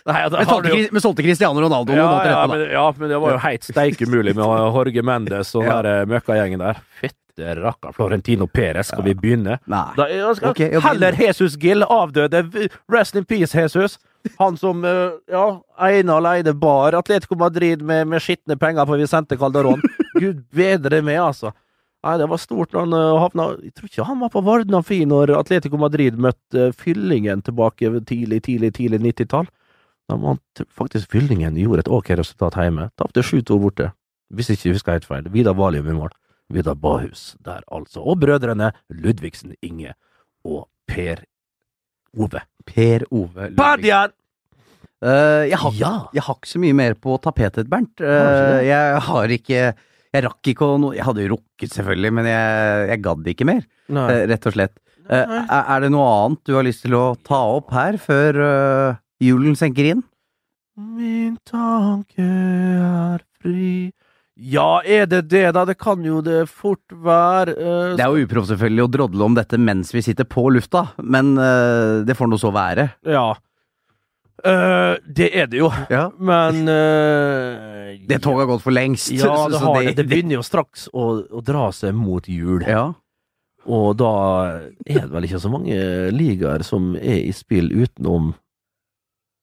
Nei, 0.03 0.19
Men 0.27 0.47
solgte, 0.49 0.71
jo- 0.73 0.89
men 0.91 1.03
solgte 1.03 1.23
Cristiano 1.23 1.61
Ronaldo 1.63 1.93
ja, 1.95 2.03
måneder 2.03 2.33
ja, 2.33 2.41
men, 2.49 2.63
ja, 2.73 2.83
men 2.97 3.11
det 3.13 3.19
var 3.23 3.37
jo 3.37 3.39
helt 3.45 3.67
steike 3.69 4.07
umulig 4.09 4.33
med 4.35 4.43
Jorge 4.43 5.03
Mendes 5.05 5.53
og 5.55 5.63
den 5.63 6.01
ja. 6.01 6.07
møkkagjengen 6.09 6.59
der. 6.59 6.81
Fytte 7.33 7.55
rakkeren, 7.55 7.93
Florentino 7.93 8.47
Perez, 8.47 8.87
skal 8.87 9.03
vi 9.03 9.15
begynne? 9.15 9.57
Nei. 9.65 9.93
Da, 9.97 10.05
skal, 10.35 10.51
okay, 10.51 10.69
jeg 10.71 10.81
heller 10.85 11.15
Jesus 11.17 11.55
Gill, 11.57 11.83
avdøde. 11.83 12.43
Rest 12.91 13.15
in 13.15 13.25
peace, 13.25 13.57
Jesus. 13.57 13.97
Han 14.37 14.57
som 14.57 14.85
eh, 14.85 15.15
ja, 15.31 15.61
ene 15.89 16.13
alene 16.13 16.53
bar 16.53 16.93
Atletico 16.93 17.35
Madrid 17.35 17.81
med, 17.81 18.07
med 18.07 18.21
skitne 18.21 18.55
penger 18.57 18.85
For 18.85 19.01
Vicente 19.01 19.35
Calderón. 19.35 19.81
Gud 20.21 20.45
bedre 20.53 21.01
med, 21.01 21.19
altså. 21.21 21.51
Nei, 22.05 22.17
det 22.21 22.29
var 22.29 22.37
stort 22.37 22.73
når 22.73 22.85
han 22.85 22.95
eh, 22.99 23.19
havna 23.23 23.49
Jeg 23.63 23.73
tror 23.73 23.89
ikke 23.89 24.07
han 24.11 24.21
var 24.21 24.29
på 24.29 24.45
Varden 24.45 24.77
Amfi 24.77 25.01
når 25.09 25.33
Atletico 25.39 25.81
Madrid 25.81 26.19
møtte 26.21 26.69
eh, 26.69 26.77
Fyllingen 26.77 27.41
tilbake 27.41 27.89
tidlig, 28.05 28.43
tidlig, 28.45 28.75
tidlig 28.77 29.01
90-tall. 29.09 29.49
Da 30.11 30.21
vant 30.21 30.67
faktisk 30.69 31.17
Fyllingen 31.17 31.57
gjorde 31.57 31.87
et 31.87 31.93
ok 31.97 32.13
resultat 32.21 32.61
hjemme. 32.61 32.91
Tapte 32.99 33.25
7-2 33.25 33.57
borte. 33.57 33.89
Hvis 34.33 34.53
ikke 34.53 34.69
jeg 34.69 34.77
husker 34.77 34.99
helt 34.99 35.09
feil. 35.09 35.33
Vidar 35.33 35.57
Valium 35.57 35.89
i 35.89 35.97
mål. 35.97 36.13
Vidar 36.51 36.75
Bahus 36.75 37.35
der, 37.43 37.61
altså. 37.71 38.01
Og 38.03 38.19
brødrene 38.19 38.71
Ludvigsen 38.91 39.55
Inge 39.63 39.93
og 40.45 40.67
Per 40.87 41.23
Ove. 42.17 42.41
Per 42.67 43.05
Ove 43.11 43.49
Ludvigsen. 43.53 44.13
Eh, 45.03 45.49
jeg, 45.49 45.57
har, 45.59 45.73
Ja. 45.75 45.93
jeg 46.15 46.23
har 46.23 46.35
ikke 46.37 46.47
så 46.53 46.59
mye 46.63 46.73
mer 46.77 46.93
på 46.95 47.17
tapetet, 47.19 47.67
Bernt. 47.69 47.95
Det? 47.99 48.65
jeg 48.67 49.01
har 49.01 49.27
ikke 49.35 49.73
Jeg 50.13 50.23
rakk 50.23 50.47
ikke 50.47 50.61
å 50.69 50.77
no 50.79 50.91
Jeg 50.93 51.03
hadde 51.03 51.23
jo 51.25 51.33
rukket, 51.35 51.73
selvfølgelig, 51.73 52.11
men 52.13 52.25
jeg, 52.29 52.87
jeg 52.91 53.01
gadd 53.01 53.27
ikke 53.33 53.45
mer, 53.49 53.63
eh, 53.89 54.25
rett 54.29 54.45
og 54.47 54.53
slett. 54.53 54.77
Er, 55.09 55.79
det 55.83 55.89
noe 55.91 56.05
annet 56.25 56.43
du 56.47 56.53
har 56.55 56.63
lyst 56.63 56.85
til 56.85 56.93
å 56.95 57.17
ta 57.27 57.35
opp 57.57 57.73
her 57.75 57.97
før 57.99 58.37
julen 59.19 59.55
senker 59.59 59.89
inn? 59.89 60.03
Min 60.77 61.35
tanke 61.45 62.23
er 62.23 63.19
fri 63.41 63.91
Ja, 64.43 64.81
er 64.83 65.07
det 65.07 65.21
det, 65.31 65.45
da? 65.55 65.63
Det 65.67 65.77
kan 65.79 66.03
jo 66.03 66.19
det 66.25 66.43
fort 66.51 66.91
være. 66.91 67.55
Uh, 67.55 67.95
Det 67.95 68.03
er 68.03 68.11
jo 68.11 68.27
uproft 68.27 68.51
selvfølgelig 68.51 68.83
å 68.83 68.91
drodle 68.91 69.27
om 69.29 69.37
dette 69.37 69.59
mens 69.61 69.93
vi 69.95 70.03
sitter 70.03 70.27
på 70.27 70.49
lufta, 70.51 70.89
men 70.99 71.37
uh, 71.39 72.03
det 72.03 72.17
får 72.19 72.27
nå 72.31 72.39
så 72.41 72.51
være. 72.55 72.89
Ja. 73.07 73.29
Uh, 74.43 74.99
det 75.07 75.29
er 75.31 75.47
det 75.47 75.61
jo. 75.61 75.69
Ja. 75.93 76.09
Men 76.19 76.65
Det 76.67 78.19
toget 78.19 78.43
har 78.43 78.51
gått 78.51 78.65
for 78.65 78.75
lengst. 78.75 79.13
Ja, 79.15 79.45
det 79.47 79.63
har 79.63 79.79
det. 79.79 79.95
Det 80.01 80.07
begynner 80.09 80.41
jo 80.41 80.43
straks 80.43 80.89
å, 80.91 81.07
å 81.23 81.45
dra 81.45 81.69
seg 81.71 81.95
mot 81.95 82.27
jul. 82.27 82.65
Ja. 82.67 82.89
Og 83.63 83.93
da 83.95 84.13
er 84.83 85.05
det 85.05 85.11
vel 85.13 85.29
ikke 85.29 85.39
så 85.39 85.51
mange 85.53 85.77
ligaer 86.11 86.65
som 86.67 86.97
er 86.99 87.21
i 87.23 87.31
spill 87.31 87.71
utenom 87.71 88.33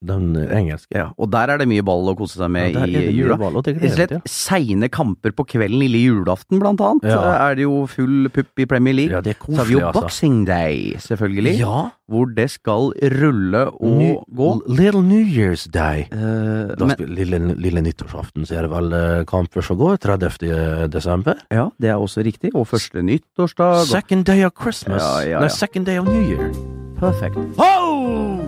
den 0.03 0.33
engelske. 0.49 0.95
ja. 0.97 1.11
Og 1.19 1.31
der 1.31 1.51
er 1.53 1.59
det 1.59 1.69
mye 1.69 1.83
ball 1.85 2.09
å 2.09 2.17
kose 2.17 2.39
seg 2.41 2.51
med 2.51 2.73
Ja, 2.75 2.85
i 2.87 3.11
jula. 3.13 3.37
ball, 3.37 3.61
slett 3.63 4.15
seine 4.27 4.89
kamper 4.89 5.31
på 5.37 5.45
kvelden 5.47 5.79
lille 5.79 6.01
julaften, 6.01 6.59
blant 6.59 6.81
annet. 6.81 7.05
Ja. 7.05 7.21
Er 7.51 7.55
det 7.55 7.63
jo 7.67 7.87
full 7.87 8.29
pupp 8.33 8.59
i 8.59 8.65
Premier 8.67 8.95
League. 8.95 9.13
Ja, 9.13 9.21
det 9.21 9.37
er 9.37 9.45
Så 9.45 9.57
har 9.57 9.65
vi 9.69 9.73
jo 9.75 9.81
altså. 9.87 10.01
Boxing 10.01 10.45
Day, 10.47 10.95
selvfølgelig. 10.99 11.59
Ja. 11.61 11.91
Hvor 12.11 12.27
det 12.35 12.49
skal 12.51 12.91
rulle 13.21 13.67
og 13.71 13.99
Ny- 13.99 14.17
gå. 14.35 14.63
Little 14.67 15.03
New 15.03 15.25
Year's 15.25 15.69
Day. 15.71 16.09
Uh, 16.11 16.75
men, 16.81 16.97
lille, 17.07 17.39
lille 17.55 17.81
nyttårsaften, 17.83 18.47
så 18.47 18.57
er 18.59 18.63
det 18.67 18.71
vel 18.71 19.25
kamper 19.27 19.61
som 19.63 19.77
går. 19.77 19.99
gå, 19.99 20.19
30. 20.19 20.89
desember. 20.91 21.35
ja, 21.51 21.69
det 21.81 21.89
er 21.91 21.95
også 21.97 22.23
riktig. 22.25 22.51
Og 22.55 22.67
første 22.67 23.03
nyttårsdag. 23.03 23.81
og- 23.81 23.87
Second 23.87 24.25
day 24.25 24.45
of 24.45 24.53
Christmas. 24.61 25.03
Nei, 25.27 25.49
second 25.49 25.87
day 25.87 25.99
of 25.99 26.07
New 26.07 26.21
Year. 26.23 26.51
Perfect. 26.99 27.37
Ho! 27.57 28.40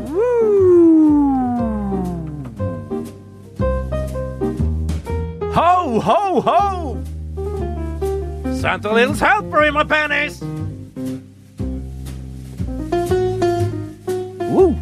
Ho, 5.54 6.00
ho, 6.00 6.40
ho! 6.40 7.02
Santa 8.54 8.90
Little's 8.90 9.20
helper 9.20 9.64
in 9.64 9.74
my 9.74 9.84
panties! 9.84 10.40
Woo! 14.50 14.74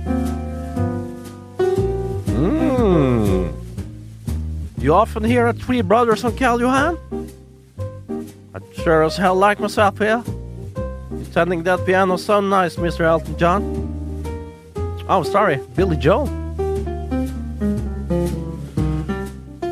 Mmm. 2.26 3.52
You 4.78 4.94
often 4.94 5.24
hear 5.24 5.48
of 5.48 5.60
Three 5.60 5.80
Brothers 5.82 6.22
on 6.24 6.36
Cal 6.36 6.60
Johan? 6.60 6.96
I'd 8.54 8.62
sure 8.76 9.02
as 9.02 9.16
hell 9.16 9.34
like 9.34 9.58
myself 9.58 9.98
here. 9.98 10.22
You're 11.10 11.24
tending 11.34 11.64
that 11.64 11.84
piano 11.84 12.16
so 12.16 12.40
nice, 12.40 12.76
Mr. 12.76 13.00
Elton 13.00 13.36
John. 13.36 13.62
Oh, 15.08 15.24
sorry, 15.24 15.58
Billy 15.74 15.96
Joel. 15.96 16.39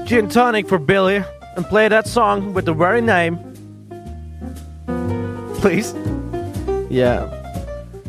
Gin 0.08 0.26
tonic 0.26 0.66
for 0.66 0.78
Billy, 0.78 1.22
and 1.54 1.66
play 1.66 1.86
that 1.86 2.06
song 2.06 2.54
with 2.54 2.64
the 2.64 2.72
very 2.72 3.02
name. 3.02 3.36
Please. 5.56 5.92
Yeah. 6.88 7.28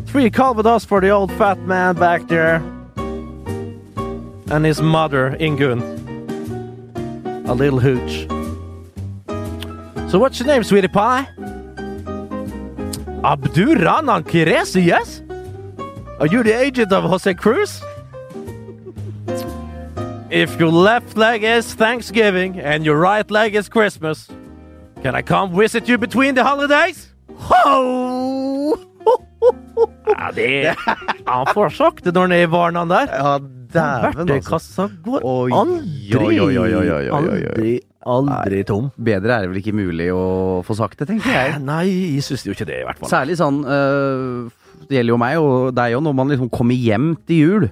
Three 0.06 0.30
Calvados 0.30 0.86
for 0.86 1.02
the 1.02 1.10
old 1.10 1.30
fat 1.34 1.60
man 1.68 1.96
back 1.96 2.26
there. 2.30 2.64
And 4.50 4.64
his 4.64 4.82
mother, 4.82 5.36
Ingun. 5.42 5.82
A 7.50 7.54
little 7.54 7.82
hooch. 7.82 8.26
So 10.10 10.20
what's 10.20 10.40
your 10.40 10.48
name, 10.48 10.64
sweetie 10.64 10.88
pie? 10.88 11.28
Abdurrahman 13.26 14.24
Kiresi, 14.24 14.86
yes? 14.86 15.22
Are 16.22 16.28
you 16.28 16.44
the 16.44 16.58
agent 16.58 16.94
of 16.94 17.04
Jose 17.04 17.34
Cruz? 17.34 17.82
If 20.32 20.60
your 20.60 20.72
left 20.72 21.18
leg 21.18 21.44
is 21.44 21.74
Thanksgiving 21.74 22.60
and 22.60 22.86
your 22.86 23.00
right 23.00 23.30
leg 23.32 23.56
is 23.56 23.68
Christmas, 23.68 24.30
can 25.02 25.16
I 25.16 25.24
come 25.24 25.56
visit 25.58 25.90
you 25.90 25.98
between 25.98 26.36
the 26.36 26.44
holidays? 26.44 27.16
Ho! 27.50 28.78
Ja, 30.06 30.30
det 30.36 30.76
Han 31.26 31.48
får 31.50 31.74
sakte 31.74 32.14
når 32.14 32.28
han 32.28 32.36
er 32.36 32.44
i 32.44 32.52
varene 32.52 32.84
der. 32.92 33.10
Ja, 33.10 33.40
dæven, 33.74 34.30
altså. 34.38 34.86
Går 35.02 35.26
aldri, 35.56 36.38
aldri, 37.10 37.74
aldri 38.06 38.64
tom. 38.70 38.92
Bedre 39.02 39.34
er 39.34 39.48
det 39.48 39.50
vel 39.50 39.62
ikke 39.64 39.74
mulig 39.82 40.12
å 40.14 40.62
få 40.68 40.78
sagt 40.78 41.02
det, 41.02 41.10
tenker 41.10 41.34
jeg. 41.34 41.58
Nei, 41.66 41.88
jeg 42.20 42.28
syns 42.30 42.46
jo 42.46 42.54
ikke 42.54 42.70
det, 42.70 42.84
i 42.84 42.86
hvert 42.86 43.02
fall. 43.02 43.16
Særlig 43.16 43.42
sånn 43.42 43.64
øh, 43.66 44.54
Det 44.86 45.00
gjelder 45.00 45.16
jo 45.16 45.22
meg 45.26 45.42
og 45.42 45.74
deg 45.74 45.98
òg, 45.98 46.06
når 46.06 46.20
man 46.22 46.36
liksom 46.36 46.54
kommer 46.54 46.78
hjem 46.78 47.16
til 47.26 47.46
jul 47.48 47.70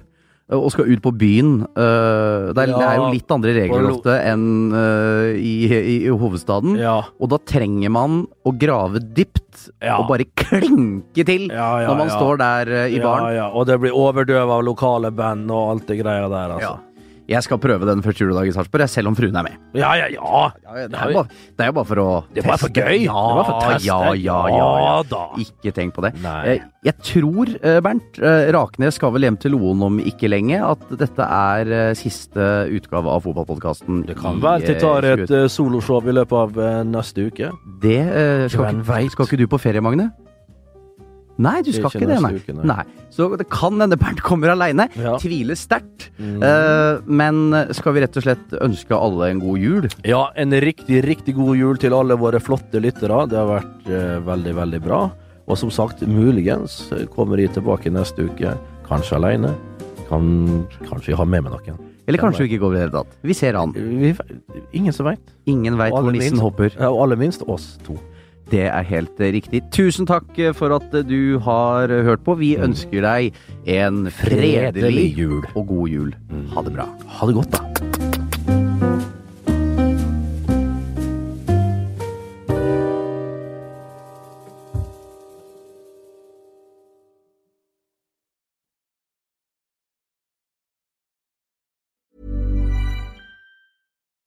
og 0.56 0.70
skal 0.72 0.88
ut 0.88 1.02
på 1.04 1.12
byen. 1.20 1.50
Uh, 1.76 2.54
det, 2.56 2.62
er, 2.62 2.72
det 2.72 2.84
er 2.86 2.96
jo 2.96 3.08
litt 3.12 3.34
andre 3.34 3.52
regler 3.58 3.88
ofte 3.90 4.14
enn 4.30 4.46
uh, 4.72 5.34
i, 5.36 5.52
i, 5.68 5.96
i 6.06 6.12
hovedstaden. 6.12 6.78
Ja. 6.80 7.02
Og 7.20 7.32
da 7.34 7.40
trenger 7.44 7.92
man 7.92 8.22
å 8.48 8.54
grave 8.56 9.02
dypt 9.02 9.44
Ja. 9.82 9.98
og 9.98 10.06
bare 10.08 10.24
klinke 10.38 11.24
til 11.26 11.48
Ja, 11.50 11.82
ja, 11.82 11.88
når 11.90 11.96
man 11.98 12.10
ja. 12.12 12.16
står 12.16 12.40
der 12.40 12.72
uh, 12.72 12.84
i 12.88 13.00
baren. 13.02 13.28
Ja, 13.34 13.36
ja, 13.42 13.46
og 13.52 13.66
det 13.68 13.76
blir 13.82 13.96
overdøva 13.96 14.60
av 14.60 14.64
lokale 14.64 15.10
band 15.12 15.50
og 15.52 15.74
alt 15.74 15.90
det 15.90 15.98
greia 16.00 16.28
der, 16.32 16.56
altså. 16.56 16.76
Jeg 17.28 17.44
skal 17.44 17.58
prøve 17.60 17.84
den 17.84 18.00
første 18.00 18.24
juledag 18.24 18.48
i 18.48 18.52
Sarpsborg, 18.56 18.88
selv 18.88 19.10
om 19.10 19.16
fruen 19.16 19.36
er 19.36 19.44
med. 19.44 19.56
Ja, 19.76 19.90
ja, 19.98 20.06
ja. 20.14 20.44
det, 20.88 20.96
er 20.96 21.10
jo 21.10 21.18
bare, 21.18 21.40
det 21.60 21.66
bare 21.76 21.88
for 21.90 22.00
å 22.00 22.06
Det 22.32 22.40
er 22.40 22.46
bare 22.48 22.60
for 22.62 22.72
gøy. 22.72 23.02
Ja, 23.04 23.24
det 23.28 23.34
bare 23.36 23.44
for 23.44 23.56
å 23.58 23.66
teste. 23.66 23.88
ja, 23.88 23.98
ja, 24.16 24.38
ja, 24.54 24.68
ja. 24.80 24.94
Da. 25.10 25.24
Ikke 25.44 25.72
tenk 25.76 25.92
på 25.96 26.04
det. 26.06 26.14
Nei. 26.24 26.38
Jeg, 26.48 26.62
jeg 26.88 26.96
tror, 27.10 27.52
eh, 27.60 27.80
Bernt, 27.84 28.20
eh, 28.22 28.48
Raknes 28.56 28.96
skal 28.96 29.12
vel 29.12 29.28
hjem 29.28 29.36
til 29.42 29.52
Loen 29.56 29.84
om 29.84 29.98
ikke 30.00 30.30
lenge, 30.32 30.62
at 30.64 30.86
dette 31.02 31.26
er 31.40 31.74
eh, 31.80 31.90
siste 31.98 32.48
utgave 32.78 33.12
av 33.12 33.26
fotballpodkasten. 33.26 34.06
Det 34.08 34.16
kan 34.16 34.40
være 34.40 34.64
til 34.70 34.80
tar 34.80 35.10
et 35.12 35.34
soloshow 35.52 36.00
i 36.08 36.16
løpet 36.16 36.40
av 36.46 36.62
eh, 36.64 36.80
neste 36.88 37.28
uke. 37.28 37.52
Det 37.84 38.00
eh, 38.00 38.46
skal, 38.48 38.80
skal 39.12 39.28
ikke 39.28 39.42
du 39.42 39.46
på 39.52 39.60
ferie, 39.60 39.84
Magne? 39.84 40.08
Nei, 41.38 41.60
du 41.62 41.70
skal 41.70 41.92
Ikke 41.92 42.08
det, 42.10 42.18
nei. 42.22 42.32
uke, 42.34 42.54
nei. 42.56 42.66
nei. 42.66 43.08
Så 43.14 43.28
det 43.38 43.46
kan 43.52 43.78
hende 43.78 43.98
Bernt 43.98 44.20
kommer 44.26 44.50
aleine. 44.54 44.88
Ja. 44.98 45.14
Tviler 45.22 45.58
sterkt. 45.58 46.08
Mm. 46.18 46.42
Uh, 46.42 46.98
men 47.06 47.54
skal 47.78 47.94
vi 47.94 48.02
rett 48.02 48.18
og 48.18 48.26
slett 48.26 48.56
ønske 48.58 48.98
alle 48.98 49.30
en 49.30 49.42
god 49.42 49.62
jul? 49.62 49.88
Ja, 50.08 50.28
en 50.38 50.54
riktig, 50.64 51.04
riktig 51.06 51.36
god 51.38 51.54
jul 51.58 51.78
til 51.78 51.94
alle 51.94 52.18
våre 52.18 52.42
flotte 52.42 52.82
lyttere. 52.82 53.22
Det 53.30 53.38
har 53.38 53.50
vært 53.52 53.90
uh, 53.92 54.18
veldig, 54.26 54.56
veldig 54.58 54.82
bra. 54.84 55.02
Og 55.48 55.56
som 55.56 55.70
sagt, 55.72 56.02
muligens 56.04 56.80
kommer 57.14 57.40
de 57.40 57.46
tilbake 57.54 57.92
neste 57.94 58.26
uke. 58.28 58.56
Kanskje 58.88 59.20
alene. 59.20 59.54
Kan, 60.08 60.66
kanskje 60.88 61.12
jeg 61.12 61.20
har 61.20 61.28
med 61.28 61.46
meg 61.46 61.54
noen. 61.54 61.78
Eller 62.08 62.22
kanskje 62.22 62.46
vi 62.46 62.54
ikke 62.54 62.62
går 62.64 62.72
i 62.72 62.76
det 62.76 62.84
hele 62.86 62.94
tatt. 62.94 63.16
Vi 63.28 63.34
ser 63.36 63.56
an. 63.60 63.74
Vi, 63.76 64.14
ingen 64.76 64.94
som 64.96 65.10
veit. 65.10 65.34
Ingen 65.48 65.76
veit 65.76 65.92
hvor 65.92 66.08
nissen 66.14 66.40
hopper. 66.40 66.72
Ja, 66.72 66.88
og 66.88 67.02
aller 67.04 67.20
minst 67.20 67.44
oss 67.44 67.74
to. 67.84 67.98
Det 68.48 68.64
er 68.64 68.86
helt 68.88 69.20
eh, 69.20 69.32
riktig. 69.36 69.62
Tusen 69.74 70.08
takk 70.08 70.30
eh, 70.40 70.54
for 70.56 70.72
at 70.76 70.94
eh, 70.96 71.04
du 71.04 71.38
har 71.44 71.92
hørt 72.06 72.24
på. 72.24 72.38
Vi 72.40 72.54
ønsker 72.56 73.04
deg 73.04 73.36
en 73.68 74.06
fredelig 74.08 74.72
Fredelig 74.72 75.08
jul. 75.18 75.42
og 75.54 75.66
god 75.68 75.88
jul. 75.92 76.14
Ha 76.54 76.64
det 76.64 76.72
bra. 76.78 76.88
Ha 77.18 77.28
det 77.28 77.36
godt, 77.42 77.52
da. 77.58 77.77